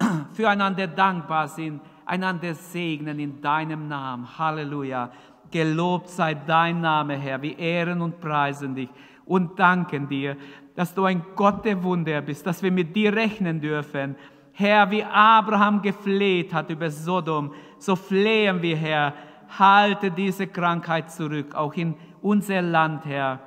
füreinander 0.32 0.86
dankbar 0.86 1.48
sind, 1.48 1.80
einander 2.06 2.54
segnen 2.54 3.18
in 3.18 3.40
deinem 3.40 3.88
Namen. 3.88 4.26
Halleluja. 4.38 5.10
Gelobt 5.50 6.08
sei 6.08 6.34
dein 6.34 6.80
Name, 6.80 7.16
Herr. 7.16 7.42
Wir 7.42 7.58
ehren 7.58 8.00
und 8.00 8.20
preisen 8.20 8.74
dich 8.74 8.88
und 9.26 9.58
danken 9.58 10.08
dir, 10.08 10.36
dass 10.74 10.94
du 10.94 11.04
ein 11.04 11.24
Gott 11.34 11.64
der 11.64 11.82
Wunder 11.82 12.20
bist, 12.22 12.46
dass 12.46 12.62
wir 12.62 12.70
mit 12.70 12.94
dir 12.94 13.12
rechnen 13.12 13.60
dürfen. 13.60 14.16
Herr, 14.52 14.90
wie 14.90 15.04
Abraham 15.04 15.82
gefleht 15.82 16.52
hat 16.52 16.70
über 16.70 16.90
Sodom, 16.90 17.52
so 17.78 17.96
flehen 17.96 18.62
wir, 18.62 18.76
Herr, 18.76 19.14
halte 19.58 20.10
diese 20.10 20.46
Krankheit 20.46 21.10
zurück, 21.10 21.54
auch 21.54 21.74
in 21.74 21.94
unser 22.22 22.62
Land, 22.62 23.04
Herr 23.06 23.40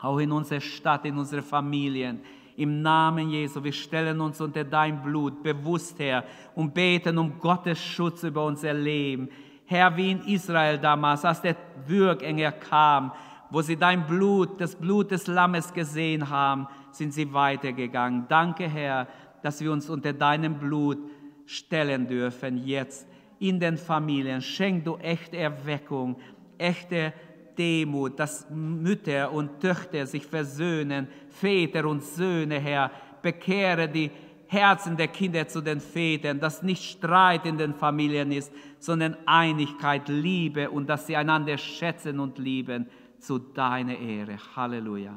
auch 0.00 0.18
in 0.18 0.32
unserer 0.32 0.60
Stadt, 0.60 1.04
in 1.04 1.18
unsere 1.18 1.42
Familien. 1.42 2.20
Im 2.60 2.82
Namen 2.82 3.30
Jesu, 3.30 3.64
wir 3.64 3.72
stellen 3.72 4.20
uns 4.20 4.38
unter 4.38 4.64
dein 4.64 5.02
Blut 5.02 5.42
bewusst, 5.42 5.98
Herr, 5.98 6.24
und 6.54 6.74
beten 6.74 7.16
um 7.16 7.38
Gottes 7.38 7.82
Schutz 7.82 8.22
über 8.22 8.44
unser 8.44 8.74
Leben. 8.74 9.30
Herr, 9.64 9.96
wie 9.96 10.10
in 10.10 10.20
Israel 10.26 10.76
damals, 10.76 11.24
als 11.24 11.40
der 11.40 11.56
Würgengel 11.86 12.52
kam, 12.52 13.12
wo 13.48 13.62
sie 13.62 13.78
dein 13.78 14.06
Blut, 14.06 14.60
das 14.60 14.76
Blut 14.76 15.10
des 15.10 15.26
Lammes 15.26 15.72
gesehen 15.72 16.28
haben, 16.28 16.66
sind 16.90 17.14
sie 17.14 17.32
weitergegangen. 17.32 18.26
Danke, 18.28 18.68
Herr, 18.68 19.08
dass 19.42 19.62
wir 19.62 19.72
uns 19.72 19.88
unter 19.88 20.12
deinem 20.12 20.58
Blut 20.58 20.98
stellen 21.46 22.08
dürfen, 22.08 22.58
jetzt 22.58 23.08
in 23.38 23.58
den 23.58 23.78
Familien. 23.78 24.42
Schenk 24.42 24.84
du 24.84 24.96
echte 24.96 25.38
Erweckung, 25.38 26.16
echte 26.58 26.96
Erweckung 26.96 27.29
Demut, 27.58 28.18
dass 28.18 28.48
Mütter 28.50 29.32
und 29.32 29.60
Töchter 29.60 30.06
sich 30.06 30.26
versöhnen, 30.26 31.08
Väter 31.28 31.86
und 31.86 32.02
Söhne, 32.02 32.58
Herr, 32.58 32.90
bekehre 33.22 33.88
die 33.88 34.10
Herzen 34.46 34.96
der 34.96 35.08
Kinder 35.08 35.46
zu 35.46 35.60
den 35.60 35.80
Vätern, 35.80 36.40
dass 36.40 36.62
nicht 36.62 36.82
Streit 36.82 37.46
in 37.46 37.56
den 37.56 37.72
Familien 37.72 38.32
ist, 38.32 38.52
sondern 38.80 39.16
Einigkeit, 39.24 40.08
Liebe 40.08 40.70
und 40.70 40.88
dass 40.88 41.06
sie 41.06 41.16
einander 41.16 41.56
schätzen 41.56 42.18
und 42.18 42.38
lieben 42.38 42.86
zu 43.20 43.38
deiner 43.38 43.96
Ehre. 43.96 44.38
Halleluja. 44.56 45.14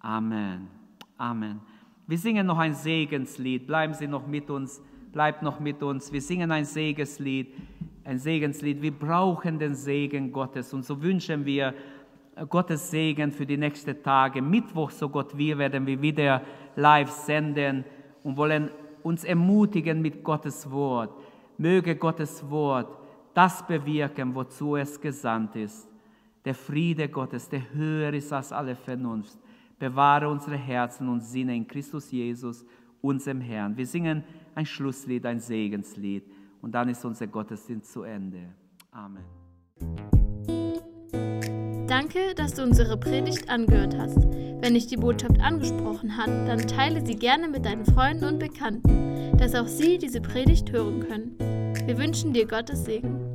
Amen. 0.00 0.68
Amen. 1.18 1.60
Wir 2.06 2.18
singen 2.18 2.46
noch 2.46 2.58
ein 2.58 2.74
Segenslied. 2.74 3.66
Bleiben 3.66 3.92
Sie 3.92 4.06
noch 4.06 4.26
mit 4.26 4.48
uns. 4.48 4.80
Bleibt 5.12 5.42
noch 5.42 5.60
mit 5.60 5.82
uns. 5.82 6.12
Wir 6.12 6.22
singen 6.22 6.50
ein 6.52 6.64
Segenslied 6.64 7.52
ein 8.06 8.18
Segenslied. 8.18 8.80
Wir 8.80 8.92
brauchen 8.92 9.58
den 9.58 9.74
Segen 9.74 10.30
Gottes 10.30 10.72
und 10.72 10.84
so 10.84 11.02
wünschen 11.02 11.44
wir 11.44 11.74
äh, 12.36 12.46
Gottes 12.46 12.90
Segen 12.90 13.32
für 13.32 13.44
die 13.44 13.56
nächsten 13.56 14.00
Tage. 14.02 14.40
Mittwoch, 14.40 14.90
so 14.90 15.08
Gott 15.08 15.36
wir, 15.36 15.58
werden 15.58 15.86
wir 15.86 16.00
wieder 16.00 16.42
live 16.76 17.10
senden 17.10 17.84
und 18.22 18.36
wollen 18.36 18.70
uns 19.02 19.24
ermutigen 19.24 20.00
mit 20.00 20.22
Gottes 20.22 20.70
Wort. 20.70 21.10
Möge 21.58 21.96
Gottes 21.96 22.48
Wort 22.48 22.96
das 23.34 23.66
bewirken, 23.66 24.34
wozu 24.34 24.76
es 24.76 24.98
gesandt 25.00 25.56
ist. 25.56 25.88
Der 26.44 26.54
Friede 26.54 27.08
Gottes, 27.08 27.48
der 27.48 27.74
höher 27.74 28.12
ist 28.14 28.32
als 28.32 28.52
alle 28.52 28.76
Vernunft, 28.76 29.36
bewahre 29.78 30.28
unsere 30.28 30.56
Herzen 30.56 31.08
und 31.08 31.20
Sinne 31.20 31.54
in 31.54 31.66
Christus 31.66 32.10
Jesus, 32.10 32.64
unserem 33.02 33.40
Herrn. 33.40 33.76
Wir 33.76 33.86
singen 33.86 34.24
ein 34.54 34.64
Schlusslied, 34.64 35.26
ein 35.26 35.40
Segenslied. 35.40 36.24
Und 36.66 36.72
dann 36.72 36.88
ist 36.88 37.04
unser 37.04 37.28
Gottesdienst 37.28 37.92
zu 37.92 38.02
Ende. 38.02 38.40
Amen. 38.90 39.22
Danke, 41.86 42.34
dass 42.34 42.54
du 42.54 42.64
unsere 42.64 42.98
Predigt 42.98 43.48
angehört 43.48 43.96
hast. 43.96 44.18
Wenn 44.18 44.74
dich 44.74 44.88
die 44.88 44.96
Botschaft 44.96 45.40
angesprochen 45.40 46.16
hat, 46.16 46.26
dann 46.26 46.66
teile 46.66 47.06
sie 47.06 47.14
gerne 47.14 47.46
mit 47.46 47.64
deinen 47.64 47.84
Freunden 47.84 48.24
und 48.24 48.40
Bekannten, 48.40 49.36
dass 49.36 49.54
auch 49.54 49.68
sie 49.68 49.98
diese 49.98 50.20
Predigt 50.20 50.72
hören 50.72 51.06
können. 51.06 51.36
Wir 51.86 51.98
wünschen 51.98 52.32
dir 52.32 52.48
Gottes 52.48 52.84
Segen. 52.84 53.25